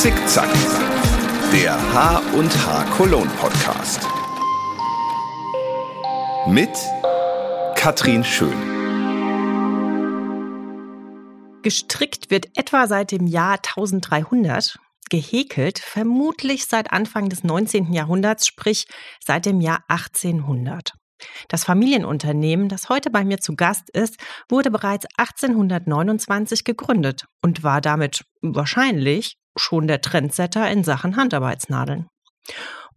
Zickzack, 0.00 0.50
der 1.52 1.74
H 1.92 2.22
und 2.32 2.50
H 2.66 2.84
Cologne 2.96 3.30
Podcast. 3.38 4.00
Mit 6.46 6.70
Katrin 7.76 8.24
Schön. 8.24 8.56
Gestrickt 11.60 12.30
wird 12.30 12.46
etwa 12.56 12.86
seit 12.86 13.12
dem 13.12 13.26
Jahr 13.26 13.56
1300, 13.56 14.78
gehäkelt 15.10 15.78
vermutlich 15.78 16.64
seit 16.64 16.94
Anfang 16.94 17.28
des 17.28 17.44
19. 17.44 17.92
Jahrhunderts, 17.92 18.46
sprich 18.46 18.86
seit 19.22 19.44
dem 19.44 19.60
Jahr 19.60 19.84
1800. 19.88 20.94
Das 21.48 21.64
Familienunternehmen, 21.64 22.70
das 22.70 22.88
heute 22.88 23.10
bei 23.10 23.22
mir 23.22 23.36
zu 23.36 23.54
Gast 23.54 23.90
ist, 23.90 24.16
wurde 24.48 24.70
bereits 24.70 25.04
1829 25.18 26.64
gegründet 26.64 27.26
und 27.42 27.62
war 27.62 27.82
damit 27.82 28.24
wahrscheinlich 28.40 29.36
schon 29.60 29.86
der 29.86 30.00
Trendsetter 30.00 30.70
in 30.70 30.84
Sachen 30.84 31.16
Handarbeitsnadeln. 31.16 32.08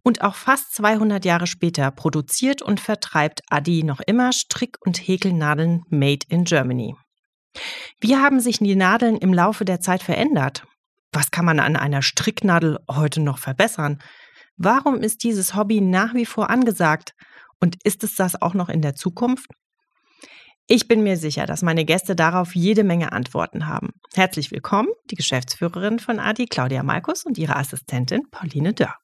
Und 0.02 0.22
auch 0.22 0.34
fast 0.34 0.74
200 0.74 1.24
Jahre 1.24 1.46
später 1.46 1.90
produziert 1.90 2.60
und 2.60 2.80
vertreibt 2.80 3.40
Adi 3.48 3.84
noch 3.84 4.00
immer 4.06 4.32
Strick- 4.32 4.78
und 4.84 4.98
Häkelnadeln 4.98 5.82
made 5.88 6.26
in 6.28 6.44
Germany. 6.44 6.94
Wie 8.00 8.16
haben 8.16 8.40
sich 8.40 8.58
die 8.58 8.76
Nadeln 8.76 9.16
im 9.16 9.32
Laufe 9.32 9.64
der 9.64 9.80
Zeit 9.80 10.02
verändert? 10.02 10.64
Was 11.12 11.30
kann 11.30 11.44
man 11.44 11.60
an 11.60 11.76
einer 11.76 12.02
Stricknadel 12.02 12.78
heute 12.90 13.20
noch 13.20 13.38
verbessern? 13.38 14.02
Warum 14.56 14.96
ist 14.96 15.22
dieses 15.22 15.54
Hobby 15.54 15.80
nach 15.80 16.14
wie 16.14 16.26
vor 16.26 16.50
angesagt? 16.50 17.14
Und 17.60 17.76
ist 17.84 18.04
es 18.04 18.16
das 18.16 18.40
auch 18.40 18.54
noch 18.54 18.68
in 18.68 18.82
der 18.82 18.94
Zukunft? 18.94 19.50
Ich 20.66 20.88
bin 20.88 21.02
mir 21.02 21.16
sicher, 21.18 21.44
dass 21.46 21.60
meine 21.62 21.84
Gäste 21.84 22.16
darauf 22.16 22.54
jede 22.54 22.84
Menge 22.84 23.12
Antworten 23.12 23.66
haben. 23.66 23.90
Herzlich 24.14 24.50
willkommen, 24.50 24.88
die 25.10 25.14
Geschäftsführerin 25.14 25.98
von 25.98 26.18
Adi, 26.18 26.46
Claudia 26.46 26.82
Malkus, 26.82 27.24
und 27.24 27.36
ihre 27.36 27.56
Assistentin 27.56 28.22
Pauline 28.30 28.72
Dörr. 28.72 28.94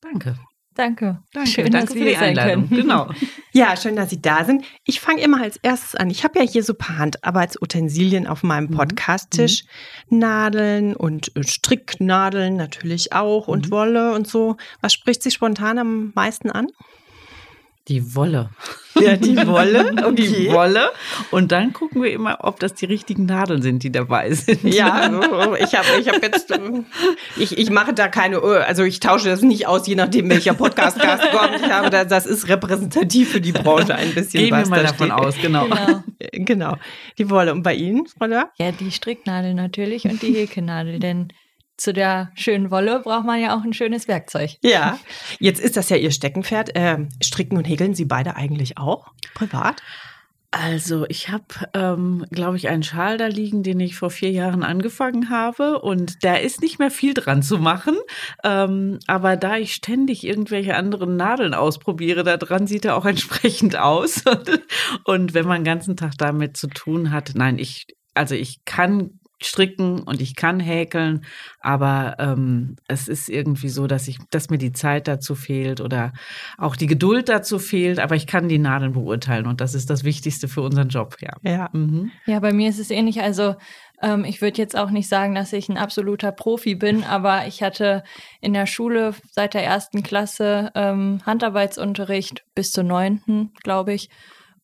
Danke. 0.00 0.36
Danke. 0.74 1.22
Danke, 1.32 1.50
schön, 1.50 1.70
danke 1.70 1.86
dass 1.86 1.92
für 1.92 1.98
wir 1.98 2.04
die 2.04 2.10
hier 2.10 2.18
sein 2.18 2.38
Einladung. 2.38 2.68
können. 2.68 2.80
Genau. 2.82 3.10
Ja, 3.52 3.76
schön, 3.76 3.96
dass 3.96 4.10
Sie 4.10 4.22
da 4.22 4.44
sind. 4.44 4.64
Ich 4.84 5.00
fange 5.00 5.20
immer 5.22 5.42
als 5.42 5.56
erstes 5.56 5.96
an. 5.96 6.08
Ich 6.08 6.22
habe 6.22 6.38
ja 6.38 6.44
hier 6.48 6.62
so 6.62 6.72
ein 6.72 6.78
paar 6.78 6.98
Handarbeitsutensilien 6.98 8.28
auf 8.28 8.44
meinem 8.44 8.66
Mhm. 8.70 8.76
Podcast-Tisch. 8.76 9.64
Nadeln 10.08 10.94
und 10.94 11.34
äh, 11.36 11.42
Stricknadeln 11.42 12.54
natürlich 12.56 13.12
auch 13.12 13.48
und 13.48 13.66
Mhm. 13.66 13.70
Wolle 13.72 14.14
und 14.14 14.28
so. 14.28 14.56
Was 14.80 14.92
spricht 14.92 15.24
Sie 15.24 15.32
spontan 15.32 15.78
am 15.80 16.12
meisten 16.14 16.48
an? 16.50 16.68
Die 17.90 18.14
Wolle. 18.14 18.50
Ja, 19.00 19.16
die 19.16 19.36
Wolle. 19.46 19.94
Die 20.12 20.50
Wolle. 20.50 20.90
Und 21.30 21.52
dann 21.52 21.72
gucken 21.72 22.02
wir 22.02 22.12
immer, 22.12 22.38
ob 22.40 22.58
das 22.60 22.74
die 22.74 22.84
richtigen 22.84 23.24
Nadeln 23.24 23.62
sind, 23.62 23.82
die 23.82 23.90
dabei 23.90 24.32
sind. 24.32 24.64
Ja, 24.64 25.06
ich 25.58 25.74
habe 25.74 25.86
ich 25.98 26.08
hab 26.08 26.22
jetzt, 26.22 26.50
ähm, 26.50 26.84
ich, 27.36 27.56
ich 27.56 27.70
mache 27.70 27.94
da 27.94 28.08
keine, 28.08 28.38
äh, 28.38 28.58
also 28.58 28.82
ich 28.82 28.98
tausche 29.00 29.28
das 29.30 29.42
nicht 29.42 29.68
aus, 29.68 29.86
je 29.86 29.94
nachdem 29.94 30.28
welcher 30.28 30.54
Podcast-Gast 30.54 31.30
kommt. 31.30 31.62
Ich 31.64 31.70
habe 31.70 31.88
da, 31.88 32.04
das 32.04 32.26
ist 32.26 32.48
repräsentativ 32.48 33.30
für 33.30 33.40
die 33.40 33.52
Branche 33.52 33.94
ein 33.94 34.12
bisschen. 34.12 34.42
Gehen 34.42 34.58
wir 34.58 34.66
mal 34.66 34.82
da 34.82 34.88
davon 34.88 35.06
steht. 35.06 35.18
aus, 35.18 35.36
genau. 35.40 35.66
Genau. 35.66 36.02
Genau, 36.32 36.76
die 37.16 37.30
Wolle. 37.30 37.52
Und 37.52 37.62
bei 37.62 37.74
Ihnen, 37.74 38.06
Frau 38.06 38.26
Löhr? 38.26 38.50
Ja, 38.58 38.72
die 38.72 38.90
Stricknadel 38.90 39.54
natürlich 39.54 40.04
und 40.04 40.20
die 40.20 40.34
Häkelnadel, 40.34 40.98
denn 40.98 41.32
zu 41.80 41.92
der 41.92 42.30
schönen 42.34 42.70
Wolle 42.70 43.00
braucht 43.00 43.24
man 43.24 43.40
ja 43.40 43.56
auch 43.56 43.64
ein 43.64 43.72
schönes 43.72 44.08
Werkzeug. 44.08 44.56
Ja, 44.62 44.98
jetzt 45.38 45.60
ist 45.60 45.76
das 45.76 45.88
ja 45.88 45.96
Ihr 45.96 46.10
Steckenpferd. 46.10 46.70
Ähm, 46.74 47.08
stricken 47.22 47.56
und 47.56 47.64
häkeln 47.64 47.94
Sie 47.94 48.04
beide 48.04 48.36
eigentlich 48.36 48.78
auch 48.78 49.08
privat? 49.34 49.82
Also 50.52 51.06
ich 51.08 51.28
habe, 51.28 51.44
ähm, 51.74 52.26
glaube 52.32 52.56
ich, 52.56 52.68
einen 52.68 52.82
Schal 52.82 53.18
da 53.18 53.28
liegen, 53.28 53.62
den 53.62 53.78
ich 53.78 53.94
vor 53.94 54.10
vier 54.10 54.32
Jahren 54.32 54.64
angefangen 54.64 55.30
habe. 55.30 55.80
Und 55.80 56.24
da 56.24 56.34
ist 56.34 56.60
nicht 56.60 56.80
mehr 56.80 56.90
viel 56.90 57.14
dran 57.14 57.42
zu 57.42 57.58
machen. 57.58 57.96
Ähm, 58.42 58.98
aber 59.06 59.36
da 59.36 59.58
ich 59.58 59.74
ständig 59.74 60.26
irgendwelche 60.26 60.74
anderen 60.74 61.16
Nadeln 61.16 61.54
ausprobiere, 61.54 62.24
da 62.24 62.36
dran 62.36 62.66
sieht 62.66 62.84
er 62.84 62.96
auch 62.96 63.04
entsprechend 63.06 63.76
aus. 63.76 64.24
und 65.04 65.34
wenn 65.34 65.46
man 65.46 65.60
den 65.60 65.72
ganzen 65.72 65.96
Tag 65.96 66.18
damit 66.18 66.56
zu 66.56 66.66
tun 66.66 67.12
hat, 67.12 67.32
nein, 67.34 67.58
ich, 67.58 67.86
also 68.14 68.34
ich 68.34 68.64
kann 68.64 69.19
stricken 69.42 70.00
und 70.00 70.20
ich 70.20 70.36
kann 70.36 70.60
häkeln, 70.60 71.24
aber 71.60 72.16
ähm, 72.18 72.76
es 72.88 73.08
ist 73.08 73.28
irgendwie 73.28 73.68
so, 73.68 73.86
dass 73.86 74.06
ich, 74.08 74.18
dass 74.30 74.50
mir 74.50 74.58
die 74.58 74.72
Zeit 74.72 75.08
dazu 75.08 75.34
fehlt 75.34 75.80
oder 75.80 76.12
auch 76.58 76.76
die 76.76 76.86
Geduld 76.86 77.28
dazu 77.28 77.58
fehlt, 77.58 77.98
aber 77.98 78.16
ich 78.16 78.26
kann 78.26 78.48
die 78.48 78.58
Nadeln 78.58 78.92
beurteilen 78.92 79.46
und 79.46 79.60
das 79.60 79.74
ist 79.74 79.90
das 79.90 80.04
Wichtigste 80.04 80.48
für 80.48 80.62
unseren 80.62 80.88
Job, 80.88 81.16
ja. 81.20 81.32
Ja. 81.42 81.70
Mhm. 81.72 82.10
Ja, 82.26 82.40
bei 82.40 82.52
mir 82.52 82.68
ist 82.68 82.78
es 82.78 82.90
ähnlich. 82.90 83.22
Also 83.22 83.56
ähm, 84.02 84.24
ich 84.24 84.40
würde 84.40 84.58
jetzt 84.58 84.76
auch 84.76 84.90
nicht 84.90 85.08
sagen, 85.08 85.34
dass 85.34 85.52
ich 85.52 85.68
ein 85.68 85.78
absoluter 85.78 86.32
Profi 86.32 86.74
bin, 86.74 87.04
aber 87.04 87.46
ich 87.46 87.62
hatte 87.62 88.02
in 88.40 88.52
der 88.52 88.66
Schule 88.66 89.14
seit 89.30 89.54
der 89.54 89.64
ersten 89.64 90.02
Klasse 90.02 90.70
ähm, 90.74 91.20
Handarbeitsunterricht 91.24 92.44
bis 92.54 92.72
zur 92.72 92.84
neunten, 92.84 93.52
glaube 93.62 93.92
ich. 93.92 94.10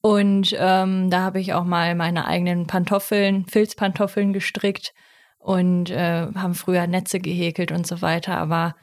Und 0.07 0.55
ähm, 0.57 1.11
da 1.11 1.23
habe 1.23 1.41
ich 1.41 1.53
auch 1.53 1.65
mal 1.65 1.97
meine 1.97 2.29
eigenen 2.29 2.69
Pantoffeln, 2.69 3.45
Filzpantoffeln 3.47 4.33
gestrickt 4.33 4.95
und 5.41 5.91
äh, 5.91 6.29
haben 6.33 6.55
früher 6.55 6.87
Netze 6.87 7.19
gehäkelt 7.19 7.73
und 7.73 7.89
so 7.89 8.03
weiter. 8.03 8.39
Aber 8.39 8.77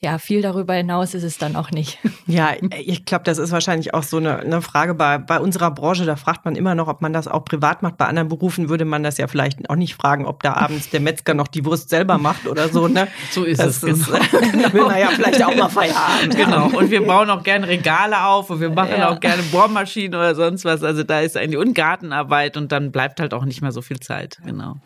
ja, 0.00 0.18
viel 0.18 0.42
darüber 0.42 0.74
hinaus 0.74 1.14
ist 1.14 1.22
es 1.22 1.38
dann 1.38 1.56
auch 1.56 1.70
nicht. 1.70 1.98
Ja, 2.26 2.52
ich 2.82 3.04
glaube, 3.04 3.24
das 3.24 3.36
ist 3.36 3.52
wahrscheinlich 3.52 3.92
auch 3.92 4.02
so 4.02 4.16
eine, 4.16 4.38
eine 4.38 4.62
Frage 4.62 4.94
bei, 4.94 5.18
bei 5.18 5.38
unserer 5.38 5.70
Branche. 5.70 6.06
Da 6.06 6.16
fragt 6.16 6.46
man 6.46 6.56
immer 6.56 6.74
noch, 6.74 6.88
ob 6.88 7.02
man 7.02 7.12
das 7.12 7.28
auch 7.28 7.44
privat 7.44 7.82
macht. 7.82 7.98
Bei 7.98 8.06
anderen 8.06 8.28
Berufen 8.28 8.70
würde 8.70 8.86
man 8.86 9.02
das 9.02 9.18
ja 9.18 9.26
vielleicht 9.26 9.68
auch 9.68 9.76
nicht 9.76 9.94
fragen, 9.94 10.24
ob 10.24 10.42
da 10.42 10.54
abends 10.54 10.88
der 10.88 11.00
Metzger 11.00 11.34
noch 11.34 11.48
die 11.48 11.66
Wurst 11.66 11.90
selber 11.90 12.16
macht 12.16 12.46
oder 12.46 12.70
so. 12.70 12.88
Ne? 12.88 13.08
So 13.30 13.44
ist 13.44 13.60
das 13.60 13.82
es, 13.82 14.00
Ist, 14.00 14.06
genau. 14.30 14.62
da 14.62 14.72
will 14.72 14.84
man 14.86 14.98
ja 14.98 15.08
vielleicht 15.08 15.44
auch 15.44 15.54
mal 15.54 15.68
Feierabend. 15.68 16.34
Genau. 16.34 16.66
Und 16.68 16.90
wir 16.90 17.04
bauen 17.06 17.28
auch 17.28 17.42
gerne 17.42 17.68
Regale 17.68 18.24
auf 18.24 18.48
und 18.48 18.60
wir 18.60 18.70
machen 18.70 18.94
Ja. 18.98 19.10
auch 19.10 19.20
gerne 19.20 19.42
Bohrmaschinen 19.52 20.14
oder 20.14 20.34
sonst 20.34 20.64
was. 20.64 20.82
Also 20.82 21.02
da 21.02 21.20
ist 21.20 21.36
eigentlich 21.36 21.58
und 21.58 21.74
Gartenarbeit 21.74 22.56
und 22.56 22.72
dann 22.72 22.90
bleibt 22.90 23.20
halt 23.20 23.34
auch 23.34 23.44
nicht 23.44 23.60
mehr 23.60 23.72
so 23.72 23.82
viel 23.82 24.00
Zeit. 24.00 24.38
Genau. 24.46 24.76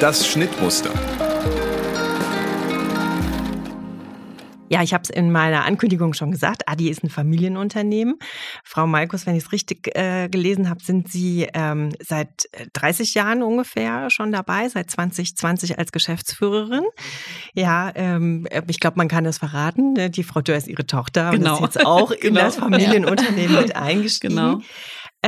Das 0.00 0.26
Schnittmuster. 0.26 0.90
Ja, 4.70 4.82
ich 4.82 4.92
habe 4.94 5.02
es 5.04 5.10
in 5.10 5.30
meiner 5.32 5.64
Ankündigung 5.64 6.12
schon 6.14 6.30
gesagt. 6.30 6.68
Adi 6.68 6.88
ist 6.88 7.02
ein 7.04 7.10
Familienunternehmen. 7.10 8.16
Frau 8.64 8.86
Malkus, 8.86 9.26
wenn 9.26 9.34
ich 9.36 9.44
es 9.44 9.52
richtig 9.52 9.96
äh, 9.96 10.28
gelesen 10.28 10.68
habe, 10.68 10.82
sind 10.82 11.08
Sie 11.10 11.46
ähm, 11.54 11.90
seit 12.02 12.48
30 12.74 13.14
Jahren 13.14 13.42
ungefähr 13.42 14.10
schon 14.10 14.32
dabei, 14.32 14.68
seit 14.68 14.90
2020 14.90 15.78
als 15.78 15.92
Geschäftsführerin. 15.92 16.84
Ja, 17.54 17.90
ähm, 17.94 18.46
ich 18.68 18.80
glaube, 18.80 18.96
man 18.98 19.08
kann 19.08 19.24
das 19.24 19.38
verraten. 19.38 19.94
ne? 19.94 20.10
Die 20.10 20.22
Frau 20.24 20.40
Dörr 20.40 20.56
ist 20.58 20.68
Ihre 20.68 20.86
Tochter 20.86 21.30
Genau. 21.30 21.58
und 21.58 21.68
ist 21.68 21.74
jetzt 21.76 21.86
auch 21.86 22.10
in 22.10 22.20
Genau. 22.20 22.40
das 22.40 22.56
Familienunternehmen 22.56 23.56
mit 23.62 23.76
eingestiegen. 23.76 24.34
Genau. 24.36 24.60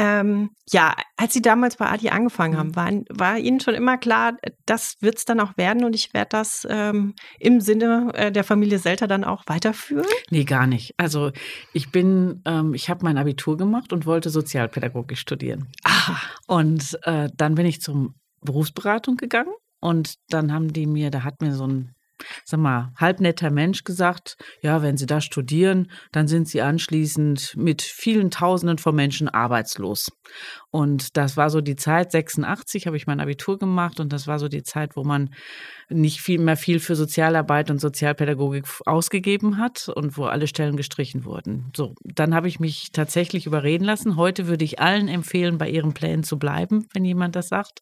Ähm, 0.03 0.51
ja, 0.71 0.95
als 1.19 1.35
Sie 1.35 1.43
damals 1.43 1.77
bei 1.77 1.87
Adi 1.87 2.09
angefangen 2.09 2.57
haben, 2.57 2.75
war, 2.75 2.91
war 3.11 3.39
Ihnen 3.39 3.61
schon 3.61 3.75
immer 3.75 3.99
klar, 3.99 4.39
das 4.65 4.97
wird 5.01 5.19
es 5.19 5.27
dann 5.27 5.41
auch 5.41 5.59
werden 5.59 5.85
und 5.85 5.95
ich 5.95 6.15
werde 6.15 6.31
das 6.31 6.67
ähm, 6.71 7.15
im 7.39 7.61
Sinne 7.61 8.11
äh, 8.15 8.33
der 8.33 8.43
Familie 8.43 8.79
Selter 8.79 9.07
dann 9.07 9.25
auch 9.25 9.43
weiterführen? 9.47 10.07
Nee, 10.31 10.45
gar 10.45 10.67
nicht. 10.67 10.95
Also 10.97 11.33
ich 11.75 11.93
bin, 11.93 12.41
ähm, 12.47 12.73
ich 12.73 12.89
habe 12.89 13.05
mein 13.05 13.19
Abitur 13.19 13.59
gemacht 13.59 13.93
und 13.93 14.07
wollte 14.07 14.31
Sozialpädagogik 14.31 15.19
studieren. 15.19 15.69
Ah, 15.85 16.17
Und 16.47 16.99
äh, 17.03 17.29
dann 17.37 17.55
bin 17.55 17.67
ich 17.67 17.83
zum 17.83 18.15
Berufsberatung 18.41 19.19
gegangen 19.19 19.53
und 19.81 20.15
dann 20.31 20.51
haben 20.51 20.73
die 20.73 20.87
mir, 20.87 21.11
da 21.11 21.25
hat 21.25 21.43
mir 21.43 21.53
so 21.53 21.67
ein, 21.67 21.93
sag 22.45 22.61
mal, 22.61 22.93
halbnetter 22.97 23.51
Mensch 23.51 23.85
gesagt, 23.85 24.37
ja, 24.63 24.83
wenn 24.83 24.97
Sie 24.97 25.07
da 25.07 25.21
studieren, 25.21 25.91
dann 26.13 26.29
sind 26.29 26.49
Sie 26.49 26.63
anschließend 26.63 27.55
mit 27.57 27.83
vielen 27.83 28.31
Tausenden 28.31 28.79
von 28.79 28.95
Menschen 28.95 29.29
arbeitslos. 29.29 30.11
Und 30.71 31.17
das 31.17 31.37
war 31.37 31.51
so 31.51 31.61
die 31.61 31.77
Zeit, 31.77 32.13
86 32.13 32.87
habe 32.87 32.97
ich 32.97 33.07
mein 33.07 33.21
Abitur 33.21 33.59
gemacht 33.59 33.99
und 33.99 34.13
das 34.13 34.27
war 34.27 34.39
so 34.39 34.49
die 34.49 34.63
Zeit, 34.63 34.97
wo 34.97 35.03
man 35.03 35.31
nicht 35.89 36.21
viel 36.21 36.39
mehr 36.39 36.57
viel 36.57 36.79
für 36.79 36.95
Sozialarbeit 36.95 37.71
und 37.71 37.81
Sozialpädagogik 37.81 38.65
ausgegeben 38.87 39.59
hat 39.59 39.89
und 39.89 40.17
wo 40.17 40.25
alle 40.27 40.47
Stellen 40.47 40.77
gestrichen 40.77 41.25
wurden. 41.25 41.73
So, 41.77 41.95
dann 42.05 42.35
habe 42.35 42.47
ich 42.47 42.61
mich 42.61 42.93
tatsächlich 42.93 43.47
überreden 43.47 43.85
lassen. 43.85 44.17
Heute 44.17 44.47
würde 44.47 44.65
ich 44.65 44.79
allen 44.79 45.09
empfehlen, 45.09 45.59
bei 45.59 45.69
ihren 45.69 45.93
Plänen 45.93 46.23
zu 46.23 46.39
bleiben, 46.39 46.87
wenn 46.93 47.05
jemand 47.05 47.35
das 47.35 47.49
sagt. 47.49 47.81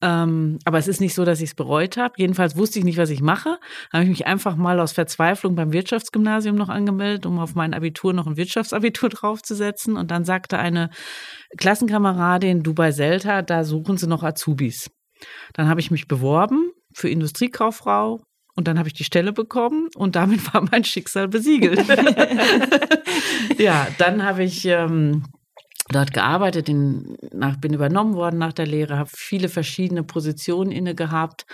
Ähm, 0.00 0.58
aber 0.64 0.78
es 0.78 0.86
ist 0.86 1.00
nicht 1.00 1.14
so, 1.14 1.24
dass 1.24 1.40
ich 1.40 1.50
es 1.50 1.54
bereut 1.54 1.96
habe. 1.96 2.14
Jedenfalls 2.16 2.56
wusste 2.56 2.78
ich 2.78 2.84
nicht, 2.84 2.98
was 2.98 3.10
ich 3.10 3.20
mache. 3.20 3.58
Habe 3.92 4.04
ich 4.04 4.10
mich 4.10 4.26
einfach 4.26 4.56
mal 4.56 4.80
aus 4.80 4.92
Verzweiflung 4.92 5.54
beim 5.54 5.72
Wirtschaftsgymnasium 5.72 6.56
noch 6.56 6.68
angemeldet, 6.68 7.26
um 7.26 7.38
auf 7.38 7.54
mein 7.54 7.74
Abitur 7.74 8.12
noch 8.12 8.26
ein 8.26 8.36
Wirtschaftsabitur 8.36 9.08
draufzusetzen. 9.10 9.96
Und 9.96 10.10
dann 10.10 10.24
sagte 10.24 10.58
eine 10.58 10.90
Klassenkameradin, 11.56 12.62
du 12.62 12.74
bei 12.74 12.92
Selta, 12.92 13.42
da 13.42 13.64
suchen 13.64 13.96
sie 13.96 14.06
noch 14.06 14.22
Azubis. 14.22 14.90
Dann 15.52 15.68
habe 15.68 15.80
ich 15.80 15.90
mich 15.90 16.08
beworben 16.08 16.72
für 16.94 17.08
Industriekauffrau 17.08 18.20
und 18.54 18.68
dann 18.68 18.78
habe 18.78 18.88
ich 18.88 18.94
die 18.94 19.04
Stelle 19.04 19.32
bekommen 19.32 19.88
und 19.96 20.16
damit 20.16 20.52
war 20.54 20.62
mein 20.70 20.84
Schicksal 20.84 21.28
besiegelt. 21.28 21.84
ja, 23.58 23.86
dann 23.98 24.24
habe 24.24 24.44
ich 24.44 24.64
ähm, 24.66 25.24
dort 25.92 26.12
gearbeitet, 26.12 26.68
in, 26.68 27.16
nach, 27.32 27.56
bin 27.56 27.74
übernommen 27.74 28.14
worden 28.14 28.38
nach 28.38 28.52
der 28.52 28.66
Lehre, 28.66 28.98
habe 28.98 29.10
viele 29.12 29.48
verschiedene 29.48 30.02
Positionen 30.02 30.72
inne 30.72 30.94
gehabt. 30.94 31.46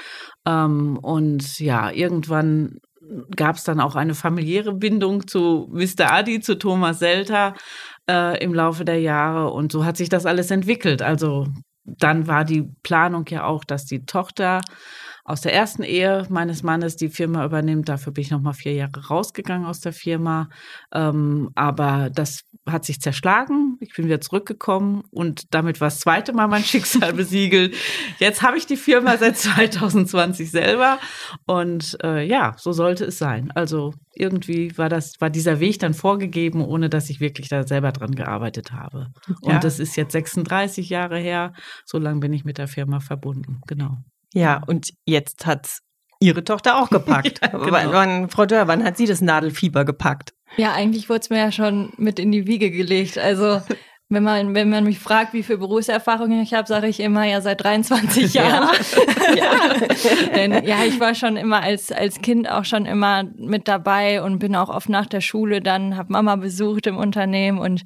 Ähm, 0.46 0.99
und 0.99 1.58
ja, 1.58 1.90
irgendwann 1.90 2.79
gab 3.37 3.56
es 3.56 3.64
dann 3.64 3.81
auch 3.81 3.96
eine 3.96 4.14
familiäre 4.14 4.75
Bindung 4.75 5.26
zu 5.26 5.69
Mr. 5.73 6.12
Adi, 6.12 6.40
zu 6.40 6.58
Thomas 6.58 6.99
Selter 6.99 7.55
äh, 8.08 8.43
im 8.43 8.55
Laufe 8.55 8.85
der 8.85 9.00
Jahre. 9.00 9.50
Und 9.50 9.73
so 9.73 9.85
hat 9.85 9.96
sich 9.96 10.08
das 10.08 10.26
alles 10.26 10.50
entwickelt. 10.50 11.02
Also 11.02 11.46
dann 11.85 12.26
war 12.26 12.44
die 12.44 12.69
Planung 12.82 13.25
ja 13.29 13.44
auch, 13.44 13.64
dass 13.64 13.87
die 13.87 14.05
Tochter 14.05 14.61
aus 15.28 15.42
der 15.42 15.52
ersten 15.52 15.82
Ehe 15.82 16.26
meines 16.30 16.62
Mannes 16.62 16.96
die 16.96 17.10
Firma 17.10 17.44
übernimmt. 17.44 17.88
Dafür 17.88 18.14
bin 18.14 18.22
ich 18.22 18.30
noch 18.30 18.40
mal 18.40 18.54
vier 18.54 18.72
Jahre 18.72 19.08
rausgegangen 19.08 19.66
aus 19.66 19.80
der 19.80 19.92
Firma. 19.92 20.48
Ähm, 20.90 21.50
aber 21.54 22.08
das 22.10 22.44
hat 22.66 22.86
sich 22.86 23.00
zerschlagen. 23.02 23.76
Ich 23.80 23.94
bin 23.94 24.06
wieder 24.06 24.22
zurückgekommen 24.22 25.02
und 25.10 25.52
damit 25.52 25.82
war 25.82 25.88
das 25.88 26.00
zweite 26.00 26.32
Mal 26.32 26.48
mein 26.48 26.64
Schicksal 26.64 27.12
besiegelt. 27.12 27.76
Jetzt 28.19 28.40
habe 28.40 28.56
ich 28.56 28.64
die 28.64 28.78
Firma 28.78 29.19
seit 29.19 29.36
2020 29.38 30.50
selber 30.50 30.98
und 31.46 31.98
äh, 32.02 32.26
ja, 32.26 32.54
so 32.56 32.72
sollte 32.72 33.04
es 33.04 33.19
sein. 33.19 33.50
Also 33.54 33.92
irgendwie 34.14 34.76
war 34.78 34.88
das 34.88 35.20
war 35.20 35.28
dieser 35.28 35.60
Weg 35.60 35.78
dann 35.78 35.92
vorgegeben, 35.92 36.62
ohne 36.64 36.88
dass 36.88 37.10
ich 37.10 37.20
wirklich 37.20 37.50
da 37.50 37.66
selber 37.66 37.92
dran 37.92 38.12
gearbeitet 38.12 38.72
habe. 38.72 39.08
Und 39.42 39.52
ja. 39.52 39.58
das 39.58 39.78
ist 39.78 39.94
jetzt 39.96 40.12
36 40.12 40.88
Jahre 40.88 41.19
her. 41.19 41.52
So 41.84 41.98
lange 41.98 42.20
bin 42.20 42.32
ich 42.32 42.46
mit 42.46 42.56
der 42.56 42.69
Firma 42.69 43.00
verbunden. 43.00 43.60
Genau. 43.66 43.98
Ja, 44.34 44.62
und 44.66 44.90
jetzt 45.06 45.46
hat 45.46 45.78
Ihre 46.20 46.44
Tochter 46.44 46.80
auch 46.80 46.90
gepackt. 46.90 47.40
ja, 47.42 47.48
genau. 47.48 47.92
wann, 47.92 48.28
Frau 48.28 48.46
Dörr, 48.46 48.69
wann 48.69 48.84
hat 48.84 48.96
sie 48.96 49.06
das 49.06 49.20
Nadelfieber 49.20 49.84
gepackt? 49.84 50.34
Ja, 50.56 50.72
eigentlich 50.72 51.08
wurde 51.08 51.20
es 51.20 51.30
mir 51.30 51.38
ja 51.38 51.52
schon 51.52 51.92
mit 51.96 52.19
in 52.19 52.32
die 52.32 52.46
Wiege 52.46 52.70
gelegt. 52.70 53.19
Also 53.19 53.60
wenn 54.08 54.22
man, 54.22 54.54
wenn 54.54 54.70
man 54.70 54.84
mich 54.84 54.98
fragt, 54.98 55.34
wie 55.34 55.42
viel 55.42 55.58
Berufserfahrung 55.58 56.40
ich 56.40 56.54
habe, 56.54 56.66
sage 56.66 56.88
ich 56.88 57.00
immer 57.00 57.25
ja 57.25 57.40
seit 57.40 57.62
23 57.62 58.32
Jahren. 58.34 58.69
Ja. 59.36 59.44
ja. 59.44 59.86
Denn 60.34 60.64
ja, 60.64 60.84
ich 60.84 60.98
war 60.98 61.14
schon 61.14 61.36
immer 61.36 61.62
als, 61.62 61.92
als 61.92 62.20
Kind 62.22 62.48
auch 62.48 62.64
schon 62.64 62.86
immer 62.86 63.25
mit 63.36 63.69
dabei 63.69 64.22
und 64.22 64.38
bin 64.38 64.56
auch 64.56 64.70
oft 64.70 64.88
nach 64.88 65.06
der 65.06 65.20
Schule 65.20 65.60
dann, 65.60 65.96
habe 65.96 66.12
Mama 66.12 66.36
besucht 66.36 66.86
im 66.86 66.96
Unternehmen 66.96 67.58
und 67.58 67.82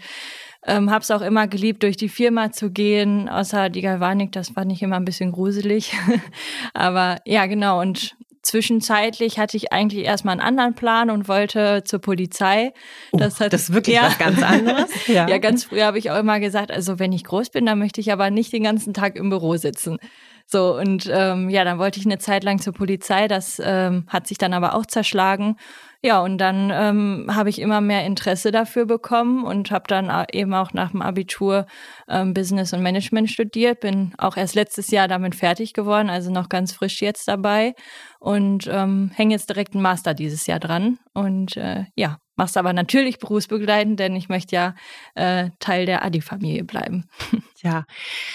ähm, 0.66 0.90
habe 0.90 1.02
es 1.02 1.10
auch 1.10 1.22
immer 1.22 1.48
geliebt, 1.48 1.82
durch 1.82 1.96
die 1.96 2.08
Firma 2.08 2.52
zu 2.52 2.70
gehen, 2.70 3.28
außer 3.28 3.68
die 3.68 3.82
Galvanik, 3.82 4.32
das 4.32 4.50
fand 4.50 4.70
ich 4.72 4.82
immer 4.82 4.96
ein 4.96 5.04
bisschen 5.04 5.32
gruselig. 5.32 5.92
Aber 6.74 7.18
ja, 7.24 7.46
genau. 7.46 7.80
Und 7.80 8.14
zwischenzeitlich 8.42 9.38
hatte 9.38 9.56
ich 9.56 9.72
eigentlich 9.72 10.04
erstmal 10.04 10.32
einen 10.32 10.40
anderen 10.46 10.74
Plan 10.74 11.10
und 11.10 11.28
wollte 11.28 11.82
zur 11.84 12.00
Polizei. 12.00 12.72
Oh, 13.12 13.16
das, 13.18 13.40
hat, 13.40 13.52
das 13.52 13.62
ist 13.62 13.74
wirklich 13.74 13.96
ja, 13.96 14.06
was 14.06 14.18
ganz 14.18 14.42
anderes. 14.42 14.90
ja. 15.06 15.28
ja, 15.28 15.38
ganz 15.38 15.64
früh 15.64 15.80
habe 15.80 15.98
ich 15.98 16.10
auch 16.10 16.18
immer 16.18 16.38
gesagt, 16.40 16.70
also 16.70 16.98
wenn 16.98 17.12
ich 17.12 17.24
groß 17.24 17.50
bin, 17.50 17.66
dann 17.66 17.78
möchte 17.78 18.00
ich 18.00 18.12
aber 18.12 18.30
nicht 18.30 18.52
den 18.52 18.64
ganzen 18.64 18.94
Tag 18.94 19.16
im 19.16 19.30
Büro 19.30 19.56
sitzen. 19.56 19.98
So, 20.46 20.76
und 20.76 21.08
ähm, 21.10 21.48
ja, 21.50 21.64
dann 21.64 21.78
wollte 21.78 21.98
ich 21.98 22.06
eine 22.06 22.18
Zeit 22.18 22.44
lang 22.44 22.60
zur 22.60 22.72
Polizei. 22.72 23.26
Das 23.26 23.60
ähm, 23.64 24.04
hat 24.08 24.26
sich 24.26 24.38
dann 24.38 24.52
aber 24.52 24.74
auch 24.74 24.86
zerschlagen. 24.86 25.56
Ja, 26.04 26.20
und 26.20 26.38
dann 26.38 26.70
ähm, 26.72 27.26
habe 27.32 27.48
ich 27.48 27.60
immer 27.60 27.80
mehr 27.80 28.04
Interesse 28.04 28.50
dafür 28.50 28.86
bekommen 28.86 29.44
und 29.44 29.70
habe 29.70 29.84
dann 29.86 30.10
eben 30.32 30.52
auch 30.52 30.72
nach 30.72 30.90
dem 30.90 31.00
Abitur 31.00 31.66
ähm, 32.08 32.34
Business 32.34 32.72
und 32.72 32.82
Management 32.82 33.30
studiert. 33.30 33.78
Bin 33.80 34.12
auch 34.18 34.36
erst 34.36 34.56
letztes 34.56 34.90
Jahr 34.90 35.06
damit 35.06 35.36
fertig 35.36 35.74
geworden, 35.74 36.10
also 36.10 36.32
noch 36.32 36.48
ganz 36.48 36.72
frisch 36.72 37.02
jetzt 37.02 37.28
dabei 37.28 37.74
und 38.22 38.68
ähm, 38.70 39.10
hänge 39.12 39.34
jetzt 39.34 39.48
direkt 39.48 39.74
einen 39.74 39.82
Master 39.82 40.14
dieses 40.14 40.46
Jahr 40.46 40.60
dran. 40.60 41.00
Und 41.12 41.56
äh, 41.56 41.86
ja, 41.96 42.18
mach's 42.36 42.56
aber 42.56 42.72
natürlich 42.72 43.18
berufsbegleitend, 43.18 43.98
denn 43.98 44.14
ich 44.14 44.28
möchte 44.28 44.54
ja 44.54 44.74
äh, 45.16 45.50
Teil 45.58 45.86
der 45.86 46.04
Adi-Familie 46.04 46.64
bleiben. 46.64 47.04
Ja, 47.64 47.84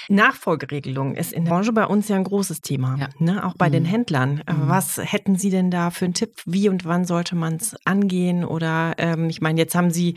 Nachfolgeregelung 0.08 1.16
ist 1.16 1.34
in 1.34 1.44
der 1.44 1.52
Branche 1.52 1.74
bei 1.74 1.86
uns 1.86 2.08
ja 2.08 2.16
ein 2.16 2.24
großes 2.24 2.62
Thema, 2.62 2.96
ja. 2.98 3.10
ne? 3.20 3.46
auch 3.46 3.56
bei 3.56 3.68
mhm. 3.68 3.74
den 3.74 3.84
Händlern. 3.84 4.42
Äh, 4.48 4.54
mhm. 4.54 4.70
Was 4.70 5.02
hätten 5.04 5.36
Sie 5.36 5.50
denn 5.50 5.70
da 5.70 5.90
für 5.90 6.06
einen 6.06 6.14
Tipp? 6.14 6.42
Wie 6.46 6.70
und 6.70 6.86
wann 6.86 7.04
sollte 7.04 7.36
man 7.36 7.56
es 7.56 7.76
angehen? 7.84 8.46
Oder 8.46 8.94
ähm, 8.98 9.30
ich 9.30 9.42
meine, 9.42 9.60
jetzt 9.60 9.76
haben 9.76 9.92
Sie, 9.92 10.16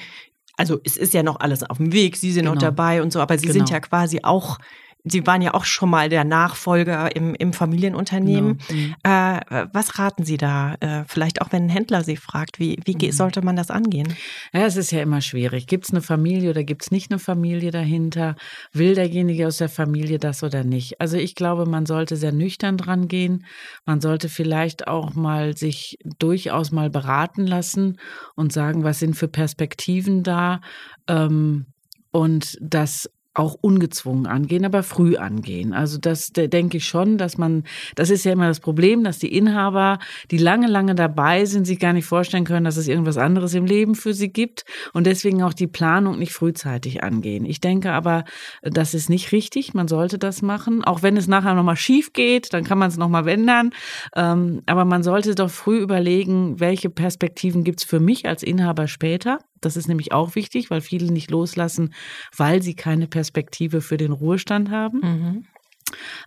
also 0.57 0.79
es 0.85 0.97
ist 0.97 1.13
ja 1.13 1.25
noch 1.25 1.41
alles 1.41 1.69
auf 1.69 1.79
dem 1.79 1.93
Weg, 1.93 2.19
Sie 2.19 2.31
sind 2.31 2.45
genau. 2.45 2.55
noch 2.55 2.63
dabei 2.63 3.03
und 3.03 3.13
so, 3.13 3.21
aber 3.21 3.37
Sie 3.37 3.49
genau. 3.49 3.59
sind 3.59 3.71
ja 3.71 3.81
quasi 3.81 4.21
auch 4.23 4.59
Sie 5.05 5.27
waren 5.27 5.43
ja 5.43 5.55
auch 5.55 5.65
schon 5.65 5.91
mal 5.91 6.09
der 6.09 6.25
Nachfolger 6.25 7.15
im, 7.15 7.35
im 7.35 7.53
Familienunternehmen. 7.53 8.59
Genau. 8.69 8.81
Mhm. 8.81 8.95
Äh, 9.03 9.67
was 9.73 9.99
raten 9.99 10.25
Sie 10.25 10.37
da? 10.37 10.75
Äh, 10.81 11.05
vielleicht 11.07 11.41
auch, 11.43 11.53
wenn 11.53 11.65
ein 11.65 11.69
Händler 11.69 12.05
Sie 12.05 12.17
fragt, 12.17 12.59
wie, 12.59 12.79
wie 12.85 13.07
mhm. 13.07 13.13
sollte 13.13 13.43
man 13.43 13.57
das 13.57 13.71
angehen? 13.71 14.15
Ja, 14.53 14.67
es 14.67 14.77
ist 14.77 14.91
ja 14.91 15.01
immer 15.01 15.21
schwierig. 15.21 15.67
Gibt 15.67 15.85
es 15.85 15.91
eine 15.91 16.03
Familie 16.03 16.51
oder 16.51 16.65
gibt 16.65 16.83
es 16.83 16.91
nicht 16.91 17.11
eine 17.11 17.19
Familie 17.19 17.71
dahinter? 17.71 18.37
Will 18.73 18.95
derjenige 18.95 19.47
aus 19.47 19.59
der 19.59 19.69
Familie 19.69 20.19
das 20.19 20.43
oder 20.43 20.65
nicht? 20.65 21.01
Also 21.01 21.17
ich 21.17 21.35
glaube, 21.35 21.67
man 21.67 21.87
sollte 21.87 22.17
sehr 22.17 22.33
nüchtern 22.33 22.77
dran 22.77 23.09
gehen. 23.09 23.47
Man 23.87 24.01
sollte 24.01 24.29
vielleicht 24.29 24.87
auch 24.87 25.15
mal 25.15 25.57
sich 25.57 25.99
durchaus 26.19 26.73
mal 26.73 26.91
beraten 26.91 27.47
lassen 27.47 27.99
und 28.37 28.53
sagen, 28.53 28.85
was 28.85 28.99
sind 28.99 29.15
für 29.15 29.29
Perspektiven 29.29 30.23
da? 30.23 30.61
Ähm, 31.09 31.67
und 32.13 32.59
das 32.61 33.09
auch 33.35 33.55
ungezwungen 33.61 34.27
angehen, 34.27 34.65
aber 34.65 34.83
früh 34.83 35.17
angehen. 35.17 35.73
Also 35.73 35.99
das 35.99 36.33
denke 36.33 36.79
ich 36.79 36.87
schon, 36.87 37.17
dass 37.17 37.39
man, 37.39 37.63
das 37.95 38.11
ist 38.11 38.25
ja 38.25 38.33
immer 38.33 38.49
das 38.49 38.59
Problem, 38.59 39.05
dass 39.05 39.21
die 39.21 39.35
Inhaber, 39.35 39.99
die 40.33 40.39
lange, 40.39 40.67
lange 40.67 40.97
dabei 40.97 41.45
sind, 41.45 41.65
sich 41.65 41.79
gar 41.79 41.93
nicht 41.93 42.07
vorstellen 42.07 42.45
können, 42.45 42.65
dass 42.65 42.77
es 42.77 42.89
irgendwas 42.89 43.19
anderes 43.19 43.55
im 43.55 43.67
Leben 43.67 43.95
für 43.95 44.15
sie 44.15 44.33
gibt 44.33 44.65
und 44.93 45.07
deswegen 45.07 45.43
auch 45.43 45.53
die 45.53 45.69
Planung 45.69 46.19
nicht 46.19 46.33
frühzeitig 46.33 47.05
angehen. 47.05 47.45
Ich 47.45 47.61
denke 47.61 47.93
aber, 47.93 48.25
das 48.63 48.95
ist 48.95 49.09
nicht 49.09 49.31
richtig. 49.31 49.75
Man 49.75 49.87
sollte 49.87 50.19
das 50.19 50.43
machen, 50.43 50.83
auch 50.83 51.03
wenn 51.03 51.17
es 51.17 51.29
nachher 51.29 51.55
nochmal 51.55 51.77
schief 51.77 52.13
geht, 52.13 52.53
dann 52.53 52.65
kann 52.65 52.79
man 52.79 52.89
es 52.89 52.97
nochmal 52.97 53.29
ändern. 53.29 53.71
Ähm, 54.17 54.63
aber 54.67 54.85
man 54.85 55.05
sollte 55.05 55.37
doch 55.37 55.51
früh 55.51 55.79
überlegen, 55.79 56.59
welche 56.59 56.91
Perspektiven 56.91 57.63
gibt 57.63 57.81
es 57.81 57.85
für 57.85 58.01
mich 58.01 58.27
als 58.27 58.43
Inhaber 58.43 58.89
später 58.89 59.39
das 59.61 59.77
ist 59.77 59.89
nämlich 59.89 60.13
auch 60.13 60.35
wichtig, 60.35 60.71
weil 60.71 60.81
viele 60.81 61.13
nicht 61.13 61.31
loslassen, 61.31 61.95
weil 62.37 62.63
sie 62.63 62.75
keine 62.75 63.07
Perspektive 63.07 63.81
für 63.81 63.97
den 63.97 64.13
Ruhestand 64.13 64.71
haben. 64.71 65.01
Mhm. 65.01 65.47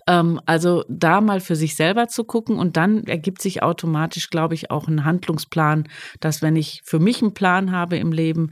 Ähm, 0.07 0.41
also 0.45 0.83
da 0.89 1.21
mal 1.21 1.39
für 1.39 1.55
sich 1.55 1.75
selber 1.75 2.07
zu 2.07 2.23
gucken 2.23 2.57
und 2.57 2.77
dann 2.77 3.03
ergibt 3.05 3.41
sich 3.41 3.63
automatisch, 3.63 4.29
glaube 4.29 4.55
ich, 4.55 4.71
auch 4.71 4.87
ein 4.87 5.05
Handlungsplan, 5.05 5.87
dass 6.19 6.41
wenn 6.41 6.55
ich 6.55 6.81
für 6.83 6.99
mich 6.99 7.21
einen 7.21 7.33
Plan 7.33 7.71
habe 7.71 7.97
im 7.97 8.11
Leben, 8.11 8.51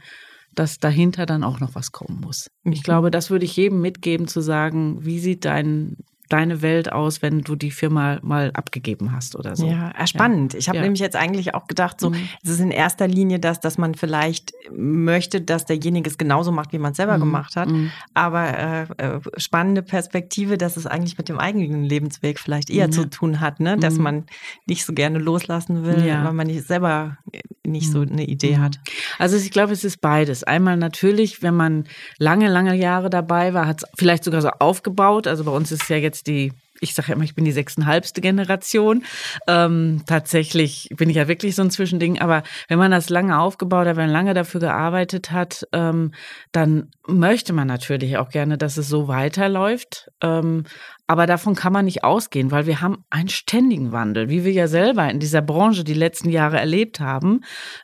dass 0.53 0.79
dahinter 0.79 1.25
dann 1.25 1.43
auch 1.43 1.59
noch 1.59 1.75
was 1.75 1.91
kommen 1.91 2.21
muss. 2.21 2.49
Ich 2.63 2.79
mhm. 2.79 2.83
glaube, 2.83 3.11
das 3.11 3.29
würde 3.29 3.45
ich 3.45 3.55
jedem 3.55 3.81
mitgeben, 3.81 4.27
zu 4.27 4.41
sagen, 4.41 5.05
wie 5.05 5.19
sieht 5.19 5.45
dein 5.45 5.97
deine 6.31 6.61
Welt 6.61 6.91
aus, 6.91 7.21
wenn 7.21 7.41
du 7.41 7.55
die 7.55 7.71
Firma 7.71 8.19
mal 8.21 8.51
abgegeben 8.53 9.11
hast 9.11 9.35
oder 9.35 9.55
so. 9.55 9.67
Ja, 9.67 9.93
spannend. 10.07 10.53
Ja. 10.53 10.59
Ich 10.59 10.69
habe 10.69 10.77
ja. 10.77 10.83
nämlich 10.83 11.01
jetzt 11.01 11.15
eigentlich 11.15 11.53
auch 11.53 11.67
gedacht, 11.67 11.99
so, 11.99 12.09
mhm. 12.09 12.27
es 12.43 12.49
ist 12.49 12.59
in 12.59 12.71
erster 12.71 13.07
Linie 13.07 13.39
das, 13.39 13.59
dass 13.59 13.77
man 13.77 13.95
vielleicht 13.95 14.53
möchte, 14.71 15.41
dass 15.41 15.65
derjenige 15.65 16.09
es 16.09 16.17
genauso 16.17 16.51
macht, 16.51 16.73
wie 16.73 16.77
man 16.77 16.91
es 16.91 16.97
selber 16.97 17.17
mhm. 17.17 17.21
gemacht 17.21 17.55
hat. 17.55 17.69
Mhm. 17.69 17.91
Aber 18.13 18.57
äh, 18.57 18.81
äh, 18.97 19.19
spannende 19.37 19.81
Perspektive, 19.81 20.57
dass 20.57 20.77
es 20.77 20.85
eigentlich 20.85 21.17
mit 21.17 21.29
dem 21.29 21.39
eigenen 21.39 21.83
Lebensweg 21.83 22.39
vielleicht 22.39 22.69
eher 22.69 22.87
mhm. 22.87 22.91
zu 22.91 23.09
tun 23.09 23.39
hat, 23.39 23.59
ne? 23.59 23.77
dass 23.77 23.95
mhm. 23.95 24.03
man 24.03 24.25
nicht 24.65 24.85
so 24.85 24.93
gerne 24.93 25.19
loslassen 25.19 25.83
will, 25.83 26.05
ja. 26.05 26.23
weil 26.23 26.33
man 26.33 26.47
nicht 26.47 26.65
selber 26.65 27.17
nicht 27.65 27.91
so 27.91 27.99
mhm. 27.99 28.11
eine 28.11 28.25
Idee 28.25 28.57
hat. 28.57 28.79
Also 29.19 29.37
ich 29.37 29.51
glaube, 29.51 29.73
es 29.73 29.83
ist 29.83 30.01
beides. 30.01 30.43
Einmal 30.43 30.77
natürlich, 30.77 31.41
wenn 31.41 31.55
man 31.55 31.85
lange, 32.17 32.49
lange 32.49 32.75
Jahre 32.75 33.09
dabei 33.09 33.53
war, 33.53 33.67
hat 33.67 33.83
es 33.83 33.89
vielleicht 33.97 34.23
sogar 34.23 34.41
so 34.41 34.49
aufgebaut. 34.49 35.27
Also 35.27 35.43
bei 35.43 35.51
uns 35.51 35.71
ist 35.71 35.89
ja 35.89 35.97
jetzt 35.97 36.20
die 36.23 36.51
ich 36.81 36.95
sage 36.95 37.09
ja 37.09 37.15
immer, 37.15 37.23
ich 37.23 37.35
bin 37.35 37.45
die 37.45 37.51
sechseinhalbste 37.51 38.21
Generation. 38.21 39.05
Ähm, 39.47 40.01
tatsächlich 40.07 40.89
bin 40.97 41.09
ich 41.09 41.15
ja 41.15 41.27
wirklich 41.27 41.55
so 41.55 41.61
ein 41.61 41.69
Zwischending. 41.69 42.19
Aber 42.19 42.41
wenn 42.67 42.79
man 42.79 42.91
das 42.91 43.09
lange 43.09 43.39
aufgebaut 43.39 43.87
hat, 43.87 43.95
wenn 43.95 44.07
man 44.07 44.13
lange 44.13 44.33
dafür 44.33 44.59
gearbeitet 44.59 45.31
hat, 45.31 45.67
ähm, 45.71 46.11
dann 46.51 46.89
möchte 47.07 47.53
man 47.53 47.67
natürlich 47.67 48.17
auch 48.17 48.29
gerne, 48.29 48.57
dass 48.57 48.77
es 48.77 48.89
so 48.89 49.07
weiterläuft. 49.07 50.11
Ähm, 50.21 50.63
aber 51.11 51.25
davon 51.25 51.55
kann 51.55 51.73
man 51.73 51.83
nicht 51.83 52.05
ausgehen, 52.05 52.51
weil 52.51 52.67
wir 52.67 52.79
haben 52.79 53.03
einen 53.09 53.27
ständigen 53.27 53.91
Wandel, 53.91 54.29
wie 54.29 54.45
wir 54.45 54.53
ja 54.53 54.69
selber 54.69 55.09
in 55.09 55.19
dieser 55.19 55.41
Branche 55.41 55.83
die 55.83 55.93
letzten 55.93 56.29
Jahre 56.29 56.57
erlebt 56.57 57.01
haben. 57.01 57.41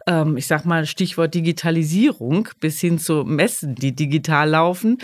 Ähm, 0.08 0.38
ich 0.38 0.48
sag 0.48 0.64
mal 0.64 0.86
Stichwort 0.86 1.34
Digitalisierung 1.34 2.48
bis 2.62 2.80
hin 2.80 3.00
zu 3.00 3.26
Messen, 3.26 3.76
die 3.76 3.94
digital 3.94 4.52
laufen. 4.52 5.00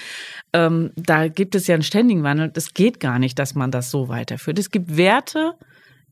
Ähm, 0.54 0.92
da 0.96 1.28
gibt 1.28 1.54
es 1.54 1.68
ja 1.68 1.74
einen 1.74 1.84
ständigen 1.84 2.24
Wandel. 2.24 2.50
Es 2.56 2.74
geht 2.74 3.02
gar 3.02 3.20
nicht, 3.20 3.38
dass 3.40 3.56
man 3.56 3.72
das 3.72 3.92
so 3.92 4.08
weiterführt. 4.08 4.58
Es 4.58 4.72
gibt 4.72 4.96
Werte, 4.96 5.56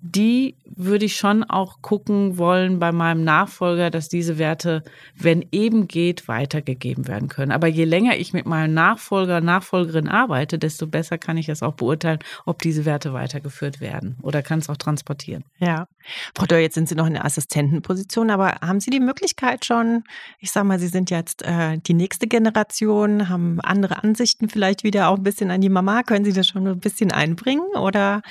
die 0.01 0.55
würde 0.65 1.05
ich 1.05 1.15
schon 1.15 1.43
auch 1.43 1.81
gucken 1.81 2.39
wollen 2.39 2.79
bei 2.79 2.91
meinem 2.91 3.24
Nachfolger, 3.24 3.91
dass 3.91 4.10
diese 4.10 4.39
Werte, 4.39 4.84
wenn 5.15 5.46
eben 5.51 5.88
geht, 5.88 6.27
weitergegeben 6.27 7.08
werden 7.08 7.29
können. 7.29 7.51
Aber 7.51 7.67
je 7.67 7.86
länger 7.86 8.17
ich 8.17 8.34
mit 8.34 8.48
meinem 8.48 8.74
Nachfolger, 8.74 9.41
Nachfolgerin 9.41 10.08
arbeite, 10.08 10.58
desto 10.58 10.88
besser 10.88 11.20
kann 11.20 11.38
ich 11.38 11.50
es 11.50 11.62
auch 11.62 11.74
beurteilen, 11.74 12.20
ob 12.46 12.62
diese 12.62 12.86
Werte 12.86 13.13
weitergeführt 13.13 13.79
werden 13.79 14.17
oder 14.24 14.41
kann 14.41 14.60
es 14.60 14.70
auch 14.70 14.77
transportieren. 14.77 15.43
Ja. 15.60 15.88
Frau 16.36 16.48
Dörr, 16.48 16.60
jetzt 16.60 16.74
sind 16.74 16.89
Sie 16.89 16.96
noch 16.96 17.05
in 17.05 17.13
der 17.13 17.25
Assistentenposition, 17.25 18.31
aber 18.31 18.55
haben 18.62 18.79
Sie 18.79 18.89
die 18.89 19.00
Möglichkeit 19.00 19.65
schon, 19.65 20.03
ich 20.39 20.51
sage 20.51 20.65
mal, 20.65 20.79
Sie 20.79 20.88
sind 20.88 21.12
jetzt 21.12 21.43
äh, 21.43 21.77
die 21.77 21.93
nächste 21.93 22.25
Generation, 22.27 23.29
haben 23.29 23.60
andere 23.62 24.03
Ansichten 24.03 24.50
vielleicht 24.50 24.84
wieder 24.84 25.10
auch 25.10 25.17
ein 25.17 25.24
bisschen 25.24 25.51
an 25.51 25.62
die 25.62 25.70
Mama. 25.70 26.01
Können 26.01 26.25
Sie 26.25 26.34
das 26.34 26.48
schon 26.48 26.67
ein 26.67 26.79
bisschen 26.79 27.12
einbringen 27.12 27.67
oder? 27.75 28.24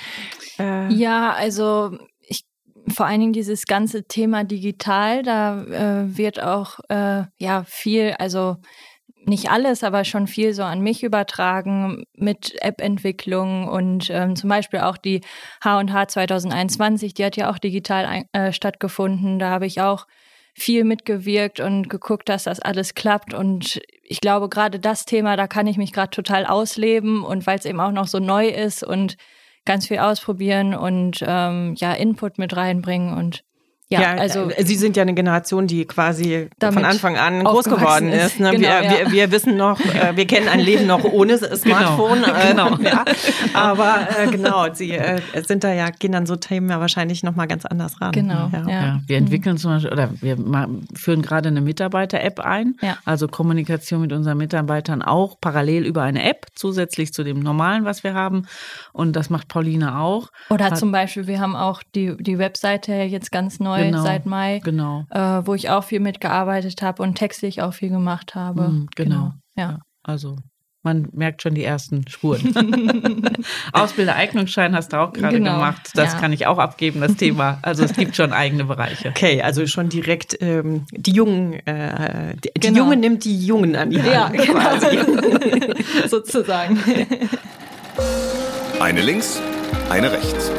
Äh 0.59 0.93
ja, 0.93 1.33
also 1.33 1.60
ich 2.21 2.45
vor 2.89 3.07
allen 3.07 3.21
Dingen 3.21 3.33
dieses 3.33 3.67
ganze 3.67 4.05
Thema 4.05 4.45
digital, 4.45 5.23
da 5.23 5.63
äh, 5.63 6.17
wird 6.17 6.43
auch 6.43 6.81
äh, 6.89 7.25
ja 7.39 7.65
viel, 7.65 8.15
also 8.19 8.57
nicht 9.27 9.51
alles, 9.51 9.85
aber 9.85 10.05
schon 10.05 10.27
viel 10.27 10.55
so 10.55 10.63
an 10.63 10.81
mich 10.81 11.03
übertragen 11.03 12.05
mit 12.17 12.57
App-Entwicklung 12.63 13.69
und 13.69 14.09
ähm, 14.11 14.35
zum 14.35 14.49
Beispiel 14.49 14.81
auch 14.81 14.97
die 14.97 15.21
H&H 15.63 16.09
2021, 16.09 17.15
die 17.15 17.25
hat 17.25 17.37
ja 17.37 17.51
auch 17.51 17.59
digital 17.59 18.25
äh, 18.33 18.53
stattgefunden. 18.53 19.39
Da 19.39 19.51
habe 19.51 19.67
ich 19.67 19.81
auch 19.81 20.07
viel 20.55 20.85
mitgewirkt 20.85 21.61
und 21.61 21.89
geguckt, 21.89 22.29
dass 22.29 22.45
das 22.45 22.61
alles 22.61 22.95
klappt. 22.95 23.35
Und 23.35 23.81
ich 24.03 24.21
glaube, 24.21 24.49
gerade 24.49 24.81
das 24.81 25.05
Thema, 25.05 25.37
da 25.37 25.47
kann 25.47 25.67
ich 25.67 25.77
mich 25.77 25.93
gerade 25.93 26.11
total 26.11 26.47
ausleben 26.47 27.23
und 27.23 27.47
weil 27.47 27.59
es 27.59 27.65
eben 27.65 27.81
auch 27.81 27.93
noch 27.93 28.07
so 28.07 28.19
neu 28.19 28.49
ist 28.49 28.83
und 28.83 29.17
ganz 29.65 29.87
viel 29.89 29.99
ausprobieren 29.99 30.75
und 30.75 31.23
ähm, 31.27 31.75
ja, 31.77 31.93
Input 31.93 32.39
mit 32.39 32.57
reinbringen 32.57 33.17
und 33.17 33.45
ja, 33.93 34.03
ja, 34.03 34.15
also 34.15 34.51
äh, 34.51 34.65
Sie 34.65 34.77
sind 34.77 34.97
ja 34.97 35.03
eine 35.03 35.15
Generation, 35.15 35.67
die 35.67 35.85
quasi 35.85 36.49
von 36.61 36.85
Anfang 36.85 37.17
an 37.17 37.43
groß 37.43 37.65
geworden 37.65 38.13
ist. 38.13 38.39
Ne? 38.39 38.53
Genau, 38.53 38.61
wir, 38.61 38.69
ja. 38.69 38.91
wir, 38.91 39.13
wir, 39.13 39.33
wissen 39.33 39.57
noch, 39.57 39.81
äh, 39.81 40.17
wir 40.17 40.29
kennen 40.29 40.47
ein 40.47 40.61
Leben 40.61 40.87
noch 40.87 41.03
ohne 41.03 41.39
genau. 41.39 41.57
Smartphone. 41.57 42.23
Genau. 42.23 42.77
Äh, 42.77 42.85
ja. 42.85 43.05
Aber 43.53 44.07
äh, 44.17 44.29
genau, 44.29 44.73
Sie 44.73 44.93
äh, 44.93 45.21
sind 45.45 45.65
da 45.65 45.73
ja, 45.73 45.91
gehen 45.91 46.13
dann 46.13 46.27
so 46.27 46.37
Themen 46.37 46.71
ja 46.71 46.79
wahrscheinlich 46.79 47.25
nochmal 47.25 47.49
ganz 47.49 47.67
anders 47.67 48.01
ran. 48.01 48.13
Genau. 48.13 48.49
Ja. 48.53 49.01
wir 49.05 49.17
entwickeln 49.17 49.59
zum 49.59 49.73
Beispiel, 49.73 49.93
oder 49.93 50.11
wir 50.21 50.37
führen 50.95 51.23
gerade 51.23 51.49
eine 51.49 51.61
Mitarbeiter-App 51.61 52.39
ein, 52.39 52.77
also 53.05 53.27
Kommunikation 53.27 54.03
mit 54.03 54.13
unseren 54.13 54.39
Mitarbeitern 54.39 55.03
auch 55.03 55.41
parallel 55.41 55.85
über 55.85 56.03
eine 56.03 56.23
App, 56.23 56.47
zusätzlich 56.55 57.13
zu 57.13 57.25
dem 57.25 57.41
normalen, 57.41 57.85
was 57.85 58.05
wir 58.05 58.15
haben. 58.15 58.47
Und 58.93 59.17
das 59.17 59.31
macht 59.31 59.49
Pauline 59.49 59.99
auch. 59.99 60.29
Oder 60.49 60.67
Hat, 60.67 60.79
zum 60.79 60.93
Beispiel, 60.93 61.27
wir 61.27 61.41
haben 61.41 61.57
auch 61.57 61.83
die, 61.95 62.17
die 62.19 62.39
Webseite 62.39 62.93
jetzt 62.93 63.33
ganz 63.33 63.59
neu 63.59 63.80
genau, 63.87 64.03
seit 64.03 64.27
Mai, 64.27 64.61
genau. 64.63 65.07
Äh, 65.11 65.43
wo 65.45 65.55
ich 65.55 65.71
auch 65.71 65.85
viel 65.85 66.01
mitgearbeitet 66.01 66.83
habe 66.83 67.03
und 67.03 67.15
textlich 67.15 67.63
auch 67.63 67.75
viel 67.75 67.91
gemacht 67.91 68.35
habe. 68.35 68.69
Mhm, 68.69 68.89
genau. 68.95 69.15
genau. 69.17 69.33
Ja. 69.57 69.79
Also 70.03 70.37
man 70.83 71.09
merkt 71.13 71.43
schon 71.43 71.55
die 71.55 71.63
ersten 71.63 72.09
Spuren. 72.09 72.55
Ausbildereignungsschein 73.73 74.75
hast 74.75 74.95
du 74.95 74.97
auch 74.97 75.13
gerade 75.13 75.37
genau, 75.37 75.55
gemacht. 75.55 75.91
Das 75.95 76.15
ja. 76.15 76.19
kann 76.19 76.33
ich 76.33 76.47
auch 76.47 76.57
abgeben, 76.57 77.03
das 77.03 77.17
Thema. 77.17 77.59
Also 77.61 77.85
es 77.85 77.93
gibt 77.93 78.17
schon 78.17 78.33
eigene 78.33 78.65
Bereiche. 78.65 79.11
Okay, 79.11 79.43
also 79.43 79.67
schon 79.67 79.91
direkt 79.91 80.39
ähm, 80.41 80.87
die 80.91 81.13
Jungen, 81.13 81.55
äh, 81.67 82.35
die, 82.37 82.51
genau. 82.55 82.73
die 82.73 82.79
Junge 82.79 82.97
nimmt 82.97 83.25
die 83.25 83.45
Jungen 83.45 83.77
an 83.77 83.91
die 83.91 84.03
Hand. 84.03 84.35
Ja, 84.35 84.45
quasi. 84.45 84.99
sozusagen. 86.09 86.79
Eine 88.81 89.03
links, 89.03 89.39
eine 89.91 90.11
rechts. 90.11 90.51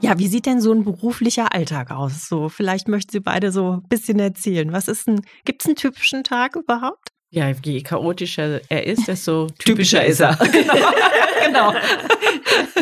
Ja, 0.00 0.18
wie 0.18 0.28
sieht 0.28 0.46
denn 0.46 0.60
so 0.60 0.72
ein 0.72 0.84
beruflicher 0.84 1.52
Alltag 1.52 1.90
aus? 1.90 2.28
So, 2.28 2.48
vielleicht 2.48 2.86
möchten 2.88 3.10
Sie 3.10 3.20
beide 3.20 3.50
so 3.50 3.72
ein 3.78 3.88
bisschen 3.88 4.20
erzählen. 4.20 4.72
Was 4.72 4.86
ist 4.86 5.08
ein, 5.08 5.20
gibt 5.44 5.62
es 5.62 5.66
einen 5.66 5.76
typischen 5.76 6.22
Tag 6.22 6.54
überhaupt? 6.56 7.10
Ja, 7.30 7.50
je 7.62 7.82
chaotischer 7.82 8.60
er 8.70 8.86
ist, 8.86 9.06
desto 9.06 9.46
typischer, 9.58 10.00
typischer 10.00 10.04
ist 10.06 10.20
er. 10.20 10.36
genau. 11.46 11.72
genau. 11.72 11.74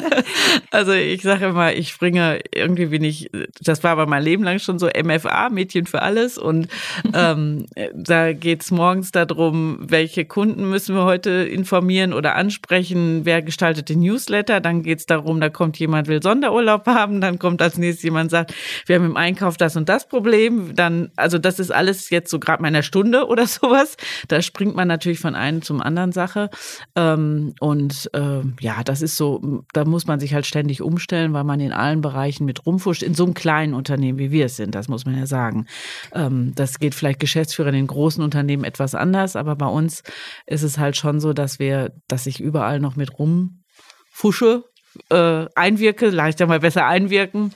also 0.71 0.93
ich 0.93 1.23
sage 1.23 1.47
immer, 1.47 1.73
ich 1.73 1.89
springe, 1.89 2.41
irgendwie 2.55 2.87
bin 2.87 3.05
ich, 3.05 3.31
das 3.61 3.83
war 3.85 3.93
aber 3.93 4.07
mein 4.07 4.23
Leben 4.23 4.45
lang 4.45 4.59
schon 4.59 4.79
so 4.79 4.87
MFA, 4.87 5.49
Mädchen 5.51 5.87
für 5.87 6.03
alles. 6.03 6.39
Und 6.39 6.69
ähm, 7.15 7.67
da 7.95 8.33
geht's 8.33 8.71
morgens 8.71 9.13
darum, 9.13 9.79
welche 9.81 10.25
Kunden 10.25 10.69
müssen 10.69 10.95
wir 10.95 11.05
heute 11.05 11.31
informieren 11.31 12.13
oder 12.13 12.37
ansprechen, 12.37 13.25
wer 13.25 13.43
gestaltet 13.43 13.89
den 13.89 14.01
Newsletter. 14.01 14.61
Dann 14.61 14.83
geht's 14.83 15.07
darum, 15.07 15.41
da 15.41 15.49
kommt 15.49 15.79
jemand, 15.79 16.09
will 16.09 16.23
Sonderurlaub 16.23 16.87
haben, 16.87 17.21
dann 17.21 17.39
kommt 17.39 17.63
als 17.63 17.79
nächstes 17.79 18.05
jemand, 18.05 18.31
sagt, 18.31 18.55
wir 18.87 18.97
haben 18.97 19.07
im 19.07 19.17
Einkauf 19.17 19.57
das 19.57 19.77
und 19.77 19.89
das 19.89 20.09
Problem. 20.09 20.75
Dann, 20.75 21.11
also 21.17 21.39
das 21.39 21.59
ist 21.59 21.71
alles 21.71 22.11
jetzt 22.11 22.31
so 22.31 22.39
gerade 22.39 22.63
meiner 22.63 22.83
Stunde 22.83 23.27
oder 23.27 23.47
sowas. 23.47 23.97
Da 24.29 24.36
da 24.37 24.43
springt 24.43 24.77
man 24.77 24.87
natürlich 24.87 25.19
von 25.19 25.35
einem 25.35 25.63
zum 25.63 25.81
anderen 25.81 26.13
Sache. 26.13 26.51
Ähm, 26.95 27.55
und 27.59 28.11
äh, 28.13 28.43
ja, 28.61 28.85
das 28.85 29.01
ist 29.01 29.17
so, 29.17 29.63
da 29.73 29.87
muss 29.87 30.07
man 30.07 30.21
sich 30.21 30.35
halt 30.35 30.45
ständig 30.45 30.83
umstellen, 30.83 31.33
weil 31.33 31.45
man 31.45 31.59
in 31.59 31.73
allen 31.73 32.03
Bereichen 32.03 32.45
mit 32.45 32.67
rumfuscht. 32.67 33.03
In 33.03 33.15
so 33.15 33.25
einem 33.25 33.33
kleinen 33.33 33.73
Unternehmen, 33.73 34.19
wie 34.19 34.33
wir 34.33 34.45
es 34.45 34.57
sind, 34.57 34.75
das 34.75 34.89
muss 34.89 35.07
man 35.07 35.17
ja 35.17 35.25
sagen. 35.25 35.65
Ähm, 36.13 36.53
das 36.55 36.79
geht 36.79 36.95
vielleicht 36.95 37.19
Geschäftsführern 37.19 37.75
in 37.75 37.87
großen 37.87 38.23
Unternehmen 38.23 38.65
etwas 38.65 38.95
anders, 38.95 39.37
aber 39.37 39.57
bei 39.57 39.69
uns 39.69 40.03
ist 40.45 40.65
es 40.65 40.77
halt 40.77 40.99
schon 40.99 41.19
so, 41.19 41.33
dass 41.33 41.59
wir, 41.59 41.95
dass 42.07 42.27
ich 42.27 42.39
überall 42.39 42.79
noch 42.79 42.95
mit 42.95 43.19
rumfusche, 43.19 44.65
äh, 45.09 45.47
einwirke, 45.55 46.11
leichter 46.11 46.47
mal 46.47 46.61
besser 46.61 46.85
einwirken. 46.85 47.55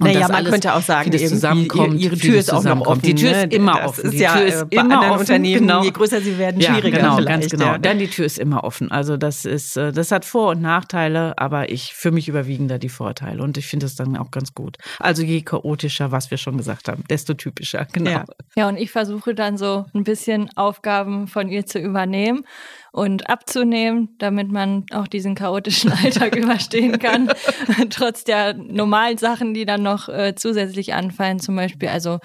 Und 0.00 0.06
naja, 0.06 0.28
man 0.28 0.44
könnte 0.44 0.74
auch 0.74 0.82
sagen, 0.82 1.12
wie 1.12 1.26
zusammenkommt, 1.26 2.00
ihre 2.00 2.16
Tür 2.16 2.38
ist 2.38 2.52
auch 2.52 2.62
noch 2.62 2.86
offen. 2.86 3.02
Die 3.02 3.14
Tür 3.14 3.30
ist 3.32 3.46
ne? 3.48 3.56
immer 3.56 3.74
das 3.74 3.88
offen. 3.88 4.04
Ist 4.04 4.12
die 4.12 4.18
ja 4.18 4.36
Tür 4.36 4.46
ist 4.46 4.70
bei 4.70 4.76
immer 4.76 5.10
offen. 5.10 5.20
Unternehmen, 5.20 5.60
genau. 5.66 5.82
je 5.82 5.90
größer 5.90 6.20
sie 6.20 6.38
werden, 6.38 6.60
ja, 6.60 6.72
schwieriger 6.72 6.98
genau, 6.98 7.24
ganz 7.24 7.48
genau. 7.48 7.64
Ja. 7.64 7.78
Dann 7.78 7.98
die 7.98 8.06
Tür 8.06 8.24
ist 8.24 8.38
immer 8.38 8.62
offen. 8.62 8.92
Also 8.92 9.16
das 9.16 9.44
ist, 9.44 9.76
äh, 9.76 9.92
das 9.92 10.12
hat 10.12 10.24
Vor- 10.24 10.50
und 10.50 10.62
Nachteile, 10.62 11.36
aber 11.36 11.70
ich, 11.70 11.94
für 11.94 12.12
mich 12.12 12.28
überwiegen 12.28 12.68
da 12.68 12.78
die 12.78 12.88
Vorteile 12.88 13.42
und 13.42 13.56
ich 13.58 13.66
finde 13.66 13.86
es 13.86 13.96
dann 13.96 14.16
auch 14.16 14.30
ganz 14.30 14.54
gut. 14.54 14.78
Also 15.00 15.22
je 15.22 15.42
chaotischer, 15.42 16.12
was 16.12 16.30
wir 16.30 16.38
schon 16.38 16.56
gesagt 16.56 16.88
haben, 16.88 17.02
desto 17.10 17.34
typischer, 17.34 17.84
genau. 17.92 18.10
Ja, 18.10 18.24
ja 18.56 18.68
und 18.68 18.76
ich 18.76 18.92
versuche 18.92 19.34
dann 19.34 19.58
so 19.58 19.86
ein 19.94 20.04
bisschen 20.04 20.48
Aufgaben 20.56 21.26
von 21.26 21.48
ihr 21.48 21.66
zu 21.66 21.80
übernehmen 21.80 22.44
und 22.92 23.28
abzunehmen, 23.28 24.16
damit 24.18 24.50
man 24.50 24.86
auch 24.92 25.08
diesen 25.08 25.34
chaotischen 25.34 25.92
Alltag 26.04 26.36
überstehen 26.36 26.98
kann, 26.98 27.30
trotz 27.90 28.24
der 28.24 28.54
normalen 28.54 29.18
Sachen, 29.18 29.54
die 29.54 29.66
dann 29.66 29.82
noch 29.82 30.08
äh, 30.08 30.34
zusätzlich 30.34 30.94
anfallen, 30.94 31.38
zum 31.38 31.56
Beispiel 31.56 31.88
also 31.88 32.18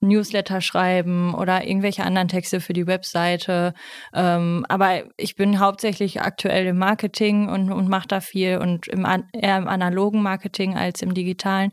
Newsletter 0.00 0.60
schreiben 0.60 1.34
oder 1.34 1.66
irgendwelche 1.66 2.04
anderen 2.04 2.28
Texte 2.28 2.60
für 2.60 2.72
die 2.72 2.86
Webseite. 2.86 3.74
Ähm, 4.14 4.64
aber 4.68 5.04
ich 5.16 5.34
bin 5.34 5.58
hauptsächlich 5.58 6.20
aktuell 6.22 6.66
im 6.66 6.78
Marketing 6.78 7.48
und, 7.48 7.72
und 7.72 7.88
mache 7.88 8.08
da 8.08 8.20
viel 8.20 8.58
und 8.58 8.86
im, 8.86 9.04
eher 9.32 9.58
im 9.58 9.68
analogen 9.68 10.22
Marketing 10.22 10.76
als 10.76 11.02
im 11.02 11.14
digitalen. 11.14 11.72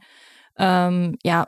Ähm, 0.57 1.17
ja, 1.23 1.45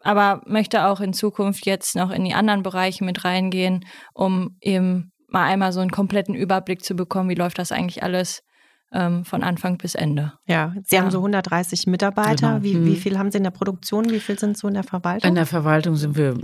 aber 0.00 0.42
möchte 0.46 0.86
auch 0.86 1.00
in 1.00 1.12
Zukunft 1.12 1.66
jetzt 1.66 1.94
noch 1.94 2.10
in 2.10 2.24
die 2.24 2.34
anderen 2.34 2.62
Bereiche 2.62 3.04
mit 3.04 3.24
reingehen, 3.24 3.84
um 4.14 4.56
eben 4.60 5.12
mal 5.28 5.44
einmal 5.44 5.72
so 5.72 5.80
einen 5.80 5.90
kompletten 5.90 6.34
Überblick 6.34 6.84
zu 6.84 6.94
bekommen, 6.94 7.28
wie 7.30 7.34
läuft 7.34 7.58
das 7.58 7.72
eigentlich 7.72 8.02
alles 8.02 8.42
ähm, 8.92 9.24
von 9.24 9.42
Anfang 9.42 9.76
bis 9.76 9.94
Ende. 9.94 10.32
Ja, 10.46 10.74
Sie 10.84 10.96
ja. 10.96 11.02
haben 11.02 11.10
so 11.10 11.18
130 11.18 11.86
Mitarbeiter. 11.86 12.60
Genau. 12.60 12.62
Wie, 12.62 12.86
wie 12.86 12.96
viel 12.96 13.18
haben 13.18 13.30
Sie 13.30 13.36
in 13.36 13.44
der 13.44 13.50
Produktion? 13.50 14.10
Wie 14.10 14.20
viel 14.20 14.38
sind 14.38 14.56
so 14.56 14.66
in 14.66 14.74
der 14.74 14.82
Verwaltung? 14.82 15.28
In 15.28 15.34
der 15.34 15.46
Verwaltung 15.46 15.96
sind 15.96 16.16
wir, 16.16 16.34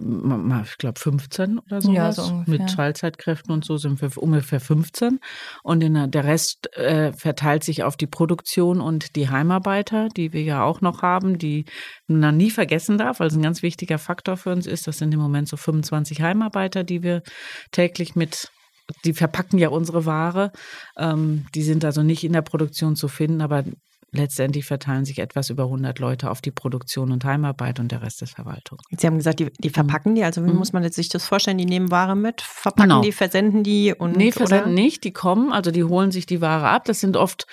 ich 0.65 0.77
glaube, 0.77 1.01
15 1.01 1.59
oder 1.59 1.81
sowas. 1.81 1.97
Ja, 1.97 2.13
so 2.13 2.23
ungefähr. 2.23 2.59
Mit 2.59 2.75
Teilzeitkräften 2.75 3.53
und 3.53 3.65
so 3.65 3.79
sind 3.79 4.01
wir 4.03 4.11
ungefähr 4.19 4.61
15. 4.61 5.21
Und 5.63 5.81
der, 5.81 6.07
der 6.07 6.25
Rest 6.25 6.75
äh, 6.77 7.13
verteilt 7.15 7.65
sich 7.65 7.83
auf 7.83 7.97
die 7.97 8.07
Produktion 8.07 8.81
und 8.81 9.17
die 9.17 9.31
Heimarbeiter, 9.31 10.09
die 10.11 10.35
wir 10.35 10.43
ja 10.43 10.65
auch 10.65 10.83
noch 10.83 11.01
haben, 11.01 11.39
die 11.39 11.65
man 12.07 12.37
nie 12.37 12.51
vergessen 12.51 12.99
darf, 12.99 13.21
weil 13.21 13.29
es 13.29 13.35
ein 13.35 13.43
ganz 13.43 13.63
wichtiger 13.63 13.99
Faktor 13.99 14.37
für 14.37 14.53
uns 14.53 14.67
ist. 14.67 14.87
Das 14.87 14.99
sind 14.99 15.15
im 15.15 15.21
Moment 15.21 15.49
so 15.49 15.57
25 15.57 16.21
Heimarbeiter, 16.21 16.85
die 16.85 17.03
wir 17.03 17.23
täglich 17.71 18.17
mit 18.17 18.51
die 19.05 19.15
verpacken 19.15 19.59
ja 19.59 19.69
unsere 19.69 20.07
Ware. 20.07 20.53
Ähm, 20.97 21.47
die 21.55 21.63
sind 21.63 21.85
also 21.85 22.03
nicht 22.03 22.25
in 22.25 22.33
der 22.33 22.43
Produktion 22.43 22.97
zu 22.97 23.09
finden, 23.09 23.41
aber 23.41 23.65
letztendlich 24.15 24.65
verteilen 24.65 25.05
sich 25.05 25.19
etwas 25.19 25.51
über 25.51 25.65
100 25.65 25.99
Leute 25.99 26.31
auf 26.31 26.41
die 26.41 26.51
Produktion 26.51 27.13
und 27.13 27.25
Heimarbeit 27.25 27.81
und 27.81 27.93
der 27.93 28.03
Rest 28.03 28.23
ist 28.23 28.35
Verwaltung. 28.35 28.79
Sie 28.97 29.07
haben 29.07 29.17
gesagt, 29.17 29.41
die, 29.41 29.53
die 29.59 29.71
verpacken 29.71 30.15
die, 30.15 30.25
also 30.25 30.45
wie 30.45 30.51
mhm. 30.51 30.57
muss 30.57 30.73
man 30.73 30.91
sich 30.91 31.09
das 31.09 31.27
vorstellen? 31.27 31.59
Die 31.59 31.67
nehmen 31.67 31.91
Ware 31.91 32.17
mit, 32.17 32.41
verpacken 32.41 32.91
genau. 32.91 33.03
die, 33.03 33.13
versenden 33.13 33.63
die 33.63 33.93
und 33.93 34.17
Nee, 34.17 34.33
versenden 34.33 34.73
oder? 34.73 34.75
nicht, 34.75 35.05
die 35.05 35.13
kommen, 35.13 35.53
also 35.53 35.71
die 35.71 35.85
holen 35.85 36.11
sich 36.11 36.27
die 36.27 36.41
Ware 36.41 36.69
ab. 36.69 36.85
Das 36.85 37.01
sind 37.01 37.17
oft 37.17 37.47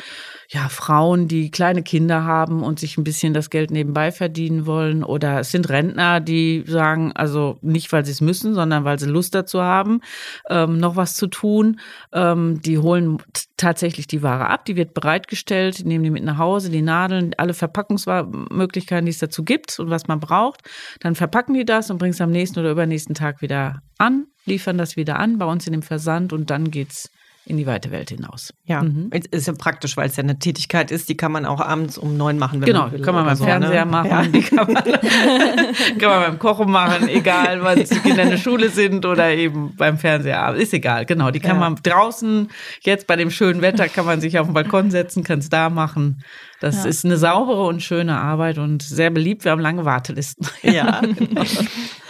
ja, 0.50 0.68
Frauen, 0.68 1.28
die 1.30 1.50
kleine 1.50 1.82
Kinder 1.82 2.26
haben 2.26 2.62
und 2.62 2.80
sich 2.80 2.98
ein 2.98 3.06
bisschen 3.06 3.34
das 3.34 3.50
Geld 3.50 3.72
nebenbei 3.72 4.12
verdienen 4.12 4.66
wollen. 4.66 5.04
Oder 5.04 5.40
es 5.40 5.52
sind 5.52 5.70
Rentner, 5.70 6.20
die 6.20 6.66
sagen, 6.68 7.14
also 7.14 7.58
nicht, 7.62 7.92
weil 7.94 8.06
sie 8.06 8.12
es 8.12 8.20
müssen, 8.20 8.54
sondern 8.54 8.84
weil 8.84 9.00
sie 9.00 9.06
Lust 9.06 9.34
dazu 9.34 9.62
haben, 9.62 10.02
ähm, 10.50 10.78
noch 10.78 10.98
was 10.98 11.16
zu 11.16 11.28
tun. 11.28 11.80
Ähm, 12.12 12.62
die 12.62 12.78
holen 12.78 13.20
tatsächlich 13.56 14.08
die 14.08 14.24
Ware 14.24 14.48
ab, 14.48 14.66
die 14.66 14.76
wird 14.76 14.94
bereitgestellt, 14.94 15.86
nehmen 15.86 16.04
die 16.04 16.10
mit 16.10 16.24
nach 16.24 16.38
Hause 16.38 16.51
Hause, 16.52 16.70
die 16.70 16.82
Nadeln, 16.82 17.34
alle 17.38 17.54
Verpackungsmöglichkeiten, 17.54 19.06
die 19.06 19.12
es 19.12 19.20
dazu 19.20 19.44
gibt 19.44 19.80
und 19.80 19.90
was 19.90 20.08
man 20.08 20.20
braucht. 20.20 20.62
Dann 21.00 21.16
verpacken 21.16 21.54
die 21.54 21.66
das 21.66 21.90
und 21.90 21.98
bringen 21.98 22.14
es 22.14 22.22
am 22.22 22.32
nächsten 22.32 22.60
oder 22.60 22.72
übernächsten 22.72 23.16
Tag 23.16 23.42
wieder 23.42 23.82
an, 23.98 24.28
liefern 24.46 24.78
das 24.78 24.96
wieder 24.98 25.18
an 25.18 25.38
bei 25.38 25.46
uns 25.46 25.66
in 25.68 25.74
dem 25.74 25.84
Versand 25.84 26.34
und 26.34 26.50
dann 26.50 26.72
geht's 26.72 27.10
in 27.46 27.58
die 27.58 27.66
weite 27.66 27.92
Welt 27.92 28.10
hinaus. 28.10 28.54
Ja, 28.66 28.84
mhm. 28.84 29.10
ist 29.32 29.48
ja 29.48 29.54
praktisch, 29.54 29.98
weil 29.98 30.08
es 30.08 30.16
ja 30.16 30.24
eine 30.24 30.38
Tätigkeit 30.38 30.92
ist, 30.92 31.10
die 31.10 31.18
kann 31.18 31.32
man 31.32 31.46
auch 31.46 31.60
abends 31.60 31.98
um 31.98 32.16
neun 32.16 32.38
machen. 32.38 32.62
Wenn 32.62 32.68
genau, 32.68 32.84
man 32.84 32.92
will, 32.92 33.02
kann 33.02 33.16
man 33.16 33.26
beim 33.26 33.36
so, 33.36 33.46
Fernseher 33.46 33.86
ne? 33.86 33.92
machen, 33.92 34.10
ja. 34.10 34.24
die 34.24 34.42
kann 34.42 34.72
man, 34.72 34.84
kann 36.00 36.10
man 36.10 36.22
beim 36.22 36.40
Kochen 36.40 36.72
machen, 36.72 37.10
egal, 37.10 37.64
wann 37.64 37.80
die 37.80 37.86
Kinder 37.86 38.24
in 38.24 38.30
der 38.30 38.38
Schule 38.38 38.70
sind 38.70 39.06
oder 39.06 39.32
eben 39.32 39.76
beim 39.76 39.98
Fernseher. 39.98 40.54
Ist 40.54 40.74
egal, 40.74 41.06
genau. 41.06 41.32
Die 41.32 41.40
kann 41.40 41.60
ja. 41.60 41.70
man 41.70 41.76
draußen, 41.82 42.50
jetzt 42.82 43.08
bei 43.08 43.16
dem 43.16 43.32
schönen 43.32 43.62
Wetter, 43.62 43.90
kann 43.90 44.06
man 44.06 44.22
sich 44.22 44.38
auf 44.38 44.48
den 44.48 44.54
Balkon 44.54 44.92
setzen, 44.92 45.24
kann 45.24 45.40
es 45.40 45.50
da 45.50 45.70
machen. 45.70 46.24
Das 46.60 46.84
ja. 46.84 46.90
ist 46.90 47.04
eine 47.06 47.18
saubere 47.18 47.66
und 47.66 47.82
schöne 47.82 48.20
Arbeit 48.20 48.60
und 48.60 48.84
sehr 48.84 49.10
beliebt. 49.10 49.46
Wir 49.46 49.52
haben 49.52 49.62
lange 49.62 49.84
Wartelisten. 49.84 50.48
Ja, 50.62 51.02
genau. 51.18 51.42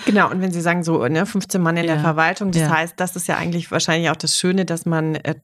Genau. 0.06 0.30
Und 0.30 0.42
wenn 0.42 0.52
Sie 0.52 0.62
sagen 0.62 0.84
so, 0.84 1.08
ne, 1.08 1.26
15 1.26 1.62
Mann 1.62 1.78
in 1.78 1.86
ja. 1.86 1.94
der 1.94 2.02
Verwaltung, 2.02 2.52
das 2.52 2.62
ja. 2.62 2.70
heißt, 2.70 2.94
das 2.98 3.16
ist 3.16 3.28
ja 3.28 3.38
eigentlich 3.38 3.72
wahrscheinlich 3.72 4.10
auch 4.10 4.16
das 4.16 4.38
Schöne, 4.38 4.66
dass 4.66 4.86
man 4.86 5.16
äh, 5.16 5.36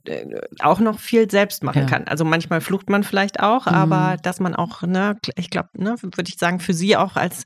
auch 0.59 0.79
noch 0.79 0.99
viel 0.99 1.29
selbst 1.29 1.63
machen 1.63 1.85
kann. 1.85 2.07
Also 2.07 2.25
manchmal 2.25 2.61
flucht 2.61 2.89
man 2.89 3.03
vielleicht 3.03 3.39
auch, 3.39 3.65
mhm. 3.65 3.73
aber 3.73 4.17
dass 4.21 4.39
man 4.39 4.55
auch, 4.55 4.81
ne, 4.83 5.17
ich 5.35 5.49
glaube, 5.49 5.69
ne, 5.73 5.95
würde 6.01 6.29
ich 6.29 6.37
sagen, 6.37 6.59
für 6.59 6.73
Sie 6.73 6.95
auch 6.95 7.15
als 7.15 7.43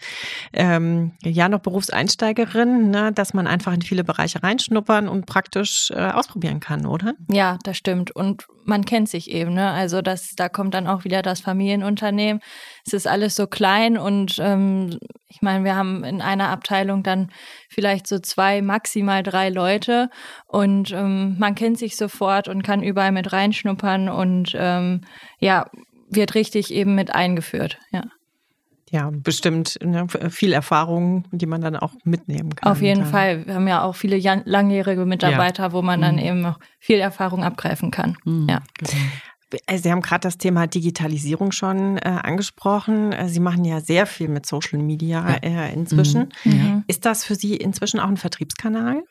ähm, 0.53 1.13
ja 1.23 1.49
noch 1.49 1.59
Berufseinsteigerin, 1.59 2.89
ne, 2.89 3.11
dass 3.11 3.33
man 3.33 3.47
einfach 3.47 3.73
in 3.73 3.81
viele 3.81 4.03
Bereiche 4.03 4.43
reinschnuppern 4.43 5.07
und 5.07 5.25
praktisch 5.25 5.91
äh, 5.91 6.11
ausprobieren 6.11 6.59
kann, 6.59 6.85
oder? 6.85 7.13
Ja, 7.29 7.57
das 7.63 7.77
stimmt. 7.77 8.11
Und 8.11 8.47
man 8.65 8.85
kennt 8.85 9.09
sich 9.09 9.29
eben, 9.31 9.53
ne? 9.53 9.71
Also 9.71 10.01
das, 10.01 10.35
da 10.35 10.49
kommt 10.49 10.73
dann 10.73 10.87
auch 10.87 11.03
wieder 11.03 11.21
das 11.21 11.41
Familienunternehmen. 11.41 12.41
Es 12.85 12.93
ist 12.93 13.07
alles 13.07 13.35
so 13.35 13.47
klein 13.47 13.97
und 13.97 14.37
ähm, 14.39 14.99
ich 15.27 15.41
meine, 15.41 15.63
wir 15.63 15.75
haben 15.75 16.03
in 16.03 16.21
einer 16.21 16.49
Abteilung 16.49 17.03
dann 17.03 17.31
vielleicht 17.69 18.07
so 18.07 18.19
zwei, 18.19 18.61
maximal 18.61 19.23
drei 19.23 19.49
Leute 19.49 20.09
und 20.47 20.91
ähm, 20.91 21.37
man 21.39 21.55
kennt 21.55 21.77
sich 21.77 21.95
sofort 21.95 22.47
und 22.47 22.63
kann 22.63 22.83
überall 22.83 23.11
mit 23.11 23.31
reinschnuppern 23.31 24.09
und 24.09 24.55
ähm, 24.55 25.01
ja, 25.39 25.69
wird 26.09 26.35
richtig 26.35 26.73
eben 26.73 26.95
mit 26.95 27.15
eingeführt, 27.15 27.77
ja 27.91 28.03
ja, 28.91 29.09
bestimmt 29.11 29.79
ne, 29.81 30.05
viel 30.29 30.51
Erfahrung, 30.51 31.23
die 31.31 31.45
man 31.45 31.61
dann 31.61 31.77
auch 31.77 31.93
mitnehmen 32.03 32.53
kann. 32.55 32.71
Auf 32.71 32.81
jeden 32.81 33.05
Fall. 33.05 33.47
Wir 33.47 33.55
haben 33.55 33.67
ja 33.67 33.83
auch 33.83 33.95
viele 33.95 34.17
langjährige 34.43 35.05
Mitarbeiter, 35.05 35.63
ja. 35.63 35.71
wo 35.71 35.81
man 35.81 36.01
dann 36.01 36.15
mhm. 36.15 36.21
eben 36.21 36.41
noch 36.41 36.59
viel 36.77 36.99
Erfahrung 36.99 37.43
abgreifen 37.43 37.89
kann. 37.89 38.17
Mhm. 38.25 38.47
Ja. 38.49 38.59
Genau. 38.77 38.91
Sie 39.75 39.91
haben 39.91 40.01
gerade 40.01 40.21
das 40.21 40.37
Thema 40.37 40.67
Digitalisierung 40.67 41.51
schon 41.51 41.97
äh, 41.97 42.01
angesprochen. 42.01 43.11
Äh, 43.11 43.29
Sie 43.29 43.39
machen 43.39 43.65
ja 43.65 43.81
sehr 43.81 44.05
viel 44.05 44.27
mit 44.27 44.45
Social 44.45 44.79
Media 44.79 45.37
äh, 45.41 45.73
inzwischen. 45.73 46.29
Mhm. 46.43 46.83
Ist 46.87 47.05
das 47.05 47.25
für 47.25 47.35
Sie 47.35 47.55
inzwischen 47.55 47.99
auch 47.99 48.07
ein 48.07 48.17
Vertriebskanal? 48.17 49.03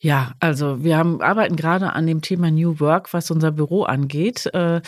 Ja, 0.00 0.32
also 0.40 0.84
wir 0.84 0.96
haben, 0.96 1.20
arbeiten 1.22 1.56
gerade 1.56 1.92
an 1.92 2.06
dem 2.06 2.20
Thema 2.20 2.50
New 2.50 2.80
Work, 2.80 3.12
was 3.14 3.30
unser 3.30 3.52
Büro 3.52 3.84
angeht. 3.84 4.46
Äh, 4.52 4.80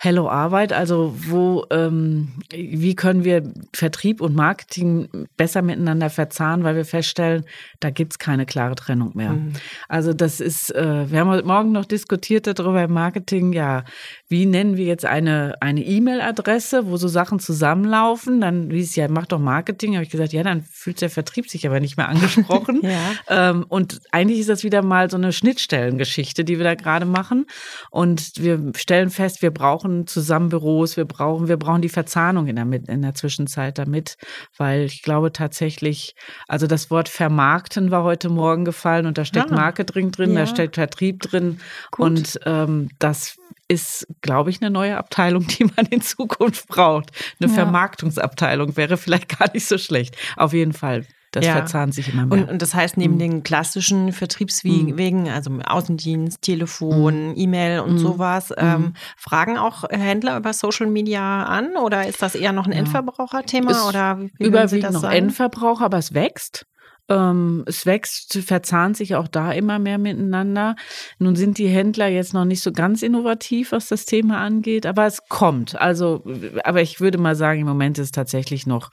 Hello 0.00 0.28
Arbeit, 0.28 0.72
also 0.72 1.14
wo, 1.16 1.64
ähm, 1.70 2.32
wie 2.52 2.94
können 2.94 3.24
wir 3.24 3.52
Vertrieb 3.72 4.20
und 4.20 4.34
Marketing 4.34 5.08
besser 5.36 5.62
miteinander 5.62 6.10
verzahnen, 6.10 6.64
weil 6.64 6.76
wir 6.76 6.84
feststellen, 6.84 7.44
da 7.80 7.90
gibt's 7.90 8.18
keine 8.18 8.46
klare 8.46 8.74
Trennung 8.74 9.12
mehr. 9.14 9.32
Mhm. 9.32 9.52
Also 9.88 10.12
das 10.12 10.40
ist, 10.40 10.74
äh, 10.74 11.10
wir 11.10 11.20
haben 11.20 11.30
heute 11.30 11.46
Morgen 11.46 11.72
noch 11.72 11.84
diskutiert 11.84 12.46
darüber 12.46 12.82
im 12.82 12.92
Marketing, 12.92 13.52
ja, 13.52 13.84
wie 14.28 14.46
nennen 14.46 14.76
wir 14.76 14.86
jetzt 14.86 15.04
eine 15.04 15.54
eine 15.60 15.82
E-Mail-Adresse, 15.84 16.86
wo 16.86 16.96
so 16.96 17.08
Sachen 17.08 17.38
zusammenlaufen? 17.38 18.40
Dann 18.40 18.70
wie 18.70 18.80
es 18.80 18.96
ja, 18.96 19.08
macht 19.08 19.32
doch 19.32 19.38
Marketing. 19.38 19.94
Habe 19.94 20.04
ich 20.04 20.10
gesagt, 20.10 20.32
ja, 20.32 20.42
dann 20.42 20.62
fühlt 20.62 21.00
der 21.00 21.10
Vertrieb 21.10 21.48
sich 21.48 21.66
aber 21.66 21.80
nicht 21.80 21.96
mehr 21.96 22.08
angesprochen. 22.14 22.80
ja. 22.82 23.12
ähm, 23.28 23.64
und 23.68 24.00
eigentlich 24.12 24.40
ist 24.40 24.48
das 24.48 24.53
wieder 24.62 24.82
mal 24.82 25.10
so 25.10 25.16
eine 25.16 25.32
Schnittstellengeschichte, 25.32 26.44
die 26.44 26.58
wir 26.58 26.64
da 26.64 26.74
gerade 26.74 27.06
machen. 27.06 27.46
Und 27.90 28.32
wir 28.36 28.72
stellen 28.76 29.10
fest, 29.10 29.42
wir 29.42 29.50
brauchen 29.50 30.06
zusammen 30.06 30.50
Büros, 30.50 30.96
wir 30.96 31.04
brauchen, 31.04 31.48
wir 31.48 31.56
brauchen 31.56 31.82
die 31.82 31.88
Verzahnung 31.88 32.46
in 32.46 32.56
der, 32.56 32.66
in 32.88 33.02
der 33.02 33.14
Zwischenzeit 33.14 33.78
damit, 33.78 34.16
weil 34.56 34.82
ich 34.82 35.02
glaube 35.02 35.32
tatsächlich, 35.32 36.14
also 36.46 36.66
das 36.66 36.90
Wort 36.90 37.08
vermarkten 37.08 37.90
war 37.90 38.04
heute 38.04 38.28
Morgen 38.28 38.64
gefallen 38.64 39.06
und 39.06 39.18
da 39.18 39.24
steckt 39.24 39.50
ja. 39.50 39.56
Marketing 39.56 40.12
drin, 40.12 40.34
ja. 40.34 40.40
da 40.40 40.46
steckt 40.46 40.76
Vertrieb 40.76 41.20
drin 41.20 41.60
Gut. 41.90 42.06
und 42.06 42.40
ähm, 42.44 42.90
das 42.98 43.36
ist, 43.68 44.06
glaube 44.20 44.50
ich, 44.50 44.60
eine 44.60 44.70
neue 44.70 44.96
Abteilung, 44.96 45.46
die 45.58 45.64
man 45.64 45.86
in 45.86 46.02
Zukunft 46.02 46.68
braucht. 46.68 47.10
Eine 47.40 47.50
ja. 47.50 47.54
Vermarktungsabteilung 47.54 48.76
wäre 48.76 48.96
vielleicht 48.96 49.38
gar 49.38 49.50
nicht 49.52 49.66
so 49.66 49.78
schlecht. 49.78 50.16
Auf 50.36 50.52
jeden 50.52 50.72
Fall. 50.72 51.06
Das 51.34 51.44
ja. 51.44 51.54
verzahnt 51.54 51.94
sich 51.94 52.12
immer 52.12 52.26
mehr. 52.26 52.38
Und, 52.38 52.50
und 52.50 52.62
das 52.62 52.74
heißt, 52.74 52.96
neben 52.96 53.14
mhm. 53.14 53.18
den 53.18 53.42
klassischen 53.42 54.12
Vertriebswegen, 54.12 55.22
mhm. 55.22 55.28
also 55.28 55.50
Außendienst, 55.64 56.42
Telefon, 56.42 57.30
mhm. 57.30 57.34
E-Mail 57.36 57.80
und 57.80 57.94
mhm. 57.94 57.98
sowas, 57.98 58.50
mhm. 58.50 58.56
ähm, 58.58 58.92
fragen 59.16 59.58
auch 59.58 59.84
Händler 59.90 60.36
über 60.36 60.52
Social 60.52 60.86
Media 60.86 61.42
an 61.42 61.76
oder 61.76 62.06
ist 62.06 62.22
das 62.22 62.36
eher 62.36 62.52
noch 62.52 62.66
ein 62.66 62.72
ja. 62.72 62.78
Endverbraucherthema? 62.78 63.88
oder 63.88 64.20
wie 64.20 64.30
überwiegend 64.38 64.92
noch 64.92 65.00
sagen? 65.00 65.16
Endverbraucher, 65.16 65.86
aber 65.86 65.98
es 65.98 66.14
wächst. 66.14 66.66
Ähm, 67.08 67.64
es 67.66 67.84
wächst, 67.84 68.38
verzahnt 68.46 68.96
sich 68.96 69.14
auch 69.14 69.28
da 69.28 69.52
immer 69.52 69.78
mehr 69.78 69.98
miteinander. 69.98 70.74
Nun 71.18 71.36
sind 71.36 71.58
die 71.58 71.68
Händler 71.68 72.08
jetzt 72.08 72.32
noch 72.32 72.46
nicht 72.46 72.62
so 72.62 72.72
ganz 72.72 73.02
innovativ, 73.02 73.72
was 73.72 73.88
das 73.88 74.06
Thema 74.06 74.40
angeht, 74.40 74.86
aber 74.86 75.04
es 75.04 75.28
kommt. 75.28 75.78
Also, 75.78 76.24
aber 76.64 76.80
ich 76.80 77.00
würde 77.00 77.18
mal 77.18 77.36
sagen, 77.36 77.60
im 77.60 77.66
Moment 77.66 77.98
ist 77.98 78.06
es 78.06 78.12
tatsächlich 78.12 78.66
noch 78.66 78.90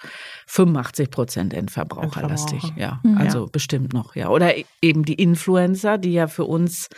85 0.47 1.09
Prozent 1.09 1.53
Endverbraucherlastig. 1.53 2.73
Ja, 2.75 2.99
mhm. 3.03 3.17
also 3.17 3.45
ja. 3.45 3.49
bestimmt 3.49 3.93
noch, 3.93 4.15
ja. 4.15 4.29
Oder 4.29 4.57
e-, 4.57 4.65
eben 4.81 5.05
die 5.05 5.15
Influencer, 5.15 5.97
die 5.97 6.11
ja 6.11 6.27
für 6.27 6.45
uns 6.45 6.89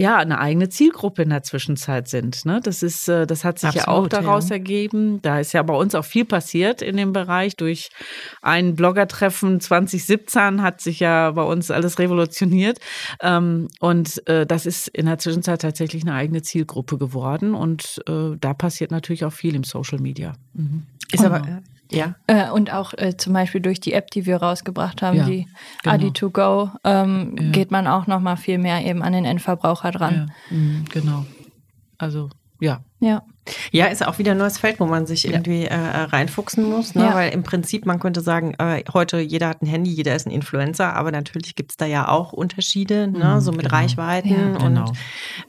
ja 0.00 0.16
eine 0.16 0.38
eigene 0.38 0.68
Zielgruppe 0.70 1.22
in 1.22 1.28
der 1.28 1.42
Zwischenzeit 1.42 2.08
sind. 2.08 2.46
Ne? 2.46 2.60
Das 2.62 2.82
ist, 2.82 3.08
äh, 3.08 3.26
das 3.26 3.44
hat 3.44 3.58
sich 3.58 3.68
Absolut, 3.68 3.86
ja 3.86 3.92
auch 3.92 4.08
daraus 4.08 4.48
ja. 4.48 4.56
ergeben. 4.56 5.20
Da 5.22 5.38
ist 5.38 5.52
ja 5.52 5.62
bei 5.62 5.74
uns 5.74 5.94
auch 5.94 6.04
viel 6.04 6.24
passiert 6.24 6.80
in 6.80 6.96
dem 6.96 7.12
Bereich. 7.12 7.54
Durch 7.56 7.90
ein 8.40 8.74
Bloggertreffen 8.74 9.60
2017 9.60 10.62
hat 10.62 10.80
sich 10.80 11.00
ja 11.00 11.30
bei 11.32 11.42
uns 11.42 11.70
alles 11.70 11.98
revolutioniert. 11.98 12.78
Ähm, 13.20 13.68
und 13.78 14.26
äh, 14.26 14.46
das 14.46 14.64
ist 14.64 14.88
in 14.88 15.06
der 15.06 15.18
Zwischenzeit 15.18 15.60
tatsächlich 15.60 16.02
eine 16.02 16.14
eigene 16.14 16.40
Zielgruppe 16.42 16.96
geworden. 16.96 17.54
Und 17.54 18.02
äh, 18.08 18.36
da 18.40 18.54
passiert 18.54 18.90
natürlich 18.90 19.24
auch 19.26 19.32
viel 19.32 19.54
im 19.54 19.64
Social 19.64 19.98
Media. 19.98 20.32
Mhm. 20.54 20.86
Ist 21.12 21.24
aber 21.24 21.42
ja. 21.90 22.14
Äh, 22.26 22.50
und 22.50 22.72
auch 22.72 22.94
äh, 22.96 23.16
zum 23.16 23.32
Beispiel 23.32 23.60
durch 23.60 23.80
die 23.80 23.92
App, 23.92 24.10
die 24.10 24.26
wir 24.26 24.36
rausgebracht 24.36 25.02
haben, 25.02 25.18
ja, 25.18 25.24
die 25.24 25.46
genau. 25.82 25.96
Adi2Go, 25.96 26.70
ähm, 26.84 27.36
ja. 27.38 27.50
geht 27.50 27.70
man 27.70 27.86
auch 27.86 28.06
noch 28.06 28.20
mal 28.20 28.36
viel 28.36 28.58
mehr 28.58 28.84
eben 28.84 29.02
an 29.02 29.12
den 29.12 29.24
Endverbraucher 29.24 29.90
dran. 29.90 30.32
Ja, 30.50 30.56
mhm, 30.56 30.84
genau. 30.90 31.26
Also 31.98 32.30
ja. 32.60 32.80
Ja. 33.00 33.22
Ja, 33.72 33.86
ist 33.86 34.06
auch 34.06 34.18
wieder 34.18 34.32
ein 34.32 34.38
neues 34.38 34.58
Feld, 34.58 34.78
wo 34.78 34.86
man 34.86 35.06
sich 35.06 35.26
irgendwie 35.26 35.64
äh, 35.64 35.74
reinfuchsen 35.74 36.62
muss. 36.64 36.94
Ne? 36.94 37.04
Ja. 37.04 37.14
Weil 37.14 37.32
im 37.32 37.42
Prinzip, 37.42 37.86
man 37.86 37.98
könnte 37.98 38.20
sagen, 38.20 38.54
äh, 38.58 38.84
heute 38.92 39.18
jeder 39.18 39.48
hat 39.48 39.62
ein 39.62 39.66
Handy, 39.66 39.90
jeder 39.90 40.14
ist 40.14 40.26
ein 40.26 40.30
Influencer, 40.30 40.94
aber 40.94 41.10
natürlich 41.10 41.56
gibt 41.56 41.72
es 41.72 41.76
da 41.76 41.86
ja 41.86 42.08
auch 42.08 42.32
Unterschiede, 42.32 43.08
ne? 43.08 43.36
Mhm, 43.36 43.40
so 43.40 43.50
mit 43.52 43.62
genau. 43.62 43.74
Reichweiten 43.74 44.30
ja, 44.30 44.58
genau. 44.58 44.84
und 44.84 44.92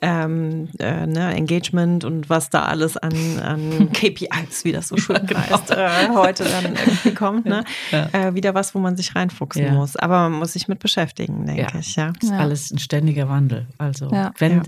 ähm, 0.02 0.70
äh, 0.80 1.06
ne? 1.06 1.36
Engagement 1.36 2.04
und 2.06 2.30
was 2.30 2.50
da 2.50 2.64
alles 2.64 2.98
an, 2.98 3.14
an 3.40 3.92
KPIs, 3.94 4.64
wie 4.64 4.72
das 4.72 4.88
so 4.88 4.98
schön 4.98 5.26
genau. 5.28 5.42
heißt, 5.42 5.72
äh, 5.72 6.10
heute 6.14 6.46
dann 6.46 6.74
irgendwie 6.76 7.14
kommt. 7.14 7.46
Ne? 7.46 7.66
Ja. 7.92 8.08
Äh, 8.14 8.36
wieder 8.36 8.56
was, 8.56 8.74
wo 8.74 8.80
man 8.80 8.96
sich 8.96 9.16
reinfuchsen 9.16 9.76
muss. 9.76 9.96
Aber 9.96 10.30
man 10.30 10.40
muss 10.40 10.54
sich 10.54 10.68
mit 10.68 10.80
beschäftigen, 10.80 11.46
denke 11.46 11.68
ich. 11.80 11.96
Ja. 11.96 12.14
Das 12.20 12.30
ist 12.30 12.36
alles 12.36 12.72
ein 12.72 12.80
ständiger 12.80 13.30
Wandel. 13.30 13.68
Also 13.78 14.10
wenn, 14.40 14.64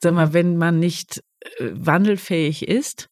sag 0.00 0.14
mal, 0.14 0.32
wenn 0.32 0.56
man 0.56 0.78
nicht 0.78 1.18
äh, 1.18 1.31
wandelfähig 1.60 2.68
ist, 2.68 3.08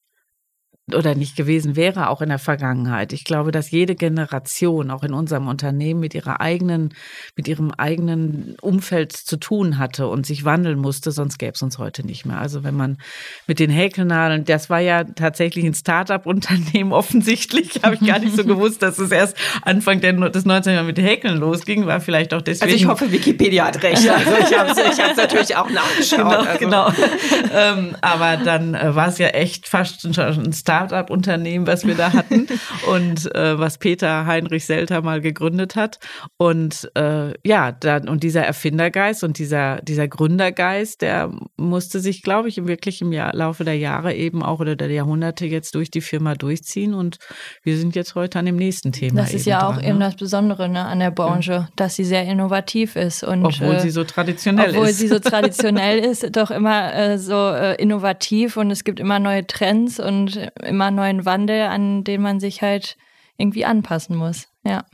oder 0.95 1.15
nicht 1.15 1.37
gewesen 1.37 1.77
wäre, 1.77 2.09
auch 2.09 2.21
in 2.21 2.29
der 2.29 2.39
Vergangenheit. 2.39 3.13
Ich 3.13 3.25
glaube, 3.25 3.53
dass 3.53 3.71
jede 3.71 3.95
Generation, 3.95 4.91
auch 4.91 5.03
in 5.03 5.13
unserem 5.13 5.49
Unternehmen, 5.49 6.01
mit 6.01 6.15
ihrer 6.15 6.41
eigenen, 6.41 6.95
mit 7.37 7.49
ihrem 7.49 7.71
eigenen 7.71 8.57
Umfeld 8.61 9.13
zu 9.13 9.37
tun 9.37 9.79
hatte 9.79 10.09
und 10.09 10.27
sich 10.27 10.45
wandeln 10.45 10.79
musste, 10.79 11.13
sonst 11.13 11.39
gäbe 11.39 11.53
es 11.55 11.63
uns 11.63 11.79
heute 11.79 12.05
nicht 12.05 12.27
mehr. 12.27 12.39
Also 12.39 12.65
wenn 12.65 12.75
man 12.75 12.99
mit 13.47 13.59
den 13.59 13.71
Häkelnadeln, 13.71 14.45
das 14.45 14.71
war 14.71 14.81
ja 14.81 15.05
tatsächlich 15.05 15.65
ein 15.65 15.75
Start-up-Unternehmen 15.75 16.93
offensichtlich, 17.01 17.81
habe 17.83 17.95
ich 17.95 18.07
gar 18.07 18.19
nicht 18.19 18.37
so 18.37 18.45
gewusst, 18.45 18.83
dass 18.83 18.99
es 18.99 19.11
erst 19.11 19.37
Anfang 19.63 20.01
des 20.01 20.45
19. 20.45 20.73
Jahrhunderts 20.73 20.99
mit 20.99 20.99
Häkeln 20.99 21.39
losging, 21.39 21.87
war 21.87 22.01
vielleicht 22.01 22.35
auch 22.35 22.43
deswegen. 22.43 22.73
Also 22.73 22.77
ich 22.77 22.87
hoffe, 22.87 23.13
Wikipedia 23.13 23.67
hat 23.67 23.83
recht. 23.83 24.09
Also 24.09 24.31
ich 24.41 24.59
habe 24.59 24.71
es 24.71 25.17
natürlich 25.17 25.57
auch 25.57 25.71
nachgeschaut. 25.71 26.59
Genau, 26.59 26.85
also. 26.85 27.03
genau. 27.03 27.51
ähm, 27.55 27.97
aber 28.01 28.37
dann 28.43 28.75
äh, 28.75 28.95
war 28.95 29.09
es 29.09 29.19
ja 29.19 29.29
echt 29.29 29.69
fast 29.69 30.05
ein 30.05 30.53
Start 30.53 30.80
Start-up-Unternehmen, 30.81 31.67
was 31.67 31.87
wir 31.87 31.95
da 31.95 32.13
hatten 32.13 32.47
und 32.91 33.35
äh, 33.35 33.59
was 33.59 33.79
Peter 33.79 34.27
Heinrich 34.27 34.65
Selter 34.65 35.03
mal 35.03 35.21
gegründet 35.21 35.77
hat. 35.77 35.99
Und 36.37 36.91
äh, 36.95 37.33
ja, 37.47 37.73
dann, 37.73 38.09
und 38.09 38.23
dieser 38.23 38.43
Erfindergeist 38.43 39.25
und 39.25 39.39
dieser, 39.39 39.81
dieser 39.83 40.09
Gründergeist, 40.09 41.03
der 41.03 41.31
musste 41.57 42.01
sich, 42.01 42.23
glaube 42.23 42.49
ich, 42.49 42.67
wirklich 42.67 43.03
im 43.03 43.13
Jahr, 43.13 43.35
Laufe 43.35 43.65
der 43.65 43.77
Jahre 43.77 44.15
eben 44.15 44.43
auch 44.43 44.61
oder 44.61 44.77
der 44.77 44.91
Jahrhunderte 44.91 45.47
jetzt 45.47 45.75
durch 45.75 45.91
die 45.91 46.01
Firma 46.01 46.35
durchziehen. 46.35 46.95
Und 46.95 47.19
wir 47.63 47.77
sind 47.77 47.95
jetzt 47.95 48.15
heute 48.15 48.39
an 48.39 48.47
dem 48.47 48.57
nächsten 48.57 48.93
Thema. 48.93 49.23
Das 49.23 49.35
ist 49.35 49.47
ja 49.47 49.69
auch 49.69 49.75
dran, 49.75 49.85
eben 49.85 49.99
ne? 49.99 50.07
das 50.07 50.17
Besondere 50.17 50.69
ne, 50.69 50.85
an 50.85 51.01
der 51.01 51.11
Branche, 51.11 51.53
ja. 51.53 51.69
dass 51.77 51.97
sie 51.97 52.05
sehr 52.05 52.25
innovativ 52.25 52.97
ist. 52.97 53.23
Und, 53.23 53.45
obwohl 53.45 53.75
äh, 53.75 53.81
sie 53.81 53.91
so 53.91 54.05
traditionell 54.05 54.71
obwohl 54.71 54.89
ist. 54.89 54.99
sie 54.99 55.09
so 55.09 55.19
traditionell 55.21 55.99
ist, 55.99 56.37
doch 56.37 56.51
immer 56.51 56.95
äh, 56.95 57.19
so 57.19 57.51
äh, 57.51 57.75
innovativ 57.77 58.57
und 58.57 58.71
es 58.71 58.85
gibt 58.85 59.01
immer 59.01 59.19
neue 59.19 59.47
Trends 59.47 60.01
und 60.01 60.37
immer 60.63 60.91
neuen 60.91 61.25
Wandel, 61.25 61.63
an 61.63 62.05
den 62.05 62.23
man 62.23 62.41
sich 62.41 62.63
halt 62.63 62.97
irgendwie 63.37 63.65
anpassen 63.65 64.17
muss. 64.17 64.49
Ja. 64.65 64.85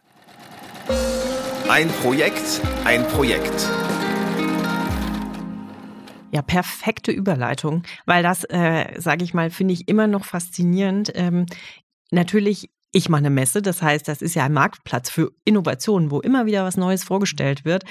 Ein 1.68 1.88
Projekt, 1.88 2.60
ein 2.84 3.06
Projekt. 3.08 3.68
Ja, 6.32 6.42
perfekte 6.42 7.12
Überleitung, 7.12 7.82
weil 8.04 8.22
das, 8.22 8.44
äh, 8.44 9.00
sage 9.00 9.24
ich 9.24 9.34
mal, 9.34 9.50
finde 9.50 9.74
ich 9.74 9.88
immer 9.88 10.06
noch 10.06 10.24
faszinierend. 10.24 11.12
Ähm, 11.14 11.46
natürlich 12.10 12.70
ich 12.92 13.08
mache 13.08 13.18
eine 13.18 13.30
Messe, 13.30 13.60
das 13.60 13.82
heißt, 13.82 14.08
das 14.08 14.22
ist 14.22 14.34
ja 14.34 14.44
ein 14.44 14.52
Marktplatz 14.52 15.10
für 15.10 15.32
Innovationen, 15.44 16.10
wo 16.10 16.20
immer 16.20 16.46
wieder 16.46 16.64
was 16.64 16.76
Neues 16.76 17.04
vorgestellt 17.04 17.64
wird. 17.64 17.84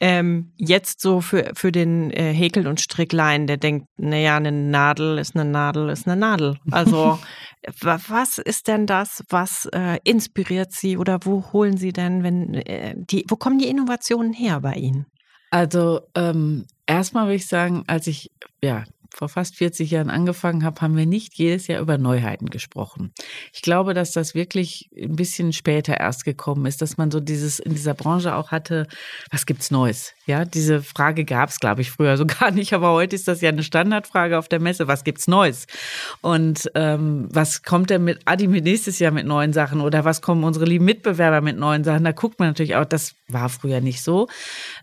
Ähm, 0.00 0.52
jetzt 0.56 1.00
so 1.00 1.20
für, 1.20 1.52
für 1.54 1.72
den 1.72 2.10
äh, 2.10 2.32
Häkel- 2.34 2.66
und 2.66 2.80
Stricklein, 2.80 3.46
der 3.46 3.56
denkt, 3.56 3.86
naja, 3.96 4.36
eine 4.36 4.52
Nadel 4.52 5.18
ist 5.18 5.34
eine 5.34 5.50
Nadel 5.50 5.88
ist 5.88 6.06
eine 6.06 6.20
Nadel. 6.20 6.58
Also 6.70 7.18
was 7.80 8.38
ist 8.38 8.68
denn 8.68 8.86
das, 8.86 9.24
was 9.28 9.66
äh, 9.72 9.98
inspiriert 10.04 10.72
Sie 10.72 10.98
oder 10.98 11.20
wo 11.22 11.52
holen 11.52 11.76
Sie 11.76 11.92
denn, 11.92 12.22
wenn 12.22 12.54
äh, 12.54 12.94
die, 12.96 13.24
wo 13.28 13.36
kommen 13.36 13.58
die 13.58 13.68
Innovationen 13.68 14.32
her 14.32 14.60
bei 14.60 14.74
Ihnen? 14.74 15.06
Also 15.50 16.00
ähm, 16.14 16.66
erstmal 16.86 17.26
würde 17.26 17.36
ich 17.36 17.48
sagen, 17.48 17.84
als 17.86 18.06
ich 18.06 18.30
ja 18.62 18.84
vor 19.14 19.28
fast 19.28 19.56
40 19.56 19.90
Jahren 19.90 20.10
angefangen 20.10 20.64
habe, 20.64 20.80
haben 20.80 20.96
wir 20.96 21.06
nicht 21.06 21.34
jedes 21.34 21.66
Jahr 21.66 21.80
über 21.80 21.98
Neuheiten 21.98 22.46
gesprochen. 22.46 23.12
Ich 23.52 23.62
glaube, 23.62 23.94
dass 23.94 24.12
das 24.12 24.34
wirklich 24.34 24.90
ein 24.96 25.16
bisschen 25.16 25.52
später 25.52 25.98
erst 25.98 26.24
gekommen 26.24 26.66
ist, 26.66 26.82
dass 26.82 26.96
man 26.96 27.10
so 27.10 27.20
dieses 27.20 27.58
in 27.58 27.74
dieser 27.74 27.94
Branche 27.94 28.34
auch 28.34 28.50
hatte, 28.50 28.86
was 29.30 29.46
gibt's 29.46 29.70
Neues? 29.70 30.14
Ja, 30.26 30.44
diese 30.44 30.82
Frage 30.82 31.24
gab 31.24 31.50
es, 31.50 31.60
glaube 31.60 31.80
ich, 31.80 31.90
früher 31.90 32.16
so 32.18 32.26
gar 32.26 32.50
nicht, 32.50 32.72
aber 32.72 32.92
heute 32.92 33.16
ist 33.16 33.28
das 33.28 33.40
ja 33.40 33.48
eine 33.48 33.62
Standardfrage 33.62 34.38
auf 34.38 34.48
der 34.48 34.60
Messe, 34.60 34.88
was 34.88 35.04
gibt's 35.04 35.28
Neues? 35.28 35.66
Und 36.20 36.70
ähm, 36.74 37.28
was 37.30 37.62
kommt 37.62 37.90
denn 37.90 38.04
mit 38.04 38.20
Adi 38.24 38.46
nächstes 38.46 38.98
Jahr 38.98 39.12
mit 39.12 39.26
neuen 39.26 39.52
Sachen 39.52 39.80
oder 39.80 40.04
was 40.04 40.22
kommen 40.22 40.44
unsere 40.44 40.64
lieben 40.64 40.84
Mitbewerber 40.84 41.40
mit 41.40 41.58
neuen 41.58 41.84
Sachen? 41.84 42.04
Da 42.04 42.12
guckt 42.12 42.38
man 42.38 42.48
natürlich 42.48 42.76
auch, 42.76 42.84
das 42.84 43.14
war 43.32 43.48
früher 43.48 43.80
nicht 43.80 44.02
so. 44.02 44.28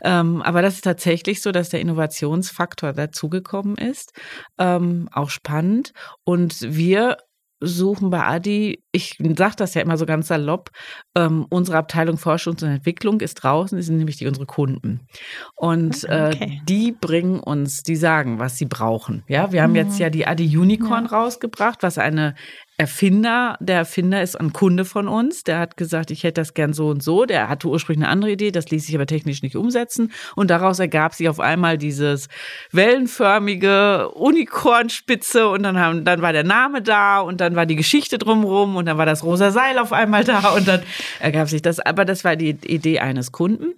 Ähm, 0.02 0.42
aber 0.42 0.62
das 0.62 0.76
ist 0.76 0.84
tatsächlich 0.84 1.42
so, 1.42 1.52
dass 1.52 1.70
der 1.70 1.82
Innovationsfaktor 1.82 2.94
dazugekommen 2.94 3.76
ist 3.78 4.12
ähm, 4.58 5.10
auch 5.12 5.30
spannend. 5.30 5.92
Und 6.24 6.62
wir 6.62 7.18
suchen 7.60 8.12
bei 8.12 8.24
Adi, 8.24 8.84
ich 8.92 9.18
sage 9.36 9.56
das 9.58 9.74
ja 9.74 9.82
immer 9.82 9.98
so 9.98 10.06
ganz 10.06 10.28
salopp, 10.28 10.70
ähm, 11.16 11.48
unsere 11.50 11.78
Abteilung 11.78 12.18
Forschung 12.18 12.54
und 12.54 12.62
Entwicklung 12.64 13.20
ist 13.22 13.36
draußen, 13.36 13.76
die 13.76 13.84
sind 13.84 13.98
nämlich 13.98 14.18
die 14.18 14.28
unsere 14.28 14.46
Kunden. 14.46 15.08
Und 15.56 16.08
Ah, 16.08 16.30
äh, 16.30 16.36
okay. 16.36 16.62
die 16.70 16.92
bringen 16.92 17.40
uns, 17.40 17.82
die 17.82 17.96
sagen, 17.96 18.38
was 18.40 18.58
sie 18.58 18.66
brauchen. 18.66 19.24
Ja, 19.28 19.52
wir 19.52 19.64
haben 19.64 19.76
jetzt 19.76 19.98
ja 19.98 20.10
die 20.12 20.28
Adi 20.28 20.56
Unicorn 20.56 21.08
rausgebracht, 21.08 21.82
was 21.82 21.98
eine 21.98 22.36
Erfinder, 22.80 23.58
der 23.60 23.78
Erfinder 23.78 24.22
ist 24.22 24.40
ein 24.40 24.54
Kunde 24.54 24.86
von 24.86 25.08
uns, 25.08 25.44
der 25.44 25.58
hat 25.58 25.78
gesagt, 25.78 26.12
ich 26.12 26.24
hätte 26.24 26.42
das 26.42 26.54
gern 26.54 26.74
so 26.74 26.90
und 26.90 27.02
so. 27.02 27.26
Der 27.26 27.50
hatte 27.50 27.68
ursprünglich 27.68 28.06
eine 28.06 28.12
andere 28.12 28.32
Idee, 28.34 28.52
das 28.52 28.70
ließ 28.70 28.86
sich 28.86 28.94
aber 28.94 29.08
technisch 29.08 29.42
nicht 29.42 29.56
umsetzen. 29.56 30.12
Und 30.36 30.52
daraus 30.52 30.78
ergab 30.78 31.16
sich 31.16 31.28
auf 31.28 31.40
einmal 31.40 31.80
dieses 31.80 32.30
wellenförmige 32.72 34.10
Unicornspitze 34.10 35.48
und 35.48 35.64
dann, 35.64 35.80
haben, 35.80 36.06
dann 36.06 36.22
war 36.22 36.34
der 36.34 36.44
Name 36.44 36.84
da 36.84 37.20
und 37.20 37.42
dann 37.42 37.56
war 37.56 37.66
die 37.66 37.76
Geschichte 37.76 38.20
drumherum 38.20 38.76
und 38.76 38.86
dann 38.86 39.00
war 39.00 39.08
das 39.08 39.24
rosa 39.24 39.50
Seil 39.50 39.80
auf 39.80 39.92
einmal 39.92 40.24
da 40.24 40.50
und 40.50 40.68
dann 40.68 40.84
ergab 41.20 41.50
sich 41.50 41.64
das. 41.64 41.80
Aber 41.80 42.06
das 42.06 42.24
war 42.24 42.36
die 42.36 42.50
Idee 42.50 43.00
eines 43.00 43.32
Kunden. 43.32 43.74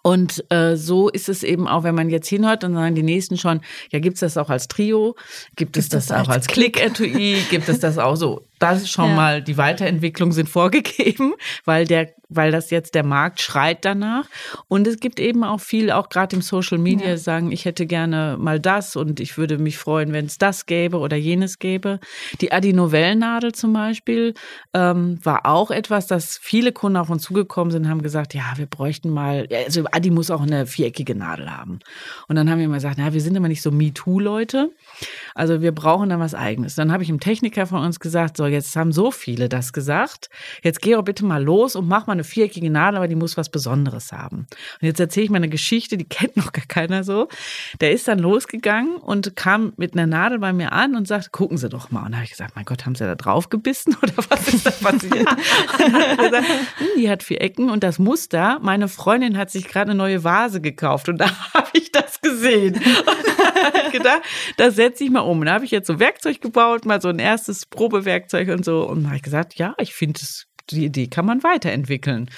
Und 0.00 0.44
äh, 0.50 0.76
so 0.76 1.10
ist 1.10 1.28
es 1.28 1.42
eben 1.42 1.68
auch, 1.68 1.84
wenn 1.84 1.94
man 1.94 2.08
jetzt 2.08 2.28
hinhört, 2.28 2.62
dann 2.62 2.74
sagen 2.74 2.94
die 2.94 3.02
Nächsten 3.02 3.36
schon, 3.36 3.60
ja, 3.90 3.98
gibt 3.98 4.14
es 4.14 4.20
das 4.20 4.36
auch 4.38 4.48
als 4.48 4.66
Trio? 4.68 5.16
Gibt 5.54 5.76
es 5.76 5.90
das, 5.90 6.10
auch 6.10 6.28
als 6.28 6.46
Klick-Etui? 6.46 7.36
Gibt 7.50 7.68
es 7.68 7.78
das 7.78 7.98
auch 7.98 8.16
so? 8.16 8.42
Das 8.62 8.82
ist 8.82 8.90
schon 8.90 9.10
Ja. 9.10 9.14
mal, 9.16 9.42
die 9.42 9.56
Weiterentwicklung 9.56 10.32
sind 10.32 10.48
vorgegeben, 10.48 11.34
weil 11.64 11.86
der, 11.86 12.10
weil 12.28 12.50
das 12.50 12.70
jetzt 12.70 12.94
der 12.94 13.04
Markt 13.04 13.40
schreit 13.42 13.84
danach. 13.84 14.24
Und 14.68 14.86
es 14.86 14.98
gibt 15.00 15.20
eben 15.20 15.44
auch 15.44 15.60
viel, 15.60 15.90
auch 15.90 16.08
gerade 16.08 16.36
im 16.36 16.42
Social 16.42 16.78
Media, 16.78 17.08
Ja. 17.10 17.16
sagen, 17.16 17.52
ich 17.52 17.64
hätte 17.64 17.86
gerne 17.86 18.36
mal 18.38 18.58
das 18.60 18.96
und 18.96 19.20
ich 19.20 19.36
würde 19.36 19.58
mich 19.58 19.76
freuen, 19.78 20.12
wenn 20.12 20.26
es 20.26 20.38
das 20.38 20.66
gäbe 20.66 20.98
oder 20.98 21.16
jenes 21.16 21.58
gäbe. 21.58 22.00
Die 22.40 22.52
Adi-Novellennadel 22.52 23.52
zum 23.52 23.72
Beispiel 23.72 24.34
ähm, 24.72 25.18
war 25.22 25.44
auch 25.46 25.70
etwas, 25.70 26.06
dass 26.06 26.38
viele 26.38 26.72
Kunden 26.72 26.96
auf 26.96 27.10
uns 27.10 27.22
zugekommen 27.22 27.70
sind, 27.70 27.88
haben 27.88 28.02
gesagt, 28.02 28.32
ja, 28.34 28.44
wir 28.56 28.66
bräuchten 28.66 29.10
mal, 29.10 29.48
also 29.66 29.84
Adi 29.92 30.10
muss 30.10 30.30
auch 30.30 30.40
eine 30.42 30.66
viereckige 30.66 31.14
Nadel 31.14 31.50
haben. 31.50 31.80
Und 32.28 32.36
dann 32.36 32.48
haben 32.48 32.58
wir 32.58 32.64
immer 32.66 32.76
gesagt, 32.76 32.96
na, 32.98 33.12
wir 33.12 33.20
sind 33.20 33.36
immer 33.36 33.48
nicht 33.48 33.62
so 33.62 33.70
MeToo-Leute. 33.70 34.70
Also 35.34 35.60
wir 35.60 35.72
brauchen 35.72 36.08
dann 36.08 36.20
was 36.20 36.34
Eigenes. 36.34 36.74
Dann 36.74 36.92
habe 36.92 37.02
ich 37.02 37.08
einem 37.08 37.20
Techniker 37.20 37.66
von 37.66 37.82
uns 37.84 38.00
gesagt, 38.00 38.36
so, 38.36 38.46
jetzt 38.52 38.74
haben 38.76 38.92
so 38.92 39.10
viele 39.10 39.48
das 39.48 39.72
gesagt. 39.72 40.30
Jetzt 40.62 40.80
geh 40.80 40.92
doch 40.92 41.02
bitte 41.02 41.24
mal 41.24 41.42
los 41.42 41.76
und 41.76 41.88
mach 41.88 42.06
mal 42.06 42.14
eine 42.14 42.24
viereckige 42.24 42.70
Nadel, 42.70 42.98
aber 42.98 43.08
die 43.08 43.14
muss 43.14 43.36
was 43.36 43.48
Besonderes 43.48 44.12
haben. 44.12 44.46
Und 44.80 44.86
jetzt 44.86 45.00
erzähle 45.00 45.24
ich 45.24 45.30
mal 45.30 45.36
eine 45.36 45.48
Geschichte, 45.48 45.96
die 45.96 46.04
kennt 46.08 46.36
noch 46.36 46.52
gar 46.52 46.66
keiner 46.66 47.04
so. 47.04 47.28
Der 47.80 47.92
ist 47.92 48.08
dann 48.08 48.18
losgegangen 48.18 48.96
und 48.96 49.36
kam 49.36 49.72
mit 49.76 49.94
einer 49.94 50.06
Nadel 50.06 50.38
bei 50.38 50.52
mir 50.52 50.72
an 50.72 50.94
und 50.96 51.08
sagte, 51.08 51.30
gucken 51.30 51.58
Sie 51.58 51.68
doch 51.68 51.90
mal. 51.90 52.04
Und 52.04 52.12
da 52.12 52.18
habe 52.18 52.24
ich 52.24 52.30
gesagt, 52.30 52.56
mein 52.56 52.64
Gott, 52.64 52.86
haben 52.86 52.94
Sie 52.94 53.04
da 53.04 53.14
drauf 53.14 53.48
gebissen 53.48 53.96
oder 54.02 54.14
was 54.28 54.48
ist 54.48 54.66
da 54.66 54.70
passiert? 54.70 55.26
er 55.78 56.16
gesagt, 56.16 56.48
hm, 56.78 56.86
die 56.96 57.10
hat 57.10 57.22
vier 57.22 57.40
Ecken 57.40 57.70
und 57.70 57.82
das 57.82 57.98
Muster, 57.98 58.58
meine 58.62 58.88
Freundin 58.88 59.36
hat 59.36 59.50
sich 59.50 59.68
gerade 59.68 59.90
eine 59.90 59.98
neue 59.98 60.24
Vase 60.24 60.60
gekauft 60.60 61.08
und 61.08 61.18
da 61.18 61.30
habe 61.54 61.70
ich 61.72 61.92
das 61.92 62.20
gesehen. 62.20 62.74
Und 62.74 63.31
ich 63.86 63.92
gedacht, 63.98 64.22
das 64.56 64.76
setze 64.76 65.04
ich 65.04 65.10
mal 65.10 65.20
um. 65.20 65.44
Da 65.44 65.52
habe 65.52 65.64
ich 65.64 65.70
jetzt 65.70 65.86
so 65.86 65.98
Werkzeug 65.98 66.40
gebaut, 66.40 66.84
mal 66.84 67.00
so 67.00 67.08
ein 67.08 67.18
erstes 67.18 67.66
Probewerkzeug 67.66 68.48
und 68.48 68.64
so. 68.64 68.88
Und 68.88 69.06
habe 69.06 69.16
ich 69.16 69.22
gesagt, 69.22 69.54
ja, 69.56 69.74
ich 69.78 69.94
finde 69.94 70.20
die 70.70 70.84
Idee 70.84 71.06
kann 71.08 71.26
man 71.26 71.42
weiterentwickeln. 71.42 72.30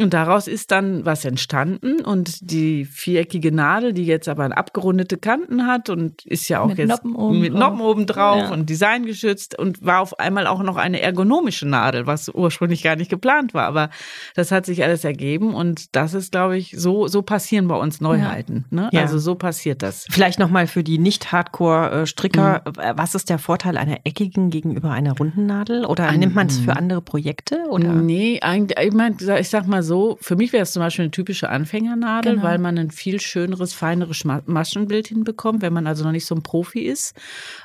Und 0.00 0.12
daraus 0.14 0.46
ist 0.48 0.70
dann 0.70 1.04
was 1.06 1.24
entstanden 1.24 2.00
und 2.04 2.50
die 2.50 2.84
viereckige 2.84 3.52
Nadel, 3.52 3.92
die 3.92 4.04
jetzt 4.06 4.28
aber 4.28 4.56
abgerundete 4.56 5.16
Kanten 5.16 5.66
hat 5.66 5.88
und 5.90 6.24
ist 6.26 6.48
ja 6.48 6.60
auch 6.60 6.68
Mit 6.68 6.78
jetzt 6.78 6.88
Noppen 6.88 7.14
oben 7.16 7.40
mit. 7.40 7.54
Noppen 7.54 7.80
oben 7.80 8.06
drauf 8.06 8.42
Ja. 8.42 8.50
und 8.52 8.68
designgeschützt 8.68 9.58
und 9.58 9.84
war 9.84 10.00
auf 10.00 10.18
einmal 10.18 10.46
auch 10.46 10.62
noch 10.62 10.76
eine 10.76 11.00
ergonomische 11.00 11.66
Nadel, 11.66 12.06
was 12.06 12.28
ursprünglich 12.28 12.82
gar 12.82 12.96
nicht 12.96 13.10
geplant 13.10 13.54
war. 13.54 13.66
Aber 13.66 13.90
das 14.34 14.52
hat 14.52 14.66
sich 14.66 14.84
alles 14.84 15.04
ergeben 15.04 15.54
und 15.54 15.94
das 15.96 16.14
ist, 16.14 16.32
glaube 16.32 16.56
ich, 16.58 16.74
so, 16.76 17.08
so 17.08 17.22
passieren 17.22 17.68
bei 17.68 17.76
uns 17.76 18.00
Neuheiten. 18.00 18.66
Ne? 18.70 18.88
Ja. 18.92 19.00
Also 19.02 19.18
so 19.18 19.34
passiert 19.34 19.82
das. 19.82 20.06
Vielleicht 20.10 20.38
nochmal 20.38 20.66
für 20.66 20.84
die 20.84 20.98
Nicht-Hardcore-Stricker, 20.98 22.62
was 22.96 23.14
ist 23.14 23.30
der 23.30 23.38
Vorteil 23.38 23.76
einer 23.76 23.98
eckigen 24.04 24.50
gegenüber 24.50 24.90
einer 24.90 25.12
runden 25.16 25.46
Nadel? 25.46 25.84
Oder 25.84 26.08
Ein- 26.08 26.20
nimmt 26.20 26.34
man 26.34 26.46
es 26.48 26.58
für 26.58 26.76
andere 26.76 27.00
Projekte? 27.02 27.58
Oder? 27.70 27.92
Nee, 27.92 28.40
eigentlich, 28.42 28.78
ich, 28.78 28.92
mein, 28.92 29.16
ich 29.38 29.48
sag 29.48 29.66
mal 29.66 29.82
so, 29.86 30.18
für 30.20 30.36
mich 30.36 30.52
wäre 30.52 30.64
es 30.64 30.72
zum 30.72 30.82
Beispiel 30.82 31.04
eine 31.04 31.10
typische 31.10 31.48
Anfängernadel, 31.48 32.32
Genau. 32.34 32.44
weil 32.44 32.58
man 32.58 32.76
ein 32.78 32.90
viel 32.90 33.20
schöneres, 33.20 33.72
feineres 33.72 34.24
Maschenbild 34.24 35.06
hinbekommt, 35.08 35.62
wenn 35.62 35.72
man 35.72 35.86
also 35.86 36.04
noch 36.04 36.12
nicht 36.12 36.26
so 36.26 36.34
ein 36.34 36.42
Profi 36.42 36.80
ist. 36.80 37.14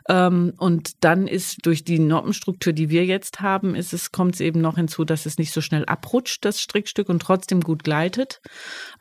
Ähm, 0.08 0.54
und 0.58 1.04
dann 1.04 1.28
ist 1.28 1.66
durch 1.66 1.84
die 1.84 2.00
Noppenstruktur, 2.00 2.72
die 2.74 2.90
wir 2.90 3.06
jetzt 3.06 3.42
haben, 3.42 3.76
ist 3.76 3.92
es, 3.94 4.12
kommt 4.14 4.36
es 4.36 4.42
eben 4.42 4.62
noch 4.62 4.76
hinzu, 4.76 5.04
dass 5.04 5.26
es 5.26 5.38
nicht 5.38 5.52
so 5.52 5.60
schnell 5.62 5.84
abrutscht, 5.86 6.46
das 6.46 6.62
Strickstück, 6.62 7.10
und 7.10 7.22
trotzdem 7.22 7.62
gut 7.62 7.84
gleitet. 7.84 8.40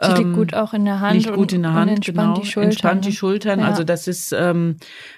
Sie 0.00 0.08
liegt 0.08 0.20
Ähm, 0.20 0.32
gut 0.34 0.54
auch 0.54 0.72
in 0.74 0.84
der 0.86 1.00
Hand. 1.00 1.22
liegt 1.22 1.34
gut 1.34 1.52
in 1.52 1.62
der 1.62 1.70
und, 1.72 1.76
Hand, 1.76 1.90
und 1.90 1.96
entspannt 1.98 2.34
genau. 2.34 2.40
die 2.40 2.46
Schultern. 2.50 2.70
Entspannt 2.70 3.04
die 3.04 3.12
Schultern. 3.12 3.60
Ja. 3.60 3.66
Also 3.68 3.84
das 3.84 4.08
ist, 4.08 4.32
ähm, 4.32 4.76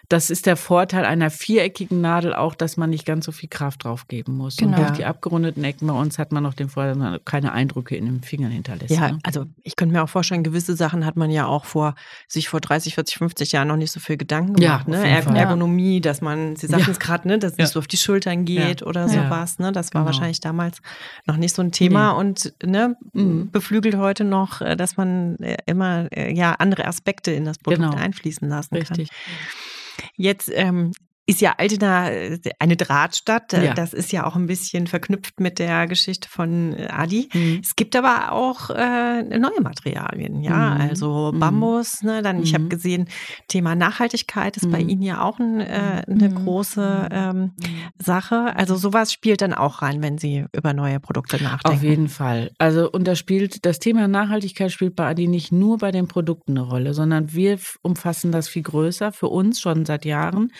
das 0.09 0.29
ist 0.31 0.47
der 0.47 0.57
Vorteil 0.57 1.05
einer 1.05 1.31
viereckigen 1.31 2.01
Nadel 2.01 2.35
auch, 2.35 2.55
dass 2.55 2.77
man 2.77 2.91
nicht 2.91 3.07
ganz 3.07 3.25
so 3.25 3.33
viel 3.33 3.49
Kraft 3.49 3.85
drauf 3.85 4.09
geben 4.09 4.37
muss. 4.37 4.59
Und 4.59 4.73
Genau. 4.73 4.79
durch 4.79 4.91
die 4.99 5.05
abgerundeten 5.05 5.63
Ecken 5.65 5.87
bei 5.87 5.95
uns 5.95 6.19
hat 6.19 6.33
man 6.33 6.43
noch 6.43 6.55
den 6.55 6.69
Vorteil, 6.69 7.21
keine 7.25 7.53
Eindrücke 7.53 7.92
in 7.97 8.07
den 8.07 8.23
Fingern 8.23 8.51
hinterlässt. 8.51 8.91
Ja, 8.95 9.13
ne? 9.13 9.19
also 9.23 9.45
ich 9.63 9.77
könnte 9.77 9.93
mir 9.95 10.03
auch 10.03 10.09
vorstellen, 10.09 10.43
gewisse 10.43 10.77
Sachen 10.77 11.05
hat 11.07 11.17
man 11.17 11.31
ja 11.31 11.47
auch 11.47 11.65
vor, 11.65 11.95
sich 12.29 12.49
vor 12.49 12.61
30, 12.61 12.95
40, 12.95 13.19
50 13.19 13.53
Jahren 13.53 13.69
noch 13.69 13.77
nicht 13.77 13.91
so 13.93 14.01
viel 14.01 14.17
Gedanken 14.17 14.61
Ja, 14.61 14.79
gemacht. 14.79 14.89
ne? 14.89 14.97
jeden 14.99 15.09
Er 15.09 15.23
Fall. 15.23 15.37
Ergonomie, 15.37 16.01
dass 16.01 16.21
man, 16.21 16.57
Sie 16.57 16.67
sagten 16.67 16.87
Ja. 16.87 16.93
es 16.93 16.99
gerade, 16.99 17.29
ne, 17.29 17.39
dass 17.39 17.53
es 17.53 17.59
Ja. 17.59 17.65
nicht 17.65 17.73
so 17.73 17.79
auf 17.79 17.87
die 17.87 17.97
Schultern 17.97 18.45
geht 18.45 18.81
Ja. 18.81 18.87
oder 18.87 19.07
Ja. 19.07 19.25
sowas. 19.25 19.59
Ne? 19.59 19.73
Das 19.73 19.93
war 19.95 20.01
Genau. 20.03 20.07
wahrscheinlich 20.07 20.41
damals 20.41 20.79
noch 21.27 21.37
nicht 21.37 21.55
so 21.55 21.63
ein 21.63 21.73
Thema 21.73 22.13
Nee. 22.13 22.19
und 22.21 22.55
ne, 22.65 22.97
Mhm. 23.13 23.51
beflügelt 23.51 23.97
heute 23.97 24.25
noch, 24.25 24.61
äh, 24.61 24.77
dass 24.77 24.97
man 24.97 25.37
äh, 25.37 25.57
immer 25.67 26.09
äh, 26.13 26.33
ja 26.35 26.53
andere 26.55 26.87
Aspekte 26.87 27.31
in 27.33 27.45
das 27.45 27.59
Produkt 27.59 27.83
Genau. 27.83 27.97
einfließen 27.97 28.49
lassen 28.49 28.75
Richtig. 28.77 29.09
kann. 29.11 30.07
Jetzt 30.17 30.51
ähm, 30.53 30.93
ist 31.25 31.41
ja 31.41 31.55
Altena 31.59 32.11
äh, 32.11 32.39
eine 32.59 32.77
Drahtstadt. 32.77 33.53
Äh, 33.53 33.67
Ja. 33.67 33.75
Das 33.75 33.93
ist 33.93 34.11
ja 34.13 34.27
auch 34.27 34.35
ein 34.35 34.47
bisschen 34.47 34.87
verknüpft 34.89 35.39
mit 35.39 35.59
der 35.61 35.87
Geschichte 35.87 36.29
von 36.29 36.73
äh, 36.75 36.89
Adi. 36.91 37.29
Mhm. 37.33 37.61
Es 37.63 37.77
gibt 37.77 37.95
aber 37.95 38.33
auch 38.33 38.71
äh, 38.71 39.23
neue 39.39 39.61
Materialien, 39.63 40.41
ja, 40.43 40.75
Mhm. 40.75 40.81
also 40.81 41.31
Mhm. 41.33 41.39
Bambus. 41.39 42.03
Ne, 42.03 42.23
dann, 42.23 42.43
ich 42.43 42.55
habe 42.55 42.65
Mhm. 42.65 42.69
gesehen, 42.71 43.09
Thema 43.49 43.75
Nachhaltigkeit 43.77 44.57
ist 44.57 44.71
bei 44.71 44.83
Mhm. 44.83 44.89
Ihnen 44.89 45.03
ja 45.03 45.23
auch 45.23 45.39
ein, 45.39 45.61
äh, 45.61 46.03
eine 46.09 46.29
Mhm. 46.29 46.35
große 46.35 47.09
ähm, 47.13 47.53
Sache. 47.99 48.57
Also 48.57 48.77
sowas 48.77 49.13
spielt 49.13 49.43
dann 49.43 49.55
auch 49.55 49.83
rein, 49.83 50.03
wenn 50.03 50.19
Sie 50.19 50.45
über 50.53 50.73
neue 50.73 50.99
Produkte 51.01 51.43
nachdenken. 51.43 51.77
Auf 51.79 51.83
jeden 51.85 52.09
Fall. 52.09 52.51
Also, 52.59 52.91
und 52.91 53.07
das 53.07 53.19
spielt, 53.19 53.65
das 53.65 53.79
Thema 53.79 54.09
Nachhaltigkeit 54.09 54.73
spielt 54.73 54.97
bei 54.97 55.07
Adi 55.09 55.29
nicht 55.29 55.53
nur 55.53 55.79
bei 55.79 55.93
den 55.93 56.09
Produkten 56.09 56.53
eine 56.59 56.63
Rolle, 56.67 56.95
sondern 56.95 57.33
wir 57.33 57.59
umfassen 57.83 58.33
das 58.33 58.49
viel 58.49 58.63
größer 58.63 59.13
für 59.13 59.29
uns 59.29 59.61
schon 59.61 59.85
seit 59.85 60.05
Jahren. 60.05 60.51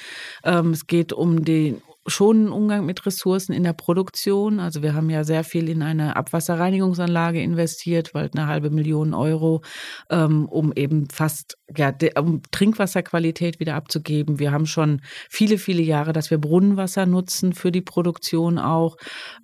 Es 0.73 0.87
geht 0.87 1.13
um 1.13 1.45
den 1.45 1.83
schonenden 2.07 2.53
Umgang 2.53 2.85
mit 2.85 3.07
Ressourcen 3.07 3.53
in 3.53 3.63
der 3.63 3.75
Produktion. 3.75 4.59
Also 4.59 4.83
wir 4.83 4.95
haben 4.95 5.09
ja 5.09 5.25
sehr 5.25 5.45
viel 5.45 5.69
in 5.69 5.83
eine 5.83 6.17
Abwasserreinigungsanlage 6.17 7.41
investiert, 7.41 8.13
bald 8.13 8.37
eine 8.37 8.49
halbe 8.49 8.71
Million 8.71 9.15
Euro, 9.15 9.63
ähm, 10.11 10.47
um 10.47 10.73
eben 10.75 11.09
fast 11.09 11.59
ja, 11.77 11.93
um 12.19 12.43
Trinkwasserqualität 12.51 13.61
wieder 13.61 13.75
abzugeben. 13.75 14.39
Wir 14.39 14.53
haben 14.53 14.67
schon 14.67 15.01
viele, 15.29 15.59
viele 15.59 15.83
Jahre, 15.83 16.13
dass 16.13 16.31
wir 16.31 16.39
Brunnenwasser 16.39 17.07
nutzen 17.07 17.53
für 17.53 17.73
die 17.73 17.81
Produktion 17.81 18.59
auch. 18.59 18.97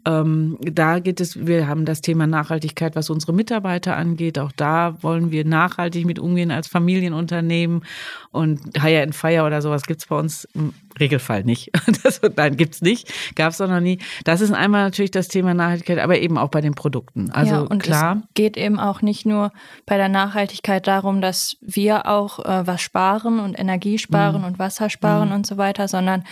Ähm, 0.05 0.59
da 0.61 0.99
geht 0.99 1.21
es, 1.21 1.47
wir 1.47 1.67
haben 1.67 1.85
das 1.85 2.01
Thema 2.01 2.27
Nachhaltigkeit, 2.27 2.97
was 2.97 3.11
unsere 3.11 3.33
Mitarbeiter 3.33 3.97
angeht. 3.97 4.39
Auch 4.39 4.53
da 4.53 5.03
wollen 5.03 5.31
wir 5.31 5.45
nachhaltig 5.45 6.07
mit 6.07 6.19
umgehen 6.19 6.51
als 6.51 6.69
Familienunternehmen. 6.69 7.85
Und 8.31 8.61
Hire 8.81 9.03
and 9.03 9.15
Fire 9.15 9.45
oder 9.45 9.63
sowas 9.63 9.85
gibt's 9.85 10.07
bei 10.07 10.19
uns 10.19 10.47
im 10.55 10.73
Regelfall 11.01 11.45
nicht. 11.45 11.71
Das, 12.03 12.21
nein, 12.37 12.57
gibt's 12.57 12.81
nicht. 12.81 13.13
Gab's 13.35 13.61
auch 13.61 13.69
noch 13.69 13.81
nie. 13.81 13.99
Das 14.25 14.41
ist 14.41 14.53
einmal 14.53 14.85
natürlich 14.85 15.11
das 15.11 15.29
Thema 15.29 15.53
Nachhaltigkeit, 15.55 15.99
aber 15.99 16.19
eben 16.19 16.39
auch 16.39 16.49
bei 16.49 16.61
den 16.61 16.75
Produkten. 16.75 17.31
Also 17.31 17.55
ja, 17.55 17.61
und 17.63 17.83
klar. 17.83 18.19
es 18.21 18.35
geht 18.35 18.57
eben 18.57 18.79
auch 18.79 19.03
nicht 19.03 19.27
nur 19.27 19.53
bei 19.85 19.97
der 19.97 20.09
Nachhaltigkeit 20.09 20.87
darum, 20.87 21.21
dass 21.21 21.57
wir 21.61 22.07
auch 22.07 22.18
äh, 22.45 22.67
was 22.67 22.81
sparen 22.81 23.41
und 23.41 23.59
Energie 23.59 23.99
sparen 23.99 24.43
Mhm. 24.43 24.47
und 24.47 24.59
Wasser 24.59 24.91
sparen 24.91 25.33
und 25.33 25.47
so 25.47 25.57
weiter, 25.57 25.89
sondern 25.89 26.25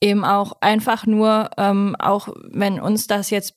eben 0.00 0.24
auch 0.24 0.52
einfach 0.60 1.06
nur, 1.06 1.50
ähm, 1.56 1.96
auch 1.98 2.28
wenn 2.50 2.80
uns 2.80 3.06
das 3.06 3.30
jetzt 3.30 3.54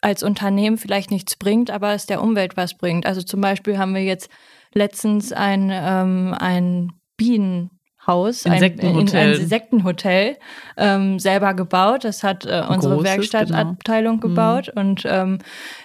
als 0.00 0.22
Unternehmen 0.22 0.76
vielleicht 0.76 1.10
nichts 1.10 1.36
bringt, 1.36 1.70
aber 1.70 1.94
es 1.94 2.06
der 2.06 2.22
Umwelt 2.22 2.56
was 2.56 2.74
bringt. 2.74 3.06
Also 3.06 3.22
zum 3.22 3.40
Beispiel 3.40 3.78
haben 3.78 3.94
wir 3.94 4.02
jetzt 4.02 4.28
letztens 4.74 5.32
ein, 5.32 5.70
ähm, 5.72 6.34
ein 6.38 6.92
Bienenhaus, 7.16 8.44
ein, 8.44 8.52
Insektenhotel. 8.54 9.18
ein, 9.20 9.28
ein 9.34 9.40
Insektenhotel 9.40 10.36
ähm, 10.76 11.18
selber 11.18 11.54
gebaut. 11.54 12.04
Das 12.04 12.22
hat 12.22 12.44
äh, 12.44 12.62
unsere 12.68 12.96
Großes, 12.96 13.10
Werkstattabteilung 13.10 14.20
genau. 14.20 14.28
gebaut 14.28 14.68
und 14.74 15.04
ähm, 15.06 15.38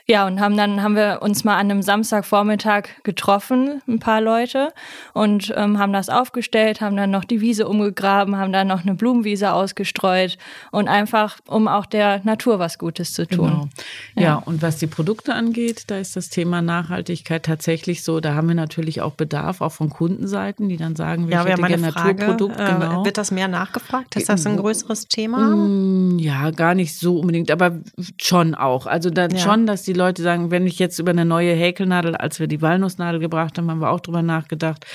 ja, 0.10 0.26
und 0.26 0.39
haben 0.39 0.58
dann 0.58 0.82
haben 0.82 0.95
wir 0.95 1.19
uns 1.22 1.43
mal 1.43 1.54
an 1.54 1.69
einem 1.69 1.84
Samstagvormittag 1.84 2.86
getroffen, 3.04 3.82
ein 3.88 4.00
paar 4.00 4.22
Leute, 4.22 4.74
und 5.13 5.54
ähm, 5.56 5.78
haben 5.78 5.93
das 5.93 6.10
aufgestellt, 6.10 6.82
haben 6.82 6.98
dann 6.98 7.12
noch 7.12 7.24
die 7.26 7.41
Wiese 7.41 7.67
umgegraben, 7.67 8.36
haben 8.36 8.52
dann 8.52 8.67
noch 8.67 8.82
eine 8.82 8.95
Blumenwiese 8.95 9.54
ausgestreut 9.54 10.38
und 10.72 10.88
einfach, 10.88 11.38
um 11.48 11.67
auch 11.67 11.86
der 11.86 12.22
Natur 12.24 12.58
was 12.58 12.80
Gutes 12.80 13.13
zu 13.13 13.28
tun. 13.28 13.48
Genau. 13.50 13.69
Ja. 14.15 14.36
und 14.38 14.63
was 14.63 14.78
die 14.78 14.88
Produkte 14.88 15.34
angeht, 15.36 15.84
da 15.91 15.98
ist 16.00 16.15
das 16.15 16.30
Thema 16.30 16.63
Nachhaltigkeit 16.63 17.43
tatsächlich 17.45 18.04
so. 18.04 18.19
Da 18.19 18.34
haben 18.34 18.48
wir 18.48 18.56
natürlich 18.56 19.02
auch 19.02 19.13
Bedarf, 19.13 19.62
auch 19.62 19.72
von 19.74 19.89
Kundenseiten, 19.89 20.69
die 20.69 20.78
dann 20.78 20.95
sagen, 20.95 21.28
wir 21.28 21.36
ja, 21.36 21.45
hätte 21.45 21.62
gerne 21.62 21.91
Frage. 21.91 22.15
Naturprodukt. 22.26 22.60
Äh, 22.60 22.65
Genau. 22.80 23.06
Wird 23.06 23.17
das 23.17 23.30
mehr 23.32 23.48
nachgefragt? 23.48 24.15
Ist 24.15 24.30
das 24.30 24.45
ein 24.48 24.58
größeres 24.58 25.08
Thema? 25.08 25.38
Mm, 25.39 26.17
Ja, 26.17 26.50
gar 26.52 26.74
nicht 26.74 26.98
so 26.98 27.19
unbedingt, 27.19 27.52
aber 27.52 27.78
schon 28.19 28.56
auch. 28.56 28.86
Also 28.88 29.10
dann 29.12 29.32
Ja. 29.32 29.38
schon, 29.38 29.67
dass 29.67 29.84
die 29.84 29.93
Leute 30.00 30.24
sagen, 30.24 30.50
wenn 30.50 30.66
ich 30.66 30.80
jetzt 30.80 30.98
über 30.98 31.12
eine 31.12 31.26
neue 31.26 31.54
Häkelnadel, 31.54 32.16
als 32.16 32.40
wir 32.40 32.48
die 32.48 32.62
Walnussnadel 32.62 33.20
gebracht 33.20 33.58
haben, 33.58 33.70
haben 33.70 33.80
wir 33.80 33.92
auch 33.92 34.00
drüber 34.00 34.24
nachgedacht, 34.24 34.86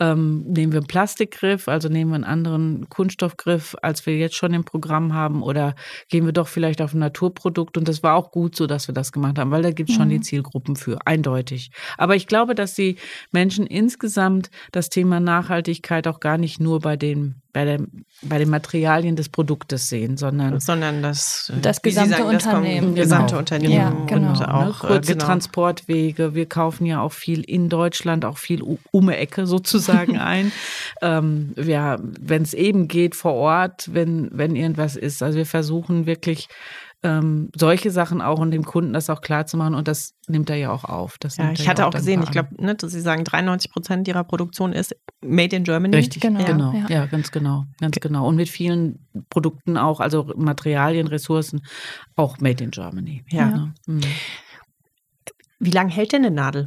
ähm, 0.00 0.44
nehmen 0.46 0.72
wir 0.72 0.78
einen 0.80 0.86
Plastikgriff, 0.86 1.66
also 1.68 1.88
nehmen 1.88 2.10
wir 2.12 2.14
einen 2.16 2.24
anderen 2.24 2.88
Kunststoffgriff, 2.88 3.74
als 3.82 4.06
wir 4.06 4.16
jetzt 4.16 4.36
schon 4.36 4.54
im 4.54 4.64
Programm 4.64 5.12
haben, 5.14 5.42
oder 5.42 5.74
gehen 6.08 6.24
wir 6.24 6.32
doch 6.32 6.46
vielleicht 6.48 6.80
auf 6.80 6.94
ein 6.94 7.00
Naturprodukt. 7.00 7.76
Und 7.76 7.88
das 7.88 8.02
war 8.02 8.14
auch 8.14 8.30
gut 8.30 8.54
so, 8.54 8.66
dass 8.66 8.88
wir 8.88 8.94
das 8.94 9.10
gemacht 9.12 9.38
haben, 9.38 9.50
weil 9.50 9.62
da 9.62 9.72
gibt 9.72 9.90
es 9.90 9.96
schon 9.96 10.08
die 10.08 10.20
Zielgruppen 10.20 10.76
für, 10.76 10.98
eindeutig. 11.04 11.70
Aber 11.96 12.14
ich 12.14 12.26
glaube, 12.26 12.54
dass 12.54 12.74
die 12.74 12.96
Menschen 13.32 13.66
insgesamt 13.66 14.50
das 14.72 14.88
Thema 14.88 15.18
Nachhaltigkeit 15.20 16.06
auch 16.06 16.20
gar 16.20 16.38
nicht 16.38 16.60
nur 16.60 16.78
bei 16.80 16.96
den, 16.96 17.42
bei, 17.52 17.64
der, 17.64 17.80
bei 18.22 18.38
den 18.38 18.50
Materialien 18.50 19.16
des 19.16 19.28
Produktes 19.28 19.88
sehen, 19.88 20.16
sondern 20.16 20.60
Sondern 20.60 21.02
das, 21.02 21.52
Das 21.60 21.78
wie 21.82 21.90
Sie 21.90 21.94
gesamte 22.00 22.18
sagen, 22.18 22.32
das 22.32 22.44
Unternehmen. 22.46 22.94
gesamte 22.94 23.26
Genau. 23.30 23.38
Unternehmen 23.40 23.74
Ja, 23.74 23.88
und 23.88 24.06
genau. 24.06 24.32
auch 24.32 24.82
ne, 24.82 24.88
kurze 24.88 25.12
äh, 25.12 25.14
genau. 25.14 25.24
Transportwege. 25.24 26.34
Wir 26.34 26.46
kaufen 26.46 26.86
ja 26.86 27.00
auch 27.00 27.12
viel 27.12 27.40
in 27.40 27.68
Deutschland, 27.68 28.24
auch 28.24 28.38
viel 28.38 28.62
um 28.62 29.08
die 29.08 29.14
Ecke 29.14 29.46
sozusagen 29.46 29.87
ein. 30.18 30.52
ähm, 31.02 31.54
ja, 31.56 31.96
wenn 32.00 32.42
es 32.42 32.54
eben 32.54 32.88
geht 32.88 33.14
vor 33.14 33.34
Ort, 33.34 33.88
wenn, 33.92 34.28
wenn 34.32 34.56
irgendwas 34.56 34.96
ist. 34.96 35.22
Also 35.22 35.38
wir 35.38 35.46
versuchen 35.46 36.06
wirklich 36.06 36.48
ähm, 37.04 37.50
solche 37.54 37.92
Sachen 37.92 38.20
auch 38.20 38.40
und 38.40 38.50
dem 38.50 38.64
Kunden 38.64 38.92
das 38.92 39.08
auch 39.08 39.20
klar 39.20 39.46
zu 39.46 39.56
machen 39.56 39.74
und 39.74 39.86
das 39.86 40.14
nimmt 40.26 40.50
er 40.50 40.56
ja 40.56 40.72
auch 40.72 40.84
auf. 40.84 41.16
Das 41.18 41.36
Ja, 41.36 41.52
ich 41.52 41.68
hatte 41.68 41.86
auch 41.86 41.90
dankbar 41.90 42.00
gesehen, 42.00 42.22
ich 42.24 42.30
glaube, 42.32 42.48
ne, 42.60 42.74
dass 42.74 42.90
Sie 42.90 43.00
sagen, 43.00 43.22
93 43.22 43.70
Prozent 43.70 44.08
Ihrer 44.08 44.24
Produktion 44.24 44.72
ist 44.72 44.96
made 45.20 45.54
in 45.54 45.62
Germany. 45.62 45.96
Richtig, 45.96 46.22
Genau, 46.22 46.44
genau, 46.44 46.72
ja. 46.72 46.86
ja. 46.88 47.06
ganz 47.06 47.30
genau, 47.30 47.66
ganz 47.80 47.98
genau. 48.00 48.26
Und 48.26 48.34
mit 48.34 48.48
vielen 48.48 49.06
Produkten 49.30 49.76
auch, 49.76 50.00
also 50.00 50.32
Materialien, 50.36 51.06
Ressourcen, 51.06 51.62
auch 52.16 52.38
made 52.40 52.64
in 52.64 52.72
Germany. 52.72 53.24
Ja. 53.30 53.46
Ne? 53.46 53.74
Mhm. 53.86 54.00
Wie 55.60 55.70
lange 55.70 55.90
hält 55.90 56.12
denn 56.12 56.24
eine 56.24 56.34
Nadel? 56.34 56.66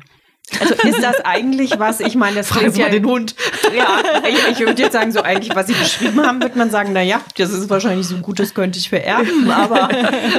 Also 0.60 0.74
ist 0.74 1.02
das 1.04 1.20
eigentlich 1.24 1.80
was, 1.80 2.00
ich 2.00 2.16
meine, 2.16 2.36
das 2.38 2.50
Fragen 2.50 2.72
Sie 2.72 2.80
ja, 2.82 2.88
mal 2.88 2.92
den 2.92 3.06
Hund. 3.06 3.36
Ja, 3.76 3.88
ich, 4.28 4.52
ich 4.52 4.60
würde 4.60 4.82
jetzt 4.82 4.94
sagen, 4.94 5.12
so 5.12 5.22
eigentlich, 5.22 5.56
was 5.56 5.68
Sie 5.68 5.74
beschrieben 5.74 6.26
haben, 6.26 6.42
wird 6.42 6.56
man 6.56 6.70
sagen, 6.70 6.92
na 6.94 7.02
ja, 7.02 7.22
das 7.38 7.52
ist 7.52 7.70
wahrscheinlich 7.70 8.08
so 8.08 8.18
gut, 8.18 8.40
das 8.40 8.54
könnte 8.54 8.78
ich 8.80 8.90
vererben, 8.90 9.50
aber 9.50 9.90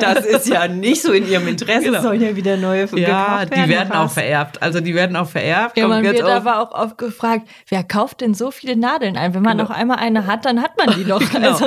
das 0.01 0.25
ist 0.27 0.49
ja 0.49 0.69
nicht 0.69 1.03
so 1.03 1.13
in 1.13 1.27
Ihrem 1.29 1.49
Interesse, 1.49 1.87
Genau. 1.87 2.03
sollen 2.03 2.21
ja 2.21 2.37
wieder 2.37 2.57
neue 2.57 2.87
Ja, 2.95 3.45
gekauft 3.45 3.57
die 3.57 3.69
werden 3.69 3.93
auch 3.93 4.05
was? 4.05 4.15
vererbt. 4.15 4.63
Also 4.63 4.81
die 4.81 4.95
werden 4.95 5.17
auch 5.17 5.29
vererbt. 5.29 5.77
Ja, 5.79 5.89
man 5.89 6.05
jetzt 6.05 6.17
wird 6.17 6.25
auf- 6.25 6.31
aber 6.47 6.61
auch 6.61 6.73
oft 6.73 6.99
gefragt, 6.99 7.49
wer 7.69 7.83
kauft 7.83 8.21
denn 8.21 8.35
so 8.35 8.51
viele 8.51 8.77
Nadeln 8.77 9.17
ein? 9.17 9.35
Wenn 9.35 9.43
man 9.43 9.57
Genau. 9.57 9.69
noch 9.71 9.77
einmal 9.77 9.99
eine 9.99 10.27
hat, 10.27 10.45
dann 10.45 10.63
hat 10.63 10.73
man 10.79 10.95
die 10.97 11.05
doch. 11.05 11.21
Genau. 11.33 11.49
Also, 11.53 11.67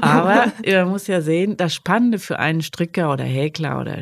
Aber 0.00 0.52
man 0.64 0.88
muss 0.88 1.06
ja 1.06 1.20
sehen, 1.20 1.56
das 1.56 1.74
Spannende 1.74 2.18
für 2.18 2.38
einen 2.38 2.60
Stricker 2.62 3.10
oder 3.12 3.24
Häkler 3.24 3.80
oder 3.80 3.96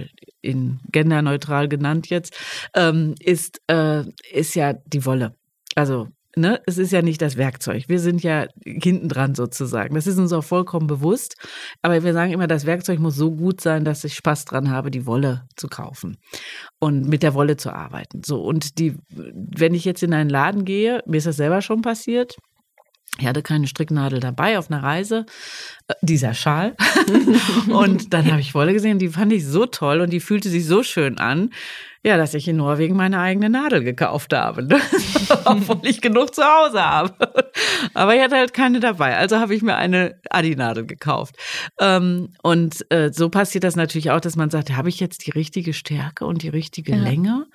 in 0.44 0.80
genderneutral 0.92 1.68
genannt 1.68 2.08
jetzt, 2.08 2.36
ähm, 2.74 3.14
ist, 3.20 3.60
äh, 3.68 4.04
ist 4.32 4.54
ja 4.54 4.74
die 4.74 5.04
Wolle. 5.04 5.34
Also, 5.74 6.08
ne, 6.36 6.60
es 6.66 6.78
ist 6.78 6.92
ja 6.92 7.02
nicht 7.02 7.22
das 7.22 7.36
Werkzeug. 7.36 7.84
Wir 7.88 8.00
sind 8.00 8.22
ja 8.22 8.46
hinten 8.64 9.08
dran 9.08 9.34
sozusagen. 9.34 9.94
Das 9.94 10.06
ist 10.06 10.18
uns 10.18 10.32
auch 10.32 10.44
vollkommen 10.44 10.86
bewusst. 10.86 11.36
Aber 11.82 12.02
wir 12.02 12.12
sagen 12.12 12.32
immer, 12.32 12.46
das 12.46 12.66
Werkzeug 12.66 12.98
muss 12.98 13.16
so 13.16 13.30
gut 13.30 13.60
sein, 13.60 13.84
dass 13.84 14.04
ich 14.04 14.14
Spaß 14.14 14.44
dran 14.44 14.70
habe, 14.70 14.90
die 14.90 15.06
Wolle 15.06 15.46
zu 15.56 15.68
kaufen 15.68 16.16
und 16.78 17.08
mit 17.08 17.22
der 17.22 17.34
Wolle 17.34 17.56
zu 17.56 17.72
arbeiten. 17.72 18.22
So, 18.24 18.42
und 18.42 18.78
die, 18.78 18.96
wenn 19.10 19.74
ich 19.74 19.84
jetzt 19.84 20.02
in 20.02 20.14
einen 20.14 20.30
Laden 20.30 20.64
gehe, 20.64 21.02
mir 21.06 21.18
ist 21.18 21.26
das 21.26 21.36
selber 21.36 21.62
schon 21.62 21.82
passiert, 21.82 22.36
ich 23.18 23.26
hatte 23.26 23.42
keine 23.42 23.68
Stricknadel 23.68 24.18
dabei 24.18 24.58
auf 24.58 24.70
einer 24.70 24.82
Reise, 24.82 25.24
dieser 26.02 26.34
Schal. 26.34 26.76
und 27.70 28.12
dann 28.14 28.30
habe 28.30 28.40
ich 28.40 28.54
Wolle 28.54 28.72
gesehen, 28.72 28.98
die 28.98 29.08
fand 29.08 29.32
ich 29.32 29.46
so 29.46 29.66
toll 29.66 30.00
und 30.00 30.10
die 30.12 30.20
fühlte 30.20 30.48
sich 30.48 30.66
so 30.66 30.82
schön 30.82 31.18
an, 31.18 31.50
ja, 32.06 32.18
dass 32.18 32.34
ich 32.34 32.46
in 32.48 32.56
Norwegen 32.56 32.96
meine 32.96 33.18
eigene 33.18 33.48
Nadel 33.48 33.82
gekauft 33.82 34.34
habe. 34.34 34.62
ne? 34.62 34.78
Obwohl 35.46 35.80
ich 35.84 36.02
genug 36.02 36.34
zu 36.34 36.42
Hause 36.42 36.82
habe. 36.84 37.14
Aber 37.94 38.14
ich 38.14 38.20
hatte 38.22 38.36
halt 38.36 38.52
keine 38.52 38.78
dabei. 38.80 39.16
Also 39.16 39.38
habe 39.38 39.54
ich 39.54 39.62
mir 39.62 39.76
eine 39.76 40.20
Adi-Nadel 40.28 40.84
gekauft. 40.84 41.36
Ähm, 41.80 42.28
und 42.42 42.84
äh, 42.90 43.10
so 43.10 43.30
passiert 43.30 43.64
das 43.64 43.74
natürlich 43.74 44.10
auch, 44.10 44.20
dass 44.20 44.36
man 44.36 44.50
sagt, 44.50 44.76
habe 44.76 44.90
ich 44.90 45.00
jetzt 45.00 45.26
die 45.26 45.30
richtige 45.30 45.72
Stärke 45.72 46.26
und 46.26 46.42
die 46.42 46.50
richtige 46.50 46.92
Ja. 46.92 47.02
Länge? 47.02 47.46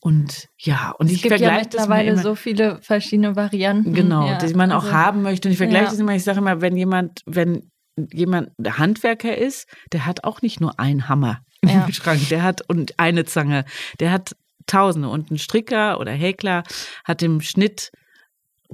Und 0.00 0.46
ja, 0.58 0.94
und 0.98 1.06
es 1.08 1.12
ich 1.12 1.24
ja 1.24 1.28
vergleiche 1.28 1.68
das 1.68 1.86
mal 1.86 1.98
mittlerweile 1.98 2.10
immer. 2.12 2.22
so 2.22 2.34
viele 2.34 2.78
verschiedene 2.80 3.36
Varianten. 3.36 3.92
Genau, 3.92 4.26
ja, 4.26 4.38
die 4.38 4.54
man 4.54 4.72
auch 4.72 4.84
also- 4.84 4.94
haben 4.94 5.20
möchte. 5.22 5.48
Und 5.48 5.52
ich 5.52 5.58
vergleiche 5.58 5.84
Ja. 5.84 5.90
das 5.90 5.98
immer, 5.98 6.14
ich 6.14 6.24
sage 6.24 6.38
immer, 6.38 6.62
wenn 6.62 6.76
jemand, 6.78 7.20
wenn 7.26 7.70
jemand 8.12 8.50
der 8.58 8.78
Handwerker 8.78 9.36
ist, 9.36 9.68
der 9.92 10.06
hat 10.06 10.24
auch 10.24 10.42
nicht 10.42 10.60
nur 10.60 10.78
einen 10.78 11.08
Hammer 11.08 11.40
im 11.62 11.70
Ja. 11.70 11.92
Schrank, 11.92 12.28
der 12.28 12.42
hat 12.42 12.62
und 12.68 12.98
eine 12.98 13.24
Zange, 13.24 13.64
der 14.00 14.12
hat 14.12 14.36
Tausende. 14.68 15.08
Und 15.08 15.30
ein 15.30 15.38
Stricker 15.38 15.98
oder 15.98 16.12
Häkler 16.12 16.62
hat 17.04 17.22
im 17.22 17.40
Schnitt 17.40 17.90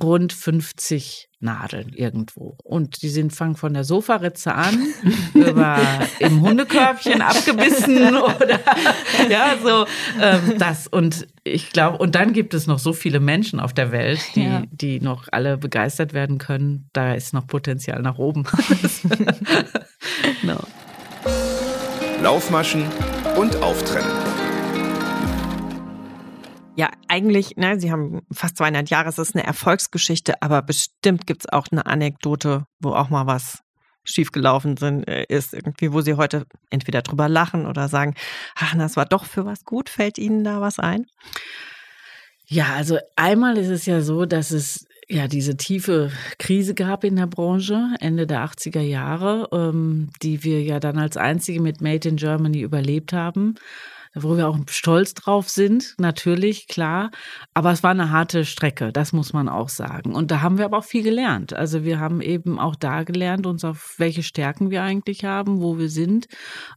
rund 0.02 0.32
50 0.32 1.28
Nadeln 1.44 1.92
irgendwo. 1.94 2.56
Und 2.64 3.02
die 3.02 3.08
sind 3.08 3.32
fangen 3.32 3.54
von 3.54 3.74
der 3.74 3.84
Sofaritze 3.84 4.54
an, 4.54 4.78
über 5.34 5.78
im 6.18 6.40
Hundekörbchen 6.40 7.22
abgebissen 7.22 8.16
oder 8.16 8.60
ja, 9.28 9.54
so 9.62 9.86
ähm, 10.20 10.58
das. 10.58 10.88
Und 10.88 11.28
ich 11.44 11.70
glaube, 11.70 11.98
und 11.98 12.14
dann 12.14 12.32
gibt 12.32 12.54
es 12.54 12.66
noch 12.66 12.78
so 12.78 12.92
viele 12.92 13.20
Menschen 13.20 13.60
auf 13.60 13.72
der 13.72 13.92
Welt, 13.92 14.20
die, 14.34 14.44
ja. 14.44 14.62
die 14.70 15.00
noch 15.00 15.28
alle 15.30 15.58
begeistert 15.58 16.12
werden 16.12 16.38
können. 16.38 16.88
Da 16.92 17.14
ist 17.14 17.34
noch 17.34 17.46
Potenzial 17.46 18.02
nach 18.02 18.18
oben. 18.18 18.44
no. 20.42 20.58
Laufmaschen 22.22 22.84
und 23.36 23.56
Auftrennen. 23.56 24.33
Ja, 26.76 26.90
eigentlich, 27.06 27.56
ne, 27.56 27.78
Sie 27.78 27.92
haben 27.92 28.22
fast 28.32 28.56
200 28.56 28.90
Jahre, 28.90 29.08
es 29.08 29.18
ist 29.18 29.36
eine 29.36 29.46
Erfolgsgeschichte, 29.46 30.42
aber 30.42 30.60
bestimmt 30.62 31.26
gibt 31.26 31.42
es 31.42 31.52
auch 31.52 31.66
eine 31.70 31.86
Anekdote, 31.86 32.66
wo 32.80 32.90
auch 32.90 33.10
mal 33.10 33.26
was 33.26 33.60
schiefgelaufen 34.02 34.76
sind, 34.76 35.08
äh, 35.08 35.24
ist 35.28 35.54
irgendwie, 35.54 35.92
wo 35.92 36.00
Sie 36.00 36.14
heute 36.14 36.46
entweder 36.70 37.02
drüber 37.02 37.28
lachen 37.28 37.66
oder 37.66 37.88
sagen, 37.88 38.14
ach, 38.56 38.76
das 38.76 38.96
war 38.96 39.06
doch 39.06 39.24
für 39.24 39.46
was 39.46 39.64
gut. 39.64 39.88
Fällt 39.88 40.18
Ihnen 40.18 40.42
da 40.44 40.60
was 40.60 40.78
ein? 40.78 41.06
Ja, 42.46 42.74
also 42.74 42.98
einmal 43.16 43.56
ist 43.56 43.68
es 43.68 43.86
ja 43.86 44.00
so, 44.00 44.26
dass 44.26 44.50
es 44.50 44.86
ja 45.08 45.28
diese 45.28 45.56
tiefe 45.56 46.10
Krise 46.38 46.74
gab 46.74 47.04
in 47.04 47.16
der 47.16 47.26
Branche 47.26 47.94
Ende 48.00 48.26
der 48.26 48.44
80er 48.44 48.80
Jahre, 48.80 49.48
ähm, 49.52 50.10
die 50.22 50.42
wir 50.44 50.62
ja 50.62 50.80
dann 50.80 50.98
als 50.98 51.16
einzige 51.16 51.60
mit 51.62 51.80
Made 51.80 52.08
in 52.08 52.16
Germany 52.16 52.60
überlebt 52.60 53.12
haben 53.12 53.54
wo 54.14 54.36
wir 54.36 54.48
auch 54.48 54.58
stolz 54.68 55.14
drauf 55.14 55.48
sind, 55.48 55.94
natürlich, 55.98 56.68
klar. 56.68 57.10
Aber 57.52 57.72
es 57.72 57.82
war 57.82 57.90
eine 57.90 58.10
harte 58.10 58.44
Strecke, 58.44 58.92
das 58.92 59.12
muss 59.12 59.32
man 59.32 59.48
auch 59.48 59.68
sagen. 59.68 60.14
Und 60.14 60.30
da 60.30 60.40
haben 60.40 60.58
wir 60.58 60.64
aber 60.64 60.78
auch 60.78 60.84
viel 60.84 61.02
gelernt. 61.02 61.52
Also 61.52 61.84
wir 61.84 61.98
haben 61.98 62.20
eben 62.20 62.58
auch 62.58 62.76
da 62.76 63.04
gelernt, 63.04 63.46
uns 63.46 63.64
auf 63.64 63.94
welche 63.98 64.22
Stärken 64.22 64.70
wir 64.70 64.82
eigentlich 64.82 65.24
haben, 65.24 65.60
wo 65.60 65.78
wir 65.78 65.88
sind, 65.88 66.26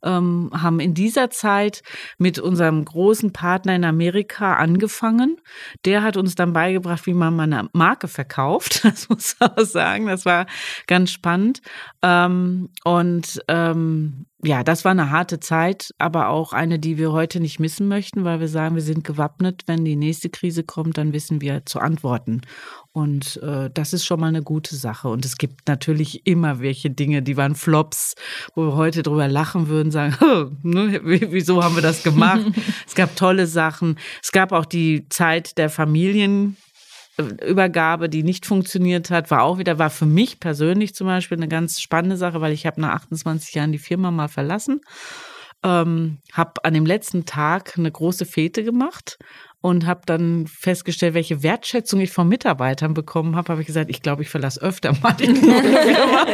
ähm, 0.03 0.51
haben 0.53 0.79
in 0.79 0.93
dieser 0.93 1.29
Zeit 1.29 1.81
mit 2.17 2.39
unserem 2.39 2.83
großen 2.85 3.33
Partner 3.33 3.75
in 3.75 3.83
Amerika 3.83 4.55
angefangen. 4.55 5.37
Der 5.85 6.03
hat 6.03 6.17
uns 6.17 6.35
dann 6.35 6.53
beigebracht, 6.53 7.05
wie 7.05 7.13
man 7.13 7.35
mal 7.35 7.43
eine 7.43 7.69
Marke 7.73 8.07
verkauft. 8.07 8.81
Das 8.97 9.09
muss 9.09 9.35
man 9.39 9.51
auch 9.51 9.65
sagen. 9.65 10.07
Das 10.07 10.25
war 10.25 10.45
ganz 10.87 11.11
spannend. 11.11 11.61
Ähm, 12.01 12.69
und 12.83 13.41
ähm, 13.47 14.26
ja, 14.47 14.63
das 14.63 14.85
war 14.85 14.91
eine 14.91 15.11
harte 15.11 15.41
Zeit, 15.41 15.93
aber 15.97 16.29
auch 16.29 16.53
eine, 16.53 16.79
die 16.79 16.97
wir 16.97 17.11
heute 17.11 17.41
nicht 17.41 17.59
missen 17.59 17.87
möchten, 17.89 18.23
weil 18.23 18.39
wir 18.39 18.47
sagen, 18.47 18.75
wir 18.75 18.81
sind 18.81 19.03
gewappnet. 19.03 19.63
Wenn 19.67 19.83
die 19.83 19.97
nächste 19.97 20.29
Krise 20.29 20.63
kommt, 20.63 20.97
dann 20.97 21.11
wissen 21.11 21.41
wir 21.41 21.65
zu 21.65 21.79
antworten. 21.79 22.41
Und 22.93 23.37
äh, 23.43 23.69
das 23.73 23.91
ist 23.91 24.05
schon 24.05 24.21
mal 24.21 24.27
eine 24.27 24.41
gute 24.41 24.75
Sache. 24.75 25.09
Und 25.09 25.25
es 25.25 25.37
gibt 25.37 25.67
natürlich 25.67 26.25
immer 26.25 26.61
welche 26.61 26.89
Dinge, 26.89 27.21
die 27.21 27.35
waren 27.35 27.55
Flops, 27.55 28.15
wo 28.55 28.67
wir 28.67 28.75
heute 28.75 29.03
drüber 29.03 29.27
lachen 29.27 29.67
würden, 29.67 29.91
sagen, 29.91 30.15
ne, 30.63 31.01
wieso 31.03 31.61
haben 31.61 31.75
wir 31.75 31.83
das 31.83 32.01
gemacht? 32.01 32.45
es 32.87 32.95
gab 32.95 33.15
tolle 33.17 33.47
Sachen. 33.47 33.99
Es 34.23 34.31
gab 34.31 34.53
auch 34.53 34.65
die 34.65 35.09
Zeit 35.09 35.57
der 35.57 35.69
Familien, 35.69 36.55
Übergabe, 37.17 38.09
die 38.09 38.23
nicht 38.23 38.45
funktioniert 38.45 39.09
hat, 39.09 39.31
war 39.31 39.43
auch 39.43 39.57
wieder, 39.57 39.79
war 39.79 39.89
für 39.89 40.05
mich 40.05 40.39
persönlich 40.39 40.93
zum 40.93 41.07
Beispiel 41.07 41.37
eine 41.37 41.47
ganz 41.47 41.79
spannende 41.79 42.17
Sache, 42.17 42.41
weil 42.41 42.53
ich 42.53 42.65
habe 42.65 42.79
nach 42.81 42.93
28 42.93 43.55
Jahren 43.55 43.71
die 43.71 43.79
Firma 43.79 44.11
mal 44.11 44.27
verlassen, 44.27 44.81
ähm, 45.63 46.19
habe 46.31 46.63
an 46.63 46.73
dem 46.73 46.85
letzten 46.85 47.25
Tag 47.25 47.77
eine 47.77 47.91
große 47.91 48.25
Fete 48.25 48.63
gemacht 48.63 49.17
und 49.67 49.85
habe 49.85 50.01
dann 50.05 50.47
festgestellt, 50.47 51.13
welche 51.13 51.43
Wertschätzung 51.43 51.99
ich 51.99 52.11
von 52.11 52.29
Mitarbeitern 52.29 52.93
bekommen 52.93 53.35
habe, 53.35 53.51
habe 53.51 53.59
ich 53.59 53.67
gesagt, 53.67 53.89
ich 53.89 54.01
glaube, 54.01 54.21
ich 54.21 54.29
verlasse 54.29 54.61
öfter 54.61 54.93
mal 55.03 55.11
die 55.11 55.25
Firma. 55.35 56.25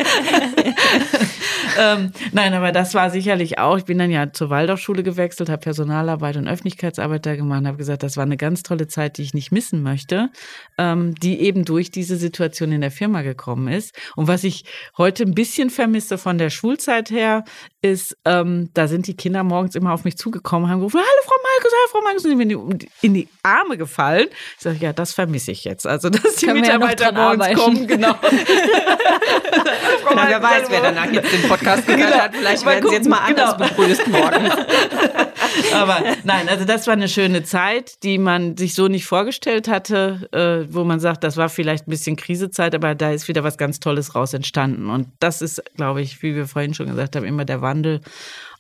ähm, 1.80 2.12
nein, 2.32 2.54
aber 2.54 2.72
das 2.72 2.94
war 2.94 3.10
sicherlich 3.10 3.58
auch, 3.58 3.80
ich 3.80 3.86
bin 3.86 3.98
dann 3.98 4.12
ja 4.12 4.32
zur 4.32 4.52
Waldorfschule 4.52 5.02
gewechselt, 5.02 5.50
habe 5.50 5.62
Personalarbeit 5.62 6.38
und 6.38 6.48
Öffentlichkeitsarbeit 6.48 7.26
da 7.26 7.36
gemacht, 7.36 7.66
habe 7.66 7.78
gesagt, 7.78 8.04
das 8.04 8.18
war 8.18 8.24
eine 8.24 8.38
ganz 8.38 8.62
tolle 8.62 8.86
Zeit, 8.88 9.18
die 9.18 9.24
ich 9.24 9.34
nicht 9.34 9.52
missen 9.52 9.82
möchte, 9.82 10.30
ähm, 10.78 11.16
die 11.16 11.42
eben 11.42 11.66
durch 11.66 11.90
diese 11.90 12.18
Situation 12.18 12.72
in 12.72 12.82
der 12.82 12.92
Firma 12.92 13.24
gekommen 13.24 13.68
ist. 13.68 13.98
Und 14.16 14.28
was 14.28 14.44
ich 14.44 14.64
heute 14.96 15.24
ein 15.24 15.34
bisschen 15.34 15.72
vermisse 15.72 16.20
von 16.20 16.38
der 16.38 16.52
Schulzeit 16.52 17.10
her, 17.10 17.46
ist, 17.84 18.18
ähm, 18.24 18.70
da 18.74 18.88
sind 18.88 19.08
die 19.08 19.16
Kinder 19.16 19.44
morgens 19.44 19.76
immer 19.76 19.92
auf 19.92 20.06
mich 20.06 20.18
zugekommen, 20.18 20.70
haben 20.70 20.80
gerufen, 20.80 21.02
hallo 21.02 21.22
Frau 21.26 21.36
Markus, 21.44 21.72
hallo 21.74 21.88
Frau 21.92 22.02
Markus, 22.02 22.26
und 22.72 22.82
sind 22.82 22.92
in 23.02 23.14
die 23.14 23.28
Arme 23.44 23.78
gefallen. 23.78 24.28
Ich 24.58 24.64
sage, 24.64 24.78
ja, 24.80 24.94
das 24.94 25.14
vermisse 25.14 25.52
ich 25.52 25.66
jetzt. 25.66 25.86
Also, 25.86 26.10
dass 26.10 26.38
die 26.38 26.46
Können 26.46 26.62
Mitarbeiter 26.62 27.06
ja 27.08 27.12
morgens 27.12 27.42
arbeiten. 27.42 27.60
kommen, 27.60 27.86
genau. 27.88 28.16
Na, 30.16 30.30
wer 30.30 30.42
weiß, 30.42 30.70
wer 30.70 30.82
danach 30.82 31.12
jetzt 31.12 31.34
den 31.34 31.42
Podcast 31.50 31.86
gehört 31.86 32.04
genau. 32.04 32.24
hat. 32.24 32.36
Vielleicht 32.36 32.66
werden 32.66 32.90
sie 32.90 32.96
jetzt 32.96 33.10
mal 33.10 33.18
anders 33.18 33.58
genau. 33.58 33.70
begrüßt 33.70 34.08
morgen. 34.08 34.50
Aber 35.74 36.02
nein, 36.24 36.50
also 36.50 36.66
das 36.66 36.88
war 36.88 36.94
eine 36.94 37.08
schöne 37.08 37.44
Zeit, 37.44 38.04
die 38.04 38.18
man 38.18 38.58
sich 38.58 38.74
so 38.74 38.88
nicht 38.88 39.06
vorgestellt 39.06 39.68
hatte, 39.68 40.28
äh, 40.32 40.74
wo 40.74 40.84
man 40.84 41.00
sagt, 41.00 41.24
das 41.24 41.38
war 41.38 41.50
vielleicht 41.50 41.88
ein 41.88 41.92
bisschen 41.92 42.16
Krisezeit, 42.16 42.76
aber 42.76 42.96
da 42.96 43.12
ist 43.12 43.28
wieder 43.28 43.44
was 43.44 43.58
ganz 43.58 43.80
Tolles 43.80 44.16
raus 44.16 44.34
entstanden. 44.34 44.90
Und 44.90 45.08
das 45.20 45.42
ist, 45.42 45.62
glaube 45.76 46.02
ich, 46.02 46.22
wie 46.24 46.36
wir 46.36 46.48
vorhin 46.48 46.74
schon 46.74 46.88
gesagt 46.88 47.16
haben, 47.16 47.26
immer 47.26 47.46
der 47.46 47.62
Wandel. 47.62 48.02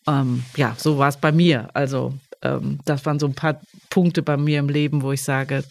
Ähm, 0.07 0.43
ja, 0.55 0.75
so 0.77 0.97
war 0.97 1.09
es 1.09 1.17
bei 1.17 1.31
mir. 1.31 1.69
Also 1.73 2.13
ähm, 2.41 2.79
das 2.85 3.05
waren 3.05 3.19
so 3.19 3.27
ein 3.27 3.35
paar 3.35 3.59
Punkte 3.89 4.21
bei 4.21 4.37
mir 4.37 4.59
im 4.59 4.69
Leben, 4.69 5.01
wo 5.01 5.11
ich 5.11 5.23
sage, 5.23 5.63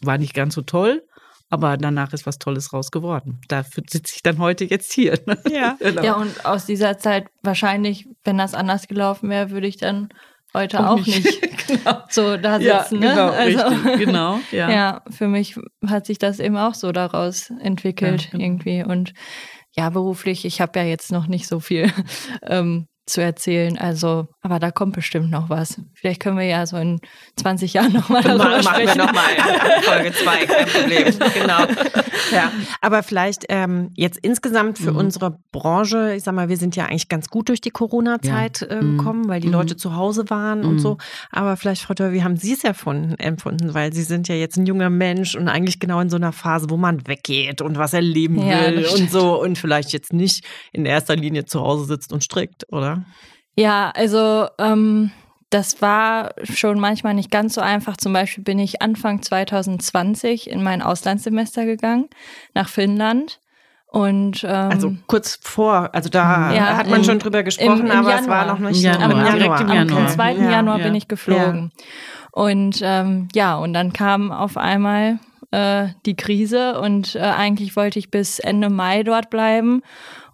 war 0.00 0.18
nicht 0.18 0.34
ganz 0.34 0.54
so 0.54 0.62
toll, 0.62 1.02
aber 1.50 1.76
danach 1.76 2.12
ist 2.12 2.26
was 2.26 2.38
Tolles 2.38 2.72
raus 2.72 2.90
geworden. 2.90 3.40
Dafür 3.48 3.82
sitze 3.88 4.14
ich 4.16 4.22
dann 4.22 4.38
heute 4.38 4.64
jetzt 4.64 4.92
hier. 4.92 5.18
Ne? 5.26 5.38
Ja. 5.50 5.76
genau. 5.80 6.02
ja, 6.02 6.14
und 6.14 6.44
aus 6.44 6.66
dieser 6.66 6.98
Zeit 6.98 7.26
wahrscheinlich, 7.42 8.06
wenn 8.24 8.38
das 8.38 8.54
anders 8.54 8.88
gelaufen 8.88 9.30
wäre, 9.30 9.50
würde 9.50 9.66
ich 9.66 9.76
dann 9.76 10.08
heute 10.54 10.80
auch, 10.80 10.98
auch 11.00 11.06
nicht, 11.06 11.24
nicht 11.24 11.66
genau. 11.68 12.02
so 12.08 12.36
da 12.36 12.58
sitzen. 12.58 13.02
Ja, 13.02 13.10
genau, 13.10 13.30
ne? 13.30 13.32
also, 13.32 13.66
richtig, 13.66 14.06
genau. 14.06 14.40
Ja. 14.52 14.70
ja, 14.72 15.02
für 15.10 15.28
mich 15.28 15.56
hat 15.86 16.06
sich 16.06 16.18
das 16.18 16.40
eben 16.40 16.56
auch 16.56 16.74
so 16.74 16.92
daraus 16.92 17.50
entwickelt 17.60 18.30
ja, 18.32 18.38
irgendwie. 18.38 18.82
Und 18.82 19.12
ja, 19.76 19.90
beruflich, 19.90 20.44
ich 20.44 20.60
habe 20.60 20.78
ja 20.78 20.84
jetzt 20.84 21.12
noch 21.12 21.26
nicht 21.26 21.46
so 21.46 21.60
viel 21.60 21.92
ähm, 22.42 22.86
zu 23.06 23.22
erzählen. 23.22 23.78
Also, 23.78 24.26
aber 24.42 24.58
da 24.58 24.72
kommt 24.72 24.94
bestimmt 24.94 25.30
noch 25.30 25.48
was. 25.48 25.80
Vielleicht 25.94 26.20
können 26.20 26.38
wir 26.38 26.44
ja 26.44 26.66
so 26.66 26.76
in 26.76 27.00
20 27.36 27.72
Jahren 27.72 27.92
nochmal 27.92 28.22
darüber 28.22 28.44
machen 28.44 28.62
sprechen. 28.64 28.98
wir 28.98 29.06
nochmal 29.06 29.82
Folge 29.82 30.12
2, 30.12 30.46
kein 30.46 30.66
Problem. 30.66 31.04
genau. 31.34 31.60
Ja, 32.32 32.50
aber 32.80 33.04
vielleicht 33.04 33.44
ähm, 33.48 33.90
jetzt 33.94 34.18
insgesamt 34.18 34.78
für 34.78 34.92
mhm. 34.92 34.98
unsere 34.98 35.38
Branche, 35.52 36.14
ich 36.16 36.24
sag 36.24 36.34
mal, 36.34 36.48
wir 36.48 36.56
sind 36.56 36.74
ja 36.74 36.86
eigentlich 36.86 37.08
ganz 37.08 37.28
gut 37.28 37.48
durch 37.48 37.60
die 37.60 37.70
Corona-Zeit 37.70 38.62
ja. 38.62 38.66
äh, 38.66 38.82
mhm. 38.82 38.98
gekommen, 38.98 39.28
weil 39.28 39.40
die 39.40 39.46
mhm. 39.46 39.54
Leute 39.54 39.76
zu 39.76 39.94
Hause 39.94 40.28
waren 40.28 40.64
und 40.64 40.80
so. 40.80 40.94
Mhm. 40.94 40.98
Aber 41.30 41.56
vielleicht, 41.56 41.82
Frau 41.82 41.94
Tör, 41.94 42.12
wie 42.12 42.24
haben 42.24 42.36
Sie 42.36 42.52
es 42.52 42.64
erfunden, 42.64 43.14
empfunden? 43.18 43.72
Weil 43.72 43.92
Sie 43.92 44.02
sind 44.02 44.26
ja 44.26 44.34
jetzt 44.34 44.56
ein 44.56 44.66
junger 44.66 44.90
Mensch 44.90 45.36
und 45.36 45.48
eigentlich 45.48 45.78
genau 45.78 46.00
in 46.00 46.10
so 46.10 46.16
einer 46.16 46.32
Phase, 46.32 46.70
wo 46.70 46.76
man 46.76 47.06
weggeht 47.06 47.62
und 47.62 47.78
was 47.78 47.92
erleben 47.92 48.44
ja, 48.44 48.66
will 48.66 48.86
und 48.86 49.10
so 49.10 49.40
und 49.40 49.58
vielleicht 49.58 49.92
jetzt 49.92 50.12
nicht 50.12 50.44
in 50.72 50.84
erster 50.86 51.14
Linie 51.14 51.44
zu 51.44 51.60
Hause 51.60 51.84
sitzt 51.84 52.12
und 52.12 52.24
strickt, 52.24 52.72
oder? 52.72 52.95
Ja, 53.56 53.92
also 53.94 54.48
ähm, 54.58 55.10
das 55.50 55.80
war 55.80 56.34
schon 56.42 56.80
manchmal 56.80 57.14
nicht 57.14 57.30
ganz 57.30 57.54
so 57.54 57.60
einfach. 57.60 57.96
Zum 57.96 58.12
Beispiel 58.12 58.44
bin 58.44 58.58
ich 58.58 58.82
Anfang 58.82 59.22
2020 59.22 60.50
in 60.50 60.62
mein 60.62 60.82
Auslandssemester 60.82 61.64
gegangen 61.64 62.08
nach 62.54 62.68
Finnland. 62.68 63.40
Und, 63.86 64.44
ähm, 64.44 64.50
also 64.50 64.94
kurz 65.06 65.38
vor, 65.40 65.94
also 65.94 66.10
da 66.10 66.52
ja, 66.52 66.76
hat 66.76 66.88
man 66.90 66.98
in, 66.98 67.04
schon 67.04 67.18
drüber 67.18 67.42
gesprochen, 67.42 67.80
im, 67.80 67.86
im 67.86 67.90
aber 67.92 68.10
Januar. 68.10 68.20
es 68.20 68.28
war 68.28 68.46
noch 68.46 68.58
nicht 68.58 68.82
Januar. 68.82 69.04
Am, 69.04 69.10
Januar. 69.10 69.32
Direkt 69.32 69.60
im 69.60 69.68
Januar. 69.68 70.00
Am 70.00 70.08
2. 70.08 70.32
Ja, 70.32 70.50
Januar 70.50 70.78
ja. 70.78 70.84
bin 70.84 70.94
ich 70.94 71.08
geflogen. 71.08 71.72
Und 72.32 72.80
ähm, 72.82 73.28
ja, 73.34 73.56
und 73.56 73.72
dann 73.72 73.94
kam 73.94 74.32
auf 74.32 74.58
einmal 74.58 75.20
äh, 75.52 75.88
die 76.04 76.16
Krise 76.16 76.80
und 76.80 77.14
äh, 77.14 77.20
eigentlich 77.20 77.76
wollte 77.76 77.98
ich 77.98 78.10
bis 78.10 78.38
Ende 78.38 78.68
Mai 78.68 79.04
dort 79.04 79.30
bleiben. 79.30 79.80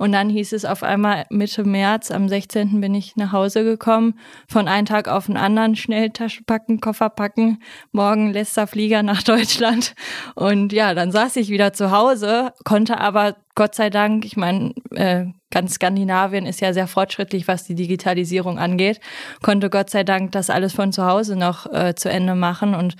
Und 0.02 0.10
dann 0.10 0.28
hieß 0.30 0.52
es 0.52 0.64
auf 0.64 0.82
einmal 0.82 1.26
Mitte 1.30 1.62
März, 1.62 2.10
am 2.10 2.28
16. 2.28 2.80
bin 2.80 2.92
ich 2.92 3.14
nach 3.14 3.30
Hause 3.30 3.62
gekommen, 3.62 4.18
von 4.48 4.66
einem 4.66 4.84
Tag 4.84 5.06
auf 5.06 5.26
den 5.26 5.36
anderen 5.36 5.76
schnell 5.76 6.10
Tasche 6.10 6.42
packen, 6.42 6.80
Koffer 6.80 7.08
packen, 7.08 7.60
morgen 7.92 8.32
letzter 8.32 8.66
Flieger 8.66 9.04
nach 9.04 9.22
Deutschland. 9.22 9.94
Und 10.34 10.72
ja, 10.72 10.94
dann 10.94 11.12
saß 11.12 11.36
ich 11.36 11.50
wieder 11.50 11.72
zu 11.72 11.92
Hause, 11.92 12.52
konnte 12.64 12.98
aber 12.98 13.36
Gott 13.54 13.76
sei 13.76 13.90
Dank, 13.90 14.24
ich 14.24 14.36
meine, 14.36 14.74
äh, 14.90 15.26
ganz 15.52 15.74
Skandinavien 15.74 16.46
ist 16.46 16.60
ja 16.60 16.72
sehr 16.72 16.88
fortschrittlich, 16.88 17.46
was 17.46 17.62
die 17.62 17.76
Digitalisierung 17.76 18.58
angeht, 18.58 18.98
konnte 19.40 19.70
Gott 19.70 19.88
sei 19.88 20.02
Dank 20.02 20.32
das 20.32 20.50
alles 20.50 20.72
von 20.72 20.92
zu 20.92 21.06
Hause 21.06 21.36
noch 21.36 21.72
äh, 21.72 21.94
zu 21.94 22.10
Ende 22.10 22.34
machen 22.34 22.74
und 22.74 22.96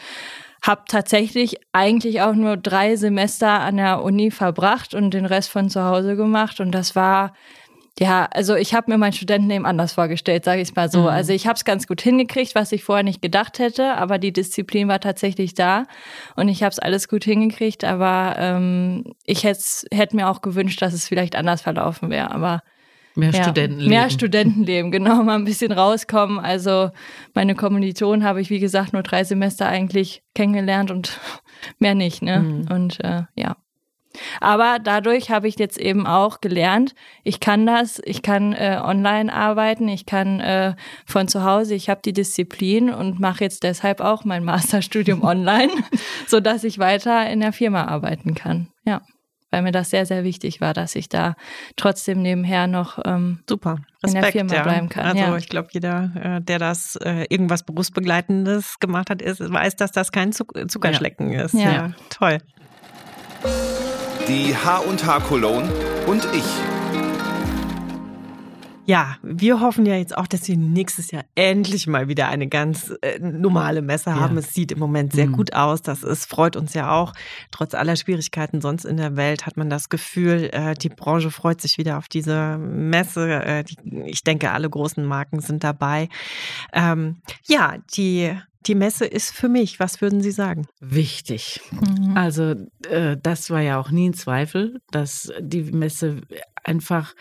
habe 0.62 0.82
tatsächlich 0.86 1.56
eigentlich 1.72 2.22
auch 2.22 2.34
nur 2.34 2.56
drei 2.56 2.96
Semester 2.96 3.60
an 3.60 3.76
der 3.76 4.02
Uni 4.02 4.30
verbracht 4.30 4.94
und 4.94 5.12
den 5.12 5.26
Rest 5.26 5.50
von 5.50 5.68
zu 5.68 5.84
Hause 5.84 6.16
gemacht. 6.16 6.60
Und 6.60 6.72
das 6.72 6.94
war 6.94 7.32
ja, 7.98 8.26
also 8.32 8.54
ich 8.54 8.72
habe 8.72 8.90
mir 8.90 8.96
mein 8.96 9.12
Studentenleben 9.12 9.66
anders 9.66 9.92
vorgestellt, 9.92 10.44
sage 10.44 10.62
ich 10.62 10.70
es 10.70 10.74
mal 10.74 10.90
so. 10.90 11.02
Mhm. 11.02 11.08
Also 11.08 11.32
ich 11.32 11.46
habe 11.46 11.56
es 11.56 11.64
ganz 11.64 11.86
gut 11.86 12.00
hingekriegt, 12.00 12.54
was 12.54 12.72
ich 12.72 12.84
vorher 12.84 13.04
nicht 13.04 13.20
gedacht 13.20 13.58
hätte, 13.58 13.96
aber 13.96 14.18
die 14.18 14.32
Disziplin 14.32 14.88
war 14.88 15.00
tatsächlich 15.00 15.54
da 15.54 15.84
und 16.34 16.48
ich 16.48 16.62
habe 16.62 16.70
es 16.70 16.78
alles 16.78 17.06
gut 17.06 17.24
hingekriegt, 17.24 17.84
aber 17.84 18.36
ähm, 18.38 19.12
ich 19.26 19.44
hätte 19.44 19.62
hätt 19.92 20.14
mir 20.14 20.30
auch 20.30 20.40
gewünscht, 20.40 20.80
dass 20.80 20.94
es 20.94 21.06
vielleicht 21.06 21.36
anders 21.36 21.60
verlaufen 21.60 22.08
wäre, 22.08 22.30
aber 22.30 22.62
Mehr 23.14 23.30
ja, 23.30 23.42
Studentenleben. 23.42 23.90
Mehr 23.90 24.10
Studentenleben, 24.10 24.90
genau, 24.90 25.22
mal 25.22 25.36
ein 25.36 25.44
bisschen 25.44 25.72
rauskommen. 25.72 26.38
Also 26.38 26.90
meine 27.34 27.54
Kommilitonen 27.54 28.24
habe 28.24 28.40
ich, 28.40 28.50
wie 28.50 28.60
gesagt, 28.60 28.92
nur 28.92 29.02
drei 29.02 29.24
Semester 29.24 29.66
eigentlich 29.66 30.22
kennengelernt 30.34 30.90
und 30.90 31.18
mehr 31.78 31.94
nicht. 31.94 32.22
Ne? 32.22 32.40
Mhm. 32.40 32.68
Und 32.70 33.04
äh, 33.04 33.22
ja, 33.34 33.56
aber 34.40 34.78
dadurch 34.82 35.30
habe 35.30 35.48
ich 35.48 35.58
jetzt 35.58 35.78
eben 35.78 36.06
auch 36.06 36.40
gelernt, 36.40 36.94
ich 37.24 37.40
kann 37.40 37.66
das, 37.66 38.00
ich 38.04 38.22
kann 38.22 38.52
äh, 38.52 38.80
online 38.82 39.32
arbeiten, 39.32 39.88
ich 39.88 40.06
kann 40.06 40.40
äh, 40.40 40.74
von 41.06 41.28
zu 41.28 41.44
Hause, 41.44 41.74
ich 41.74 41.88
habe 41.88 42.00
die 42.04 42.12
Disziplin 42.12 42.90
und 42.90 43.20
mache 43.20 43.44
jetzt 43.44 43.62
deshalb 43.62 44.00
auch 44.00 44.24
mein 44.24 44.44
Masterstudium 44.52 45.22
online, 45.22 45.72
so 46.26 46.40
dass 46.40 46.64
ich 46.64 46.78
weiter 46.78 47.28
in 47.30 47.40
der 47.40 47.52
Firma 47.52 47.84
arbeiten 47.84 48.34
kann. 48.34 48.68
Ja, 48.84 49.02
weil 49.52 49.62
mir 49.62 49.70
das 49.70 49.90
sehr, 49.90 50.04
sehr 50.04 50.24
wichtig 50.24 50.60
war, 50.60 50.74
dass 50.74 50.96
ich 50.96 51.08
da 51.08 51.36
trotzdem 51.76 52.20
nebenher 52.20 52.66
noch 52.66 52.98
ähm, 53.04 53.38
super 53.48 53.76
Respekt, 54.02 54.04
in 54.04 54.20
der 54.20 54.32
Firma 54.32 54.54
ja. 54.54 54.62
bleiben 54.64 54.88
kann. 54.88 55.06
Also 55.06 55.18
ja. 55.18 55.36
ich 55.36 55.48
glaube, 55.48 55.68
jeder, 55.70 56.10
äh, 56.20 56.40
der 56.40 56.58
das 56.58 56.96
äh, 56.96 57.26
irgendwas 57.30 57.62
berufsbegleitendes 57.62 58.80
gemacht 58.80 59.10
hat, 59.10 59.22
ist, 59.22 59.38
weiß, 59.40 59.76
dass 59.76 59.92
das 59.92 60.10
kein 60.10 60.32
Zuckerschlecken 60.32 61.30
ja. 61.30 61.42
ist. 61.44 61.54
Ja, 61.54 61.92
toll 62.10 62.38
die 64.28 64.56
H&H 64.56 65.20
Cologne 65.20 65.68
und 66.06 66.24
ich. 66.32 66.81
Ja, 68.84 69.16
wir 69.22 69.60
hoffen 69.60 69.86
ja 69.86 69.94
jetzt 69.94 70.16
auch, 70.16 70.26
dass 70.26 70.48
wir 70.48 70.56
nächstes 70.56 71.12
Jahr 71.12 71.24
endlich 71.36 71.86
mal 71.86 72.08
wieder 72.08 72.28
eine 72.28 72.48
ganz 72.48 72.92
äh, 73.02 73.18
normale 73.20 73.80
Messe 73.80 74.14
haben. 74.14 74.34
Ja. 74.34 74.40
Es 74.40 74.54
sieht 74.54 74.72
im 74.72 74.80
Moment 74.80 75.12
sehr 75.12 75.28
mhm. 75.28 75.32
gut 75.32 75.54
aus. 75.54 75.82
Das 75.82 76.02
ist, 76.02 76.26
freut 76.26 76.56
uns 76.56 76.74
ja 76.74 76.90
auch. 76.90 77.12
Trotz 77.52 77.74
aller 77.74 77.94
Schwierigkeiten 77.94 78.60
sonst 78.60 78.84
in 78.84 78.96
der 78.96 79.16
Welt 79.16 79.46
hat 79.46 79.56
man 79.56 79.70
das 79.70 79.88
Gefühl, 79.88 80.50
äh, 80.52 80.74
die 80.74 80.88
Branche 80.88 81.30
freut 81.30 81.60
sich 81.60 81.78
wieder 81.78 81.96
auf 81.96 82.08
diese 82.08 82.58
Messe. 82.58 83.44
Äh, 83.44 83.64
die, 83.64 83.76
ich 84.06 84.24
denke, 84.24 84.50
alle 84.50 84.68
großen 84.68 85.04
Marken 85.04 85.40
sind 85.40 85.62
dabei. 85.62 86.08
Ähm, 86.72 87.22
ja, 87.46 87.76
die 87.94 88.36
die 88.66 88.74
Messe 88.76 89.04
ist 89.04 89.32
für 89.32 89.48
mich. 89.48 89.80
Was 89.80 90.00
würden 90.00 90.20
Sie 90.20 90.30
sagen? 90.30 90.66
Wichtig. 90.80 91.60
Mhm. 91.72 92.16
Also 92.16 92.54
äh, 92.88 93.16
das 93.20 93.50
war 93.50 93.60
ja 93.60 93.80
auch 93.80 93.90
nie 93.90 94.10
ein 94.10 94.14
Zweifel, 94.14 94.80
dass 94.92 95.32
die 95.40 95.62
Messe 95.62 96.20
einfach 96.62 97.14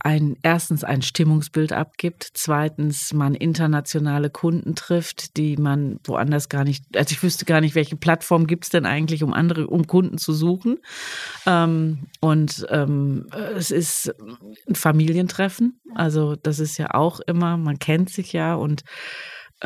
ein 0.00 0.36
erstens 0.42 0.84
ein 0.84 1.02
Stimmungsbild 1.02 1.72
abgibt, 1.72 2.28
zweitens 2.34 3.12
man 3.12 3.34
internationale 3.34 4.30
Kunden 4.30 4.74
trifft, 4.74 5.36
die 5.36 5.56
man 5.56 5.98
woanders 6.04 6.48
gar 6.48 6.64
nicht, 6.64 6.84
also 6.96 7.12
ich 7.12 7.22
wüsste 7.22 7.44
gar 7.44 7.60
nicht, 7.60 7.74
welche 7.74 7.96
Plattform 7.96 8.46
gibt 8.46 8.64
es 8.64 8.70
denn 8.70 8.86
eigentlich, 8.86 9.24
um 9.24 9.32
andere, 9.32 9.66
um 9.66 9.86
Kunden 9.86 10.18
zu 10.18 10.32
suchen. 10.32 10.78
Ähm, 11.46 12.06
und 12.20 12.66
ähm, 12.70 13.26
es 13.56 13.70
ist 13.70 14.14
ein 14.68 14.76
Familientreffen, 14.76 15.80
also 15.94 16.36
das 16.36 16.60
ist 16.60 16.78
ja 16.78 16.94
auch 16.94 17.20
immer, 17.20 17.56
man 17.56 17.78
kennt 17.78 18.10
sich 18.10 18.32
ja 18.32 18.54
und 18.54 18.84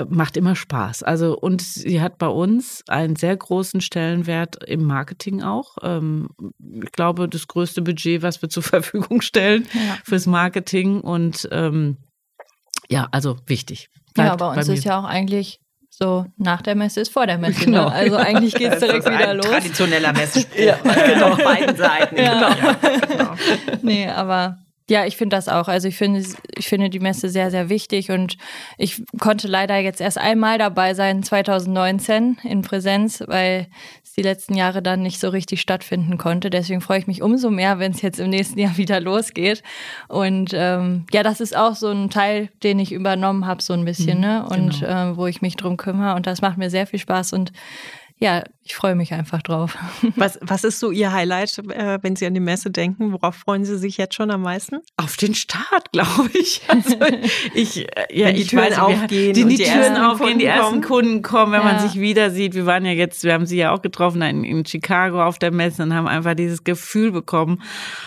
macht 0.08 0.36
immer 0.36 0.56
Spaß. 0.56 1.02
Also 1.02 1.36
und 1.38 1.60
sie 1.60 2.00
hat 2.00 2.18
bei 2.18 2.28
uns 2.28 2.82
einen 2.88 3.16
sehr 3.16 3.36
großen 3.36 3.80
Stellenwert 3.80 4.62
im 4.64 4.84
Marketing 4.84 5.42
auch. 5.42 5.76
Ähm, 5.82 6.28
ich 6.82 6.92
glaube, 6.92 7.28
das 7.28 7.46
größte 7.46 7.82
Budget, 7.82 8.22
was 8.22 8.40
wir 8.40 8.48
zur 8.50 8.62
Verfügung 8.62 9.20
stellen 9.20 9.66
ja. 9.74 9.98
fürs 10.04 10.26
Marketing 10.26 11.00
und 11.00 11.48
ähm, 11.52 11.98
ja, 12.88 13.08
also 13.10 13.36
wichtig. 13.46 13.88
Bleibt 14.14 14.30
ja, 14.30 14.36
bei 14.36 14.56
uns 14.56 14.66
bei 14.66 14.74
ist 14.74 14.84
ja 14.84 14.98
auch 14.98 15.04
eigentlich 15.04 15.60
so 15.90 16.24
nach 16.38 16.62
der 16.62 16.74
Messe 16.74 17.00
ist 17.00 17.12
vor 17.12 17.26
der 17.26 17.36
Messe. 17.36 17.60
Ne? 17.60 17.66
Genau. 17.66 17.84
Ne? 17.84 17.92
Also 17.92 18.16
eigentlich 18.16 18.54
geht 18.54 18.72
es 18.72 18.80
direkt 18.80 19.06
wieder 19.06 19.34
los. 19.34 19.46
Traditioneller 19.46 20.12
Messespruch 20.12 20.58
ja, 20.58 20.76
genau. 20.76 21.32
auf 21.32 21.44
beiden 21.44 21.76
Seiten. 21.76 22.16
Ja. 22.16 22.32
Genau. 22.34 22.48
Ja, 22.48 22.98
genau. 23.06 23.34
nee, 23.82 24.08
aber 24.08 24.58
ja, 24.90 25.06
ich 25.06 25.16
finde 25.16 25.36
das 25.36 25.48
auch. 25.48 25.68
Also 25.68 25.88
ich 25.88 25.96
finde, 25.96 26.24
ich 26.56 26.68
finde 26.68 26.90
die 26.90 27.00
Messe 27.00 27.28
sehr, 27.28 27.50
sehr 27.50 27.68
wichtig 27.68 28.10
und 28.10 28.36
ich 28.78 29.02
konnte 29.20 29.46
leider 29.48 29.76
jetzt 29.78 30.00
erst 30.00 30.18
einmal 30.18 30.58
dabei 30.58 30.94
sein, 30.94 31.22
2019 31.22 32.38
in 32.42 32.62
Präsenz, 32.62 33.22
weil 33.26 33.68
es 34.02 34.12
die 34.12 34.22
letzten 34.22 34.54
Jahre 34.54 34.82
dann 34.82 35.02
nicht 35.02 35.20
so 35.20 35.28
richtig 35.28 35.60
stattfinden 35.60 36.18
konnte. 36.18 36.50
Deswegen 36.50 36.80
freue 36.80 36.98
ich 36.98 37.06
mich 37.06 37.22
umso 37.22 37.50
mehr, 37.50 37.78
wenn 37.78 37.92
es 37.92 38.02
jetzt 38.02 38.18
im 38.18 38.30
nächsten 38.30 38.58
Jahr 38.58 38.76
wieder 38.76 39.00
losgeht. 39.00 39.62
Und 40.08 40.50
ähm, 40.52 41.06
ja, 41.12 41.22
das 41.22 41.40
ist 41.40 41.56
auch 41.56 41.76
so 41.76 41.88
ein 41.88 42.10
Teil, 42.10 42.48
den 42.62 42.78
ich 42.78 42.92
übernommen 42.92 43.46
habe, 43.46 43.62
so 43.62 43.72
ein 43.74 43.84
bisschen, 43.84 44.18
mhm, 44.18 44.24
ne? 44.24 44.46
Und 44.48 44.80
genau. 44.80 45.12
äh, 45.12 45.16
wo 45.16 45.26
ich 45.26 45.42
mich 45.42 45.56
drum 45.56 45.76
kümmere. 45.76 46.16
Und 46.16 46.26
das 46.26 46.42
macht 46.42 46.58
mir 46.58 46.70
sehr 46.70 46.86
viel 46.86 46.98
Spaß 46.98 47.32
und 47.34 47.52
ja, 48.22 48.44
ich 48.64 48.76
freue 48.76 48.94
mich 48.94 49.12
einfach 49.12 49.42
drauf. 49.42 49.76
Was, 50.16 50.38
was 50.40 50.62
ist 50.62 50.78
so 50.78 50.92
Ihr 50.92 51.12
Highlight, 51.12 51.58
äh, 51.58 51.98
wenn 52.02 52.14
Sie 52.14 52.26
an 52.26 52.34
die 52.34 52.40
Messe 52.40 52.70
denken? 52.70 53.12
Worauf 53.12 53.34
freuen 53.34 53.64
Sie 53.64 53.76
sich 53.76 53.96
jetzt 53.96 54.14
schon 54.14 54.30
am 54.30 54.42
meisten? 54.42 54.78
Auf 54.96 55.16
den 55.16 55.34
Start, 55.34 55.90
glaube 55.92 56.30
ich. 56.32 56.62
Also 56.68 56.96
ich, 57.54 57.88
äh, 57.96 58.06
ja, 58.12 58.28
wenn 58.28 58.36
die 58.36 58.46
Türen 58.46 58.64
weiß, 58.66 58.78
aufgehen, 58.78 59.32
die, 59.32 59.44
die, 59.44 59.56
die 59.56 59.64
Türen 59.64 59.96
aufgehen, 59.96 60.38
die 60.38 60.44
ersten 60.44 60.80
Kunden 60.80 61.22
kommen, 61.22 61.52
wenn 61.52 61.62
ja. 61.62 61.72
man 61.72 61.80
sich 61.80 62.00
wieder 62.00 62.30
sieht. 62.30 62.54
Wir 62.54 62.66
waren 62.66 62.84
ja 62.84 62.92
jetzt, 62.92 63.24
wir 63.24 63.32
haben 63.32 63.46
Sie 63.46 63.56
ja 63.56 63.72
auch 63.72 63.82
getroffen 63.82 64.22
in, 64.22 64.44
in 64.44 64.64
Chicago 64.64 65.24
auf 65.24 65.40
der 65.40 65.50
Messe 65.50 65.82
und 65.82 65.92
haben 65.92 66.06
einfach 66.06 66.34
dieses 66.34 66.62
Gefühl 66.62 67.10
bekommen, 67.10 67.62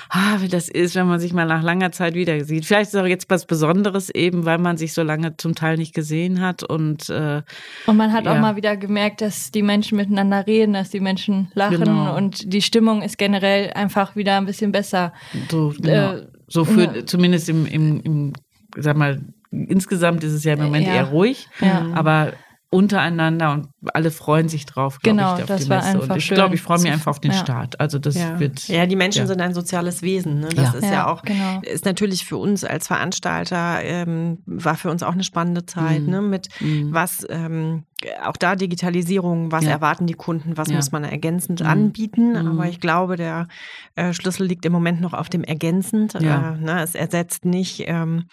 ah, 0.09 0.37
wie 0.39 0.47
das 0.47 0.69
ist, 0.69 0.95
wenn 0.95 1.07
man 1.07 1.19
sich 1.19 1.33
mal 1.33 1.45
nach 1.45 1.63
langer 1.63 1.91
Zeit 1.91 2.13
wieder 2.13 2.45
sieht. 2.45 2.65
Vielleicht 2.65 2.93
ist 2.93 2.95
auch 2.95 3.05
jetzt 3.05 3.29
was 3.29 3.45
Besonderes 3.45 4.09
eben, 4.09 4.45
weil 4.45 4.59
man 4.59 4.77
sich 4.77 4.93
so 4.93 5.03
lange 5.03 5.35
zum 5.35 5.55
Teil 5.55 5.75
nicht 5.75 5.93
gesehen 5.93 6.39
hat 6.39 6.63
und 6.63 7.09
äh, 7.09 7.41
und 7.87 7.97
man 7.97 8.13
hat 8.13 8.25
ja. 8.25 8.33
auch 8.33 8.39
mal 8.39 8.55
wieder 8.55 8.77
gemerkt, 8.77 9.21
dass 9.21 9.51
die 9.51 9.61
Menschen 9.61 9.97
miteinander 10.09 10.45
reden, 10.47 10.73
dass 10.73 10.89
die 10.89 10.99
Menschen 10.99 11.49
lachen 11.53 11.79
genau. 11.79 12.15
und 12.15 12.53
die 12.53 12.61
Stimmung 12.61 13.01
ist 13.01 13.17
generell 13.17 13.71
einfach 13.73 14.15
wieder 14.15 14.37
ein 14.37 14.45
bisschen 14.45 14.71
besser. 14.71 15.13
So, 15.49 15.73
genau. 15.77 16.13
äh, 16.13 16.27
so 16.47 16.65
für 16.65 16.83
ja. 16.83 17.05
zumindest 17.05 17.49
im, 17.49 17.65
im, 17.65 18.01
im, 18.01 18.33
sag 18.77 18.97
mal, 18.97 19.21
insgesamt 19.51 20.23
ist 20.23 20.33
es 20.33 20.43
ja 20.43 20.53
im 20.53 20.63
Moment 20.63 20.87
ja. 20.87 20.95
eher 20.95 21.05
ruhig, 21.05 21.47
ja. 21.61 21.87
aber 21.93 22.33
untereinander 22.75 23.53
und 23.53 23.67
alle 23.93 24.11
freuen 24.11 24.49
sich 24.49 24.65
drauf, 24.65 24.99
glaube 24.99 25.17
genau, 25.17 25.35
ich, 25.35 25.43
auf 25.43 25.47
das 25.47 25.63
die 25.63 25.69
Messe. 25.69 25.99
und 26.01 26.15
ich 26.17 26.27
glaube, 26.29 26.55
ich 26.55 26.61
freue 26.61 26.79
mich 26.79 26.91
einfach 26.91 27.11
auf 27.11 27.19
den 27.19 27.31
ja. 27.31 27.37
Start. 27.37 27.79
Also 27.79 27.99
das 27.99 28.15
ja. 28.15 28.39
wird. 28.39 28.67
Ja, 28.67 28.85
die 28.85 28.95
Menschen 28.95 29.19
ja. 29.19 29.27
sind 29.27 29.41
ein 29.41 29.53
soziales 29.53 30.01
Wesen. 30.01 30.41
Ne? 30.41 30.49
Das 30.49 30.75
ist 30.75 30.83
ja, 30.83 31.07
auch, 31.07 31.21
genau. 31.21 31.61
ist 31.61 31.85
natürlich 31.85 32.25
für 32.25 32.37
uns 32.37 32.63
als 32.63 32.87
Veranstalter, 32.87 33.81
ähm, 33.83 34.39
war 34.45 34.75
für 34.75 34.89
uns 34.89 35.03
auch 35.03 35.13
eine 35.13 35.23
spannende 35.23 35.65
Zeit, 35.65 36.01
mhm. 36.01 36.09
ne? 36.09 36.21
Mit 36.21 36.49
mhm. 36.59 36.93
was 36.93 37.25
ähm, 37.29 37.83
auch 38.23 38.37
da 38.37 38.55
Digitalisierung, 38.55 39.51
was 39.51 39.65
erwarten 39.65 40.05
die 40.05 40.13
Kunden, 40.13 40.57
was 40.57 40.69
muss 40.69 40.91
man 40.91 41.03
ergänzend 41.03 41.61
mhm. 41.61 41.67
anbieten. 41.67 42.29
Mhm. 42.31 42.47
Aber 42.47 42.67
ich 42.67 42.79
glaube, 42.79 43.15
der 43.15 43.47
äh, 43.95 44.13
Schlüssel 44.13 44.45
liegt 44.45 44.65
im 44.65 44.73
Moment 44.73 45.01
noch 45.01 45.13
auf 45.13 45.29
dem 45.29 45.43
ergänzend. 45.43 46.15
Äh, 46.15 46.19
ne? 46.21 46.81
Es 46.83 46.95
ersetzt 46.95 47.45
nicht 47.45 47.83
ähm, 47.87 48.25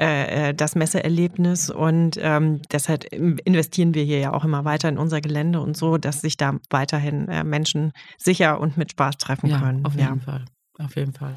äh, 0.00 0.48
äh, 0.48 0.54
das 0.54 0.76
Messeerlebnis 0.76 1.68
und 1.68 2.18
ähm, 2.22 2.62
deshalb 2.72 3.04
investieren 3.12 3.92
wir 3.92 4.02
hier 4.02 4.18
ja 4.18 4.32
auch 4.32 4.44
immer 4.44 4.64
weiter 4.64 4.88
in 4.88 4.96
unser 4.96 5.20
Gelände 5.20 5.60
und 5.60 5.76
so, 5.76 5.98
dass 5.98 6.22
sich 6.22 6.38
da 6.38 6.54
weiterhin 6.70 7.28
äh, 7.28 7.44
Menschen 7.44 7.92
sicher 8.16 8.60
und 8.60 8.78
mit 8.78 8.92
Spaß 8.92 9.18
treffen 9.18 9.50
ja, 9.50 9.60
können. 9.60 9.84
Auf 9.84 9.94
jeden 9.94 10.20
ja. 10.20 10.24
Fall. 10.24 10.44
Auf 10.78 10.96
jeden 10.96 11.12
Fall. 11.12 11.34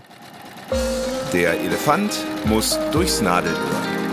Der 1.33 1.59
Elefant 1.59 2.23
muss 2.45 2.79
durchs 2.93 3.21
Nadelöhr. 3.21 4.12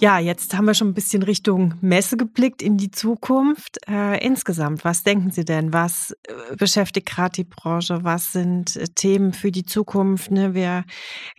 Ja, 0.00 0.20
jetzt 0.20 0.56
haben 0.56 0.66
wir 0.66 0.74
schon 0.74 0.90
ein 0.90 0.94
bisschen 0.94 1.24
Richtung 1.24 1.74
Messe 1.80 2.16
geblickt 2.16 2.62
in 2.62 2.76
die 2.76 2.92
Zukunft. 2.92 3.78
Äh, 3.88 4.24
insgesamt, 4.24 4.84
was 4.84 5.02
denken 5.02 5.32
Sie 5.32 5.44
denn? 5.44 5.72
Was 5.72 6.12
äh, 6.12 6.54
beschäftigt 6.56 7.08
gerade 7.08 7.32
die 7.32 7.44
Branche? 7.44 8.04
Was 8.04 8.30
sind 8.30 8.76
äh, 8.76 8.84
Themen 8.94 9.32
für 9.32 9.50
die 9.50 9.64
Zukunft? 9.64 10.30
Ne? 10.30 10.54
Wir, 10.54 10.84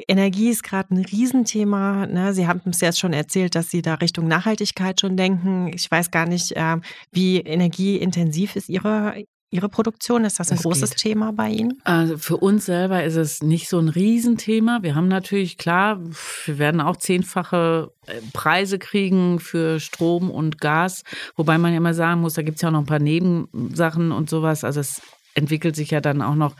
Energie 0.09 0.49
ist 0.49 0.63
gerade 0.63 0.93
ein 0.93 1.05
Riesenthema. 1.05 2.05
Ne? 2.07 2.33
Sie 2.33 2.47
haben 2.47 2.59
es 2.65 2.81
jetzt 2.81 2.99
schon 2.99 3.13
erzählt, 3.13 3.55
dass 3.55 3.69
Sie 3.69 3.81
da 3.81 3.93
Richtung 3.93 4.27
Nachhaltigkeit 4.27 4.99
schon 4.99 5.15
denken. 5.15 5.71
Ich 5.73 5.89
weiß 5.89 6.11
gar 6.11 6.25
nicht, 6.25 6.51
äh, 6.51 6.77
wie 7.13 7.39
energieintensiv 7.39 8.57
ist 8.57 8.67
Ihre, 8.67 9.23
Ihre 9.51 9.69
Produktion? 9.69 10.25
Ist 10.25 10.39
das 10.39 10.51
ein 10.51 10.57
das 10.57 10.63
großes 10.63 10.91
geht. 10.91 10.99
Thema 10.99 11.31
bei 11.33 11.49
Ihnen? 11.49 11.81
Also 11.83 12.17
für 12.17 12.37
uns 12.37 12.65
selber 12.65 13.03
ist 13.03 13.15
es 13.15 13.41
nicht 13.41 13.67
so 13.67 13.79
ein 13.79 13.89
Riesenthema. 13.89 14.79
Wir 14.81 14.95
haben 14.95 15.07
natürlich, 15.07 15.57
klar, 15.57 15.99
wir 16.45 16.57
werden 16.59 16.81
auch 16.81 16.97
zehnfache 16.97 17.91
äh, 18.05 18.21
Preise 18.33 18.77
kriegen 18.77 19.39
für 19.39 19.79
Strom 19.79 20.29
und 20.29 20.59
Gas, 20.59 21.03
wobei 21.35 21.57
man 21.57 21.71
ja 21.71 21.77
immer 21.77 21.93
sagen 21.93 22.21
muss, 22.21 22.33
da 22.33 22.43
gibt 22.43 22.57
es 22.57 22.61
ja 22.61 22.69
auch 22.69 22.73
noch 22.73 22.81
ein 22.81 22.85
paar 22.85 22.99
Nebensachen 22.99 24.11
und 24.11 24.29
sowas. 24.29 24.63
Also 24.63 24.79
es 24.81 25.01
entwickelt 25.35 25.75
sich 25.75 25.91
ja 25.91 26.01
dann 26.01 26.21
auch 26.21 26.35
noch 26.35 26.55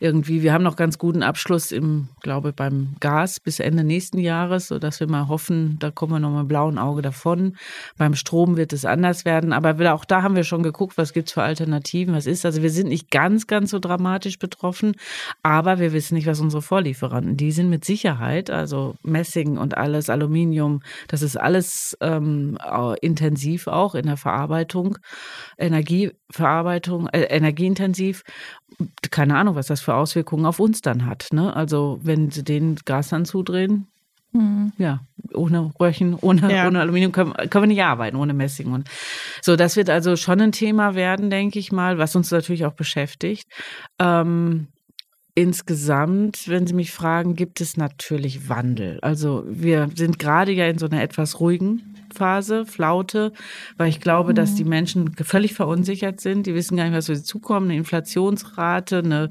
irgendwie. 0.00 0.42
Wir 0.42 0.52
haben 0.52 0.64
noch 0.64 0.76
ganz 0.76 0.98
guten 0.98 1.22
Abschluss 1.22 1.72
im, 1.72 2.08
glaube 2.22 2.52
beim 2.52 2.96
Gas 3.00 3.40
bis 3.40 3.60
Ende 3.60 3.84
nächsten 3.84 4.18
Jahres, 4.18 4.68
sodass 4.68 5.00
wir 5.00 5.08
mal 5.08 5.28
hoffen, 5.28 5.76
da 5.80 5.90
kommen 5.90 6.12
wir 6.12 6.20
noch 6.20 6.38
mit 6.38 6.48
blauen 6.48 6.78
Auge 6.78 7.02
davon. 7.02 7.56
Beim 7.98 8.14
Strom 8.14 8.56
wird 8.56 8.72
es 8.72 8.84
anders 8.84 9.24
werden, 9.24 9.52
aber 9.52 9.92
auch 9.92 10.04
da 10.04 10.22
haben 10.22 10.36
wir 10.36 10.44
schon 10.44 10.62
geguckt, 10.62 10.96
was 10.96 11.12
gibt's 11.12 11.32
für 11.32 11.42
Alternativen, 11.42 12.14
was 12.14 12.26
ist. 12.26 12.46
Also 12.46 12.62
wir 12.62 12.70
sind 12.70 12.88
nicht 12.88 13.10
ganz, 13.10 13.46
ganz 13.46 13.70
so 13.70 13.78
dramatisch 13.78 14.38
betroffen, 14.38 14.94
aber 15.42 15.78
wir 15.78 15.92
wissen 15.92 16.14
nicht, 16.14 16.26
was 16.26 16.40
unsere 16.40 16.62
Vorlieferanten, 16.62 17.36
die 17.36 17.52
sind 17.52 17.70
mit 17.70 17.84
Sicherheit, 17.84 18.50
also 18.50 18.94
Messing 19.02 19.58
und 19.58 19.76
alles, 19.76 20.08
Aluminium, 20.10 20.80
das 21.08 21.22
ist 21.22 21.36
alles 21.36 21.96
ähm, 22.00 22.58
intensiv 23.00 23.66
auch 23.66 23.94
in 23.94 24.06
der 24.06 24.16
Verarbeitung, 24.16 24.98
Energieverarbeitung, 25.58 27.08
äh, 27.08 27.22
energieintensiv. 27.22 28.21
Keine 29.10 29.36
Ahnung, 29.36 29.54
was 29.54 29.66
das 29.66 29.80
für 29.80 29.94
Auswirkungen 29.94 30.46
auf 30.46 30.60
uns 30.60 30.80
dann 30.80 31.06
hat. 31.06 31.28
Ne? 31.32 31.54
Also 31.54 32.00
wenn 32.02 32.30
sie 32.30 32.42
den 32.44 32.76
Gas 32.84 33.10
dann 33.10 33.24
zudrehen, 33.24 33.86
Mhm. 34.34 34.72
Ja, 34.78 35.00
ohne 35.34 35.72
Röhrchen, 35.78 36.14
ohne, 36.14 36.50
ja. 36.50 36.66
ohne 36.66 36.80
Aluminium 36.80 37.12
können, 37.12 37.34
können, 37.34 37.64
wir 37.64 37.66
nicht 37.66 37.82
arbeiten, 37.82 38.16
ohne 38.16 38.32
Messing. 38.32 38.72
Und 38.72 38.88
so, 39.42 39.56
das 39.56 39.76
wird 39.76 39.90
also 39.90 40.16
schon 40.16 40.40
ein 40.40 40.52
Thema 40.52 40.94
werden, 40.94 41.28
denke 41.28 41.58
ich 41.58 41.70
mal, 41.70 41.98
was 41.98 42.16
uns 42.16 42.30
natürlich 42.30 42.64
auch 42.64 42.72
beschäftigt. 42.72 43.46
Ähm, 43.98 44.68
Insgesamt, 45.34 46.46
wenn 46.48 46.66
Sie 46.66 46.74
mich 46.74 46.92
fragen, 46.92 47.34
gibt 47.36 47.62
es 47.62 47.78
natürlich 47.78 48.50
Wandel. 48.50 48.98
Also 49.00 49.44
wir 49.46 49.88
sind 49.94 50.18
gerade 50.18 50.52
ja 50.52 50.66
in 50.66 50.76
so 50.76 50.84
einer 50.84 51.00
etwas 51.00 51.40
ruhigen 51.40 51.94
Phase, 52.12 52.66
Flaute, 52.66 53.32
weil 53.76 53.88
ich 53.88 54.00
glaube, 54.00 54.30
mhm. 54.30 54.36
dass 54.36 54.54
die 54.54 54.64
Menschen 54.64 55.14
völlig 55.14 55.54
verunsichert 55.54 56.20
sind. 56.20 56.46
Die 56.46 56.54
wissen 56.54 56.76
gar 56.76 56.84
nicht, 56.84 56.94
was 56.94 57.06
für 57.06 57.16
sie 57.16 57.24
zukommt. 57.24 57.66
Eine 57.66 57.76
Inflationsrate, 57.76 58.98
eine, 58.98 59.28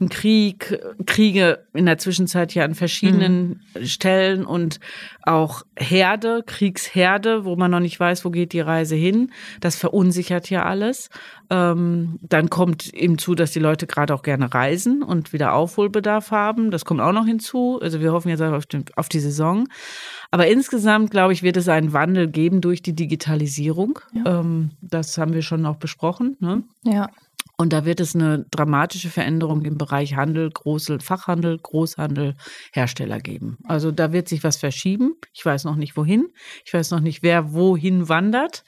ein 0.00 0.08
Krieg, 0.08 0.80
Kriege 1.06 1.64
in 1.72 1.86
der 1.86 1.98
Zwischenzeit 1.98 2.54
ja 2.54 2.64
an 2.64 2.74
verschiedenen 2.74 3.60
mhm. 3.74 3.86
Stellen 3.86 4.44
und 4.44 4.80
auch 5.22 5.62
Herde, 5.76 6.42
Kriegsherde, 6.44 7.44
wo 7.44 7.56
man 7.56 7.70
noch 7.70 7.80
nicht 7.80 7.98
weiß, 7.98 8.24
wo 8.24 8.30
geht 8.30 8.52
die 8.52 8.60
Reise 8.60 8.96
hin. 8.96 9.30
Das 9.60 9.76
verunsichert 9.76 10.50
ja 10.50 10.64
alles. 10.64 11.10
Ähm, 11.50 12.18
dann 12.22 12.50
kommt 12.50 12.92
eben 12.94 13.18
zu, 13.18 13.34
dass 13.34 13.52
die 13.52 13.60
Leute 13.60 13.86
gerade 13.86 14.14
auch 14.14 14.22
gerne 14.22 14.52
reisen 14.52 15.02
und 15.02 15.32
wieder 15.32 15.52
Aufholbedarf 15.52 16.30
haben. 16.30 16.70
Das 16.70 16.84
kommt 16.84 17.00
auch 17.00 17.12
noch 17.12 17.26
hinzu. 17.26 17.78
Also 17.82 18.00
wir 18.00 18.12
hoffen 18.12 18.30
jetzt 18.30 18.42
auf, 18.42 18.66
den, 18.66 18.84
auf 18.96 19.08
die 19.08 19.20
Saison. 19.20 19.68
Aber 20.32 20.46
insgesamt, 20.48 21.10
glaube 21.10 21.34
ich, 21.34 21.42
wird 21.42 21.58
es 21.58 21.68
einen 21.68 21.92
Wandel 21.92 22.26
geben 22.26 22.62
durch 22.62 22.80
die 22.80 22.96
Digitalisierung. 22.96 23.98
Ja. 24.14 24.40
Ähm, 24.40 24.70
das 24.80 25.18
haben 25.18 25.34
wir 25.34 25.42
schon 25.42 25.66
auch 25.66 25.76
besprochen. 25.76 26.38
Ne? 26.40 26.64
Ja. 26.84 27.10
Und 27.58 27.74
da 27.74 27.84
wird 27.84 28.00
es 28.00 28.14
eine 28.14 28.46
dramatische 28.50 29.10
Veränderung 29.10 29.62
im 29.62 29.76
Bereich 29.76 30.16
Handel, 30.16 30.50
Groß 30.50 30.94
Fachhandel, 31.00 31.58
Großhandel, 31.58 32.34
Hersteller 32.72 33.20
geben. 33.20 33.58
Also 33.64 33.92
da 33.92 34.10
wird 34.12 34.26
sich 34.26 34.42
was 34.42 34.56
verschieben. 34.56 35.14
Ich 35.34 35.44
weiß 35.44 35.64
noch 35.64 35.76
nicht 35.76 35.98
wohin. 35.98 36.28
Ich 36.64 36.72
weiß 36.72 36.90
noch 36.92 37.00
nicht, 37.00 37.22
wer 37.22 37.52
wohin 37.52 38.08
wandert. 38.08 38.64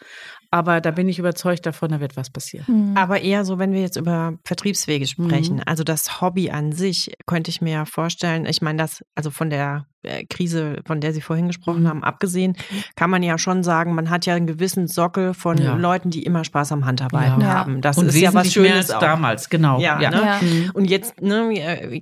Aber 0.50 0.82
da 0.82 0.90
bin 0.90 1.08
ich 1.08 1.18
überzeugt 1.18 1.64
davon, 1.64 1.90
da 1.90 1.98
wird 1.98 2.16
was 2.16 2.30
passieren. 2.30 2.90
Mhm. 2.90 2.96
Aber 2.96 3.22
eher 3.22 3.46
so, 3.46 3.58
wenn 3.58 3.72
wir 3.72 3.80
jetzt 3.80 3.96
über 3.96 4.38
Vertriebswege 4.44 5.06
sprechen. 5.06 5.56
Mhm. 5.56 5.62
Also 5.64 5.82
das 5.82 6.20
Hobby 6.20 6.50
an 6.50 6.72
sich 6.72 7.16
könnte 7.26 7.50
ich 7.50 7.62
mir 7.62 7.72
ja 7.72 7.84
vorstellen. 7.86 8.44
Ich 8.44 8.60
meine, 8.60 8.78
das, 8.78 9.02
also 9.14 9.30
von 9.30 9.48
der 9.48 9.86
Krise, 10.28 10.80
von 10.86 11.00
der 11.00 11.12
Sie 11.12 11.20
vorhin 11.20 11.46
gesprochen 11.46 11.82
mhm. 11.82 11.88
haben, 11.88 12.04
abgesehen, 12.04 12.56
kann 12.96 13.10
man 13.10 13.22
ja 13.22 13.38
schon 13.38 13.62
sagen, 13.62 13.94
man 13.94 14.10
hat 14.10 14.26
ja 14.26 14.34
einen 14.34 14.46
gewissen 14.46 14.86
Sockel 14.86 15.34
von 15.34 15.58
ja. 15.58 15.74
Leuten, 15.74 16.10
die 16.10 16.22
immer 16.22 16.44
Spaß 16.44 16.72
am 16.72 16.84
Handarbeiten 16.84 17.40
ja. 17.40 17.48
haben. 17.48 17.80
Das 17.80 17.98
Und 17.98 18.08
ist 18.08 18.18
ja 18.18 18.32
was 18.34 18.52
Schönes 18.52 18.90
als 18.90 19.00
damals, 19.00 19.50
genau. 19.50 19.80
Ja, 19.80 20.00
ja. 20.00 20.10
Ne? 20.10 20.38
Mhm. 20.40 20.70
Und 20.74 20.90
jetzt, 20.90 21.20
ne, 21.20 21.50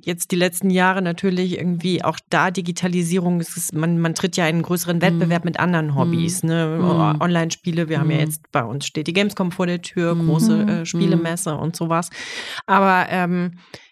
jetzt 0.02 0.30
die 0.30 0.36
letzten 0.36 0.70
Jahre 0.70 1.02
natürlich 1.02 1.58
irgendwie 1.58 2.04
auch 2.04 2.18
da 2.30 2.50
Digitalisierung, 2.50 3.40
ist, 3.40 3.74
man, 3.74 3.98
man 3.98 4.14
tritt 4.14 4.36
ja 4.36 4.46
in 4.46 4.56
einen 4.56 4.62
größeren 4.62 4.96
mhm. 4.98 5.02
Wettbewerb 5.02 5.44
mhm. 5.44 5.48
mit 5.48 5.60
anderen 5.60 5.94
Hobbys, 5.94 6.42
ne? 6.42 6.78
Mhm. 6.80 7.20
Online-Spiele, 7.20 7.88
wir 7.88 8.00
haben 8.00 8.10
ja 8.10 8.18
jetzt 8.18 8.50
bei 8.52 8.62
uns 8.62 8.86
steht 8.86 9.06
die 9.06 9.12
Gamescom 9.12 9.52
vor 9.52 9.66
der 9.66 9.82
Tür, 9.82 10.14
große 10.14 10.62
äh, 10.62 10.86
Spielemesse 10.86 11.56
und 11.56 11.76
sowas. 11.76 12.10
Aber 12.66 13.06
ähm, 13.08 13.52
äh, 13.52 13.91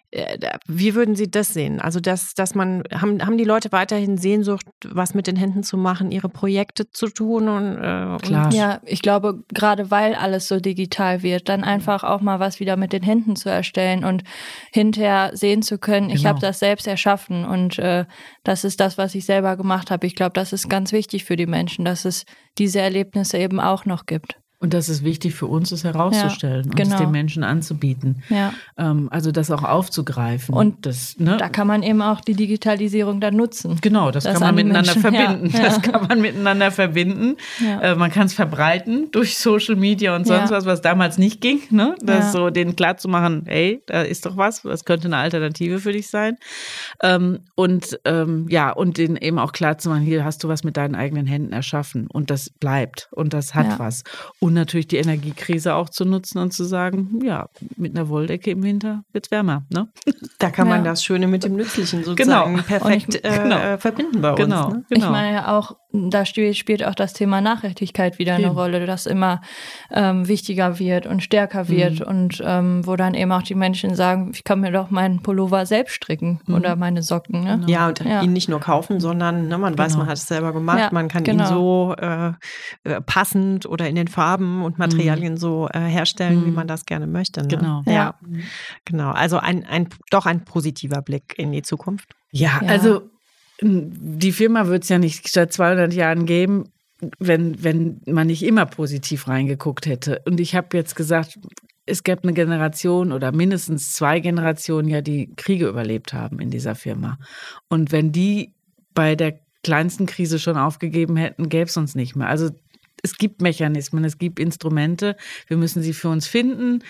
wie 0.66 0.96
würden 0.96 1.14
Sie 1.14 1.30
das 1.30 1.54
sehen? 1.54 1.80
Also, 1.80 2.00
dass, 2.00 2.34
dass 2.34 2.56
man, 2.56 2.82
haben, 2.92 3.24
haben 3.24 3.38
die 3.38 3.44
Leute 3.44 3.70
weiterhin 3.70 4.18
Sehnsucht, 4.18 4.66
was 4.84 5.14
mit 5.14 5.28
den 5.28 5.36
Händen 5.36 5.62
zu 5.62 5.76
machen, 5.76 6.11
ihre 6.11 6.28
Projekte 6.28 6.90
zu 6.90 7.08
tun? 7.08 7.48
Und, 7.48 7.76
äh, 7.76 8.16
Klar. 8.18 8.46
Und 8.46 8.54
ja, 8.54 8.80
ich 8.84 9.02
glaube, 9.02 9.44
gerade 9.54 9.92
weil 9.92 10.16
alles 10.16 10.48
so 10.48 10.58
digital 10.58 11.22
wird, 11.22 11.48
dann 11.48 11.62
einfach 11.62 12.02
auch 12.02 12.20
mal 12.20 12.40
was 12.40 12.58
wieder 12.58 12.76
mit 12.76 12.92
den 12.92 13.04
Händen 13.04 13.36
zu 13.36 13.50
erstellen 13.50 14.04
und 14.04 14.24
hinterher 14.72 15.30
sehen 15.34 15.62
zu 15.62 15.78
können, 15.78 16.08
genau. 16.08 16.18
ich 16.18 16.26
habe 16.26 16.40
das 16.40 16.58
selbst 16.58 16.88
erschaffen 16.88 17.44
und 17.44 17.78
äh, 17.78 18.04
das 18.42 18.64
ist 18.64 18.80
das, 18.80 18.98
was 18.98 19.14
ich 19.14 19.24
selber 19.24 19.56
gemacht 19.56 19.92
habe. 19.92 20.08
Ich 20.08 20.16
glaube, 20.16 20.32
das 20.32 20.52
ist 20.52 20.68
ganz 20.68 20.92
wichtig 20.92 21.24
für 21.24 21.36
die 21.36 21.46
Menschen, 21.46 21.84
dass 21.84 22.04
es 22.04 22.24
diese 22.58 22.80
Erlebnisse 22.80 23.38
eben 23.38 23.61
auch 23.61 23.84
noch 23.84 24.06
gibt. 24.06 24.40
Und 24.62 24.74
das 24.74 24.90
ist 24.90 25.02
wichtig 25.02 25.34
für 25.34 25.46
uns, 25.46 25.72
es 25.72 25.84
herauszustellen 25.84 26.66
ja, 26.66 26.70
genau. 26.74 26.90
und 26.90 26.92
es 26.92 27.00
den 27.00 27.11
Menschen 27.11 27.44
anzubieten. 27.44 28.22
Ja. 28.28 28.52
Ähm, 28.76 29.08
also 29.11 29.32
das 29.32 29.50
auch 29.50 29.64
aufzugreifen. 29.64 30.54
Und 30.54 30.84
das, 30.84 31.18
ne? 31.18 31.38
da 31.38 31.48
kann 31.48 31.66
man 31.66 31.82
eben 31.82 32.02
auch 32.02 32.20
die 32.20 32.34
Digitalisierung 32.34 33.22
dann 33.22 33.36
nutzen. 33.36 33.78
Genau, 33.80 34.11
das, 34.11 34.24
das 34.24 34.34
kann 34.34 34.42
man 34.42 34.54
miteinander 34.56 34.94
Menschen, 34.94 35.00
verbinden. 35.00 35.50
Ja, 35.56 35.62
das 35.62 35.80
kann 35.80 36.06
man 36.06 36.20
miteinander 36.20 36.70
verbinden. 36.70 37.36
Äh, 37.80 37.94
man 37.94 38.11
kann 38.11 38.26
es 38.26 38.34
verbreiten 38.34 39.11
durch 39.12 39.38
Social 39.38 39.76
Media 39.76 40.14
und 40.14 40.26
sonst 40.26 40.50
was, 40.50 40.66
was 40.66 40.82
damals 40.82 41.16
nicht 41.16 41.40
ging. 41.40 41.61
Ne? 41.70 41.94
Das 42.02 42.32
so 42.32 42.50
den 42.50 42.76
klar 42.76 42.98
zu 42.98 43.08
machen, 43.08 43.44
hey, 43.46 43.82
da 43.86 44.02
ist 44.02 44.26
doch 44.26 44.36
was, 44.36 44.61
das 44.61 44.84
könnte 44.84 45.08
eine 45.08 45.16
Alternative 45.16 45.78
für 45.78 45.92
dich 45.92 46.08
sein. 46.08 46.36
Ähm, 47.02 47.40
und 47.54 47.98
ähm, 48.04 48.46
ja, 48.50 48.70
und 48.70 48.98
den 48.98 49.16
eben 49.16 49.38
auch 49.38 49.52
klar 49.52 49.78
zu 49.78 49.88
machen, 49.88 50.02
hier 50.02 50.22
hast 50.22 50.44
du 50.44 50.48
was 50.48 50.64
mit 50.64 50.76
deinen 50.76 50.96
eigenen 50.96 51.26
Händen 51.26 51.54
erschaffen 51.54 52.08
und 52.08 52.28
das 52.28 52.50
bleibt 52.50 53.08
und 53.12 53.32
das 53.32 53.54
hat 53.54 53.78
was. 53.78 54.04
Und 54.38 54.49
und 54.51 54.55
natürlich 54.55 54.88
die 54.88 54.96
Energiekrise 54.96 55.76
auch 55.76 55.90
zu 55.90 56.05
nutzen 56.05 56.38
und 56.38 56.53
zu 56.53 56.64
sagen, 56.64 57.20
ja, 57.22 57.48
mit 57.76 57.96
einer 57.96 58.09
Wolldecke 58.09 58.51
im 58.51 58.64
Winter 58.64 59.05
wird 59.12 59.26
es 59.26 59.30
wärmer. 59.30 59.62
Ne? 59.72 59.86
Da 60.40 60.51
kann 60.51 60.66
man 60.66 60.82
das 60.82 61.05
Schöne 61.05 61.28
mit 61.28 61.44
dem 61.44 61.55
Nützlichen 61.55 62.03
sozusagen 62.03 62.57
genau. 62.57 62.66
perfekt 62.66 63.14
ich, 63.14 63.22
genau. 63.22 63.57
äh, 63.57 63.78
verbinden 63.78 64.20
bei 64.20 64.34
genau. 64.34 64.64
uns. 64.66 64.74
Ne? 64.74 64.84
Genau. 64.90 65.07
Ich 65.07 65.12
meine 65.12 65.32
ja 65.36 65.57
auch, 65.57 65.76
da 65.92 66.24
spielt 66.24 66.84
auch 66.84 66.96
das 66.96 67.12
Thema 67.12 67.40
Nachhaltigkeit 67.40 68.18
wieder 68.18 68.34
eine 68.34 68.48
Rolle, 68.48 68.86
das 68.86 69.07
immer 69.07 69.40
ähm, 69.92 70.26
wichtiger 70.26 70.80
wird 70.80 71.07
und 71.07 71.22
stärker 71.22 71.68
wird 71.68 72.01
mhm. 72.01 72.07
und 72.07 72.42
ähm, 72.44 72.86
wo 72.86 72.96
dann 72.96 73.14
eben 73.14 73.30
auch 73.30 73.42
die 73.42 73.55
Menschen 73.55 73.94
sagen, 73.94 74.32
ich 74.34 74.42
kann 74.42 74.61
mir 74.61 74.72
doch 74.72 74.90
meinen 74.90 75.22
Pullover 75.22 75.64
selbst 75.66 75.94
stricken 75.94 76.40
mhm. 76.46 76.55
oder 76.55 76.74
meine 76.74 77.03
Socken. 77.03 77.44
Ne? 77.44 77.61
Ja, 77.66 77.88
und 77.88 78.01
ja. 78.01 78.22
ihn 78.22 78.32
nicht 78.32 78.48
nur 78.48 78.61
kaufen, 78.61 78.98
sondern 78.98 79.48
ne, 79.48 79.59
man 79.59 79.78
weiß, 79.78 79.96
man 79.96 80.07
hat 80.07 80.16
es 80.16 80.26
selber 80.26 80.53
gemacht, 80.53 80.78
ja, 80.78 80.88
man 80.92 81.09
kann 81.09 81.24
ihn 81.24 81.38
genau. 81.38 81.48
so 81.48 81.94
äh, 82.01 82.32
äh, 82.84 83.01
passend 83.01 83.66
oder 83.66 83.88
in 83.88 83.94
den 83.94 84.09
Farben 84.09 84.39
Farben 84.41 84.62
und 84.62 84.78
Materialien 84.78 85.34
mhm. 85.34 85.38
so 85.38 85.68
äh, 85.72 85.80
herstellen, 85.80 86.41
mhm. 86.41 86.47
wie 86.47 86.51
man 86.51 86.66
das 86.66 86.86
gerne 86.86 87.07
möchte. 87.07 87.43
Ne? 87.43 87.49
Genau. 87.49 87.82
Ja. 87.86 87.93
ja. 87.93 88.14
Genau. 88.84 89.11
Also 89.11 89.38
ein, 89.38 89.64
ein, 89.64 89.88
doch 90.11 90.26
ein 90.26 90.45
positiver 90.45 91.03
Blick 91.03 91.34
in 91.36 91.53
die 91.53 91.62
Zukunft. 91.62 92.14
Ja, 92.32 92.61
ja. 92.62 92.68
also 92.68 93.03
die 93.62 94.32
Firma 94.32 94.66
wird 94.68 94.84
es 94.84 94.88
ja 94.88 94.99
nicht 94.99 95.28
seit 95.28 95.53
200 95.53 95.93
Jahren 95.93 96.24
geben, 96.24 96.70
wenn, 97.18 97.62
wenn 97.62 98.01
man 98.07 98.26
nicht 98.26 98.43
immer 98.43 98.66
positiv 98.66 99.28
reingeguckt 99.28 99.86
hätte. 99.86 100.22
Und 100.24 100.41
ich 100.41 100.55
habe 100.55 100.76
jetzt 100.76 100.97
gesagt, 100.97 101.38
es 101.86 102.03
gäbe 102.05 102.22
eine 102.22 102.32
Generation 102.32 103.12
oder 103.12 103.32
mindestens 103.32 103.93
zwei 103.93 104.20
Generationen 104.20 104.88
ja, 104.88 105.01
die 105.03 105.34
Kriege 105.36 105.66
überlebt 105.66 106.12
haben 106.12 106.41
in 106.41 106.51
dieser 106.51 106.74
Firma. 106.74 107.18
Und 107.68 107.93
wenn 107.93 108.12
die 108.12 108.55
bei 108.95 109.14
der 109.14 109.41
kleinsten 109.62 110.07
Krise 110.07 110.38
schon 110.38 110.57
aufgegeben 110.57 111.16
hätten, 111.16 111.49
gäbe 111.49 111.68
es 111.68 111.76
uns 111.76 111.95
nicht 111.95 112.16
mehr. 112.16 112.28
Also 112.28 112.51
es 113.03 113.16
gibt 113.16 113.42
Mechanismen, 113.42 114.05
es 114.05 114.18
gibt 114.18 114.38
Instrumente. 114.38 115.16
Wir 115.46 115.57
müssen 115.57 115.82
sie 115.82 115.92
für 115.92 116.09
uns 116.09 116.26
finden. 116.26 116.82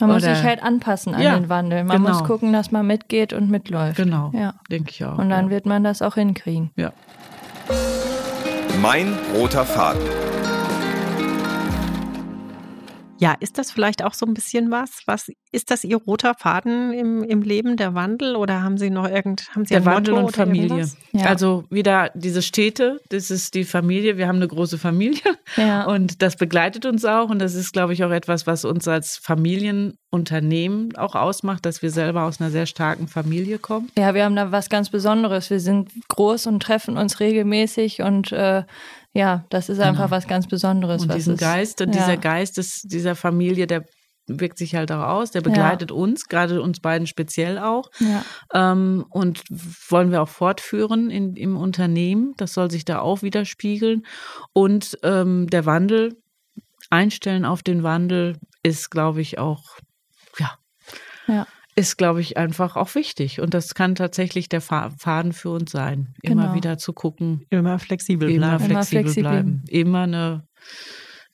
Man 0.00 0.10
muss 0.10 0.22
sich 0.22 0.42
halt 0.42 0.62
anpassen 0.62 1.14
an 1.14 1.22
ja, 1.22 1.38
den 1.38 1.48
Wandel. 1.48 1.84
Man 1.84 2.02
genau. 2.02 2.10
muss 2.10 2.24
gucken, 2.24 2.52
dass 2.52 2.70
man 2.70 2.86
mitgeht 2.86 3.32
und 3.32 3.50
mitläuft. 3.50 3.96
Genau. 3.96 4.32
Ja. 4.34 4.54
Denke 4.70 4.90
ich 4.90 5.04
auch. 5.04 5.18
Und 5.18 5.30
dann 5.30 5.46
ja. 5.46 5.50
wird 5.50 5.66
man 5.66 5.84
das 5.84 6.02
auch 6.02 6.14
hinkriegen. 6.14 6.70
Ja. 6.76 6.92
Mein 8.80 9.16
roter 9.34 9.64
Faden. 9.64 10.31
Ja, 13.22 13.36
ist 13.38 13.56
das 13.56 13.70
vielleicht 13.70 14.02
auch 14.02 14.14
so 14.14 14.26
ein 14.26 14.34
bisschen 14.34 14.72
was? 14.72 15.02
Was 15.06 15.30
ist 15.52 15.70
das 15.70 15.84
Ihr 15.84 15.96
roter 15.96 16.34
Faden 16.34 16.92
im, 16.92 17.22
im 17.22 17.42
Leben, 17.42 17.76
der 17.76 17.94
Wandel? 17.94 18.34
Oder 18.34 18.64
haben 18.64 18.78
Sie 18.78 18.90
noch 18.90 19.08
irgend, 19.08 19.48
haben 19.54 19.64
Sie 19.64 19.74
der 19.74 19.84
Wandel 19.84 20.14
Motto 20.14 20.26
und 20.26 20.34
Familie. 20.34 20.90
Ja. 21.12 21.26
Also 21.26 21.62
wieder 21.70 22.10
diese 22.14 22.42
Städte, 22.42 23.00
das 23.10 23.30
ist 23.30 23.54
die 23.54 23.62
Familie. 23.62 24.16
Wir 24.16 24.26
haben 24.26 24.36
eine 24.36 24.48
große 24.48 24.76
Familie 24.76 25.20
ja. 25.56 25.84
und 25.84 26.20
das 26.20 26.34
begleitet 26.34 26.84
uns 26.84 27.04
auch. 27.04 27.30
Und 27.30 27.38
das 27.38 27.54
ist, 27.54 27.72
glaube 27.72 27.92
ich, 27.92 28.02
auch 28.02 28.10
etwas, 28.10 28.48
was 28.48 28.64
uns 28.64 28.88
als 28.88 29.18
Familienunternehmen 29.18 30.96
auch 30.96 31.14
ausmacht, 31.14 31.64
dass 31.64 31.80
wir 31.80 31.90
selber 31.90 32.24
aus 32.24 32.40
einer 32.40 32.50
sehr 32.50 32.66
starken 32.66 33.06
Familie 33.06 33.60
kommen. 33.60 33.88
Ja, 33.96 34.14
wir 34.14 34.24
haben 34.24 34.34
da 34.34 34.50
was 34.50 34.68
ganz 34.68 34.90
Besonderes. 34.90 35.48
Wir 35.48 35.60
sind 35.60 35.90
groß 36.08 36.48
und 36.48 36.60
treffen 36.60 36.96
uns 36.96 37.20
regelmäßig 37.20 38.02
und 38.02 38.32
äh, 38.32 38.64
ja, 39.14 39.44
das 39.50 39.68
ist 39.68 39.78
einfach 39.78 40.04
genau. 40.06 40.16
was 40.16 40.26
ganz 40.26 40.46
Besonderes. 40.46 41.02
Und 41.02 41.14
diesen 41.14 41.34
ist, 41.34 41.40
Geist 41.40 41.80
und 41.80 41.94
ja. 41.94 42.00
dieser 42.00 42.16
Geist 42.16 42.56
des, 42.56 42.82
dieser 42.82 43.14
Familie, 43.14 43.66
der 43.66 43.84
wirkt 44.26 44.56
sich 44.56 44.74
halt 44.74 44.90
auch 44.90 45.06
aus. 45.06 45.32
Der 45.32 45.40
begleitet 45.42 45.90
ja. 45.90 45.96
uns, 45.96 46.28
gerade 46.28 46.62
uns 46.62 46.80
beiden 46.80 47.06
speziell 47.06 47.58
auch. 47.58 47.90
Ja. 47.98 48.24
Ähm, 48.54 49.04
und 49.10 49.42
wollen 49.90 50.10
wir 50.10 50.22
auch 50.22 50.28
fortführen 50.28 51.10
in, 51.10 51.34
im 51.36 51.56
Unternehmen. 51.56 52.32
Das 52.36 52.54
soll 52.54 52.70
sich 52.70 52.84
da 52.84 53.00
auch 53.00 53.22
widerspiegeln. 53.22 54.06
Und 54.52 54.98
ähm, 55.02 55.48
der 55.48 55.66
Wandel, 55.66 56.16
einstellen 56.88 57.44
auf 57.44 57.62
den 57.62 57.82
Wandel, 57.82 58.38
ist, 58.62 58.90
glaube 58.90 59.20
ich, 59.20 59.38
auch, 59.38 59.78
ja. 60.38 60.52
Ja 61.26 61.46
ist, 61.74 61.96
glaube 61.96 62.20
ich, 62.20 62.36
einfach 62.36 62.76
auch 62.76 62.94
wichtig. 62.94 63.40
Und 63.40 63.54
das 63.54 63.74
kann 63.74 63.94
tatsächlich 63.94 64.48
der 64.48 64.60
Faden 64.60 65.32
für 65.32 65.50
uns 65.50 65.70
sein. 65.72 66.14
Immer 66.22 66.42
genau. 66.42 66.54
wieder 66.54 66.78
zu 66.78 66.92
gucken. 66.92 67.46
Immer 67.50 67.78
flexibel 67.78 68.28
bleiben. 68.28 68.42
Immer 68.42 68.58
flexibel, 68.58 69.00
immer 69.00 69.04
flexibel. 69.04 69.30
bleiben. 69.30 69.64
Immer 69.68 70.02
eine, 70.02 70.46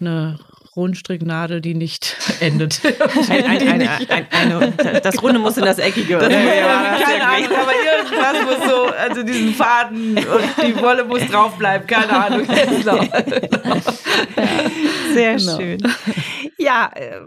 eine 0.00 0.38
Rundstricknadel, 0.78 1.60
die 1.60 1.74
nicht 1.74 2.16
endet. 2.40 2.80
Ein, 3.28 3.44
ein, 3.44 3.88
ein, 4.08 4.26
eine, 4.30 5.00
das 5.02 5.20
Runde 5.20 5.40
muss 5.40 5.56
in 5.56 5.64
das 5.64 5.78
Eckige. 5.78 6.18
Das 6.18 6.32
ja, 6.32 6.38
ja, 6.38 6.98
keine 7.02 7.26
Ahnung, 7.26 7.58
aber 7.60 7.72
irgendwas 7.74 8.44
muss 8.44 8.70
so, 8.70 8.84
also 8.84 9.22
diesen 9.24 9.54
Faden 9.54 10.16
und 10.16 10.66
die 10.66 10.80
Wolle 10.80 11.04
muss 11.04 11.26
draufbleiben, 11.26 11.86
keine 11.86 12.12
Ahnung. 12.12 12.46
Genau. 12.78 13.00
Sehr 15.14 15.36
genau. 15.36 15.56
schön. 15.58 15.82
Ja, 16.58 16.90
äh, 16.94 17.20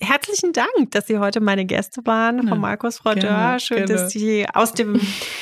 herzlichen 0.00 0.52
Dank, 0.52 0.90
dass 0.90 1.06
Sie 1.06 1.18
heute 1.18 1.40
meine 1.40 1.64
Gäste 1.64 2.00
waren, 2.04 2.46
Frau 2.46 2.56
Markus, 2.56 2.98
Frau 2.98 3.14
Dörr. 3.14 3.58
Schön, 3.58 3.86
gerne. 3.86 3.92
dass 3.92 4.10
Sie 4.10 4.46
aus 4.52 4.72
dem 4.72 5.00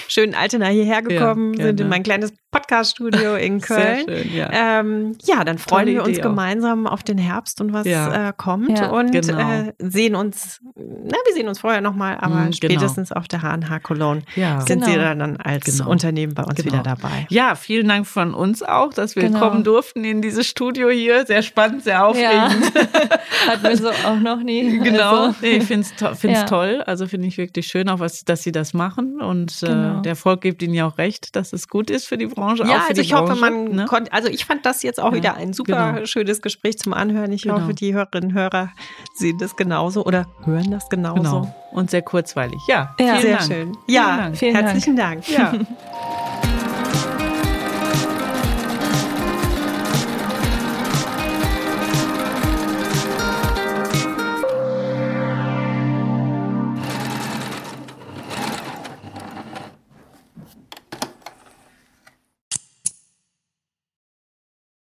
schönen 0.08 0.34
Altena 0.34 0.66
hierher 0.66 1.02
gekommen 1.02 1.54
ja, 1.54 1.66
sind 1.66 1.80
in 1.80 1.88
mein 1.88 2.02
kleines 2.02 2.32
Podcast-Studio 2.52 3.34
in 3.40 3.60
Köln. 3.60 4.04
Sehr 4.06 4.18
schön, 4.18 4.34
ja. 4.34 4.50
Ähm, 4.52 5.16
ja, 5.22 5.42
dann 5.42 5.58
freuen 5.58 5.86
Tolle 5.86 5.96
wir 5.96 6.04
uns 6.04 6.20
gemeinsam 6.20 6.86
auf 6.86 7.02
den 7.02 7.18
Herbst 7.18 7.60
und 7.60 7.72
was 7.72 7.86
ja. 7.86 8.28
äh, 8.28 8.32
kommt 8.36 8.78
ja, 8.78 8.90
und 8.90 9.10
genau. 9.10 9.38
äh, 9.38 9.72
sehen 9.78 10.14
uns, 10.14 10.60
na, 10.76 11.16
wir 11.24 11.34
sehen 11.34 11.48
uns 11.48 11.60
vorher 11.60 11.80
nochmal, 11.80 12.18
aber 12.20 12.34
mm, 12.34 12.52
spätestens 12.52 13.08
genau. 13.08 13.20
auf 13.20 13.28
der 13.28 13.40
HNH 13.40 13.80
Cologne 13.80 14.22
sind 14.34 14.84
genau. 14.84 14.86
Sie 14.86 14.94
dann 14.96 15.36
als 15.38 15.64
genau. 15.64 15.90
Unternehmen 15.90 16.34
bei 16.34 16.42
uns 16.42 16.56
genau. 16.56 16.72
wieder 16.72 16.82
dabei. 16.82 17.26
Ja, 17.30 17.54
vielen 17.54 17.88
Dank 17.88 18.06
von 18.06 18.34
uns 18.34 18.62
auch, 18.62 18.92
dass 18.92 19.16
wir 19.16 19.24
genau. 19.24 19.38
kommen 19.38 19.64
durften 19.64 20.04
in 20.04 20.20
dieses 20.20 20.46
Studio 20.46 20.90
hier. 20.90 21.24
Sehr 21.24 21.42
spannend, 21.42 21.84
sehr 21.84 22.04
aufregend. 22.04 22.72
Hatten 23.46 23.62
wir 23.62 23.76
so 23.78 23.88
auch 23.88 24.20
noch 24.20 24.41
nie. 24.42 24.78
Genau, 24.82 25.26
also. 25.26 25.34
nee, 25.40 25.56
ich 25.56 25.64
finde 25.64 25.86
es 25.86 25.94
to 25.96 26.28
ja. 26.28 26.44
toll. 26.44 26.82
Also 26.86 27.06
finde 27.06 27.28
ich 27.28 27.38
wirklich 27.38 27.66
schön, 27.66 27.88
auch 27.88 28.00
was, 28.00 28.24
dass 28.24 28.42
sie 28.42 28.52
das 28.52 28.74
machen. 28.74 29.20
Und 29.20 29.62
äh, 29.62 29.66
genau. 29.66 29.98
äh, 29.98 30.02
der 30.02 30.10
Erfolg 30.10 30.40
gibt 30.40 30.62
ihnen 30.62 30.74
ja 30.74 30.86
auch 30.86 30.98
recht, 30.98 31.36
dass 31.36 31.52
es 31.52 31.68
gut 31.68 31.90
ist 31.90 32.06
für 32.06 32.18
die 32.18 32.26
Branche. 32.26 32.64
Ja, 32.64 32.84
also 32.88 33.00
ich 33.00 33.10
Branche, 33.10 33.32
hoffe, 33.32 33.40
man 33.40 33.64
ne? 33.64 33.84
konnte, 33.86 34.12
also 34.12 34.28
ich 34.28 34.44
fand 34.44 34.66
das 34.66 34.82
jetzt 34.82 35.00
auch 35.00 35.12
ja, 35.12 35.16
wieder 35.16 35.34
ein 35.34 35.52
super 35.52 35.92
genau. 35.92 36.06
schönes 36.06 36.42
Gespräch 36.42 36.78
zum 36.78 36.92
Anhören. 36.92 37.32
Ich 37.32 37.42
genau. 37.42 37.60
hoffe, 37.60 37.74
die 37.74 37.94
Hörerinnen 37.94 38.30
und 38.30 38.36
Hörer 38.36 38.70
sehen 39.14 39.38
das 39.38 39.56
genauso 39.56 40.04
oder 40.04 40.26
hören 40.44 40.70
das 40.70 40.88
genauso. 40.88 41.22
Genau. 41.22 41.54
Und 41.72 41.90
sehr 41.90 42.02
kurzweilig. 42.02 42.60
Ja, 42.68 42.94
ja. 42.98 43.20
sehr 43.20 43.36
Dank. 43.38 43.52
schön. 43.52 43.76
Ja, 43.86 44.30
vielen 44.34 44.54
herzlichen 44.54 44.96
Dank. 44.96 45.02
Dank. 45.02 45.28
Ja. 45.28 45.52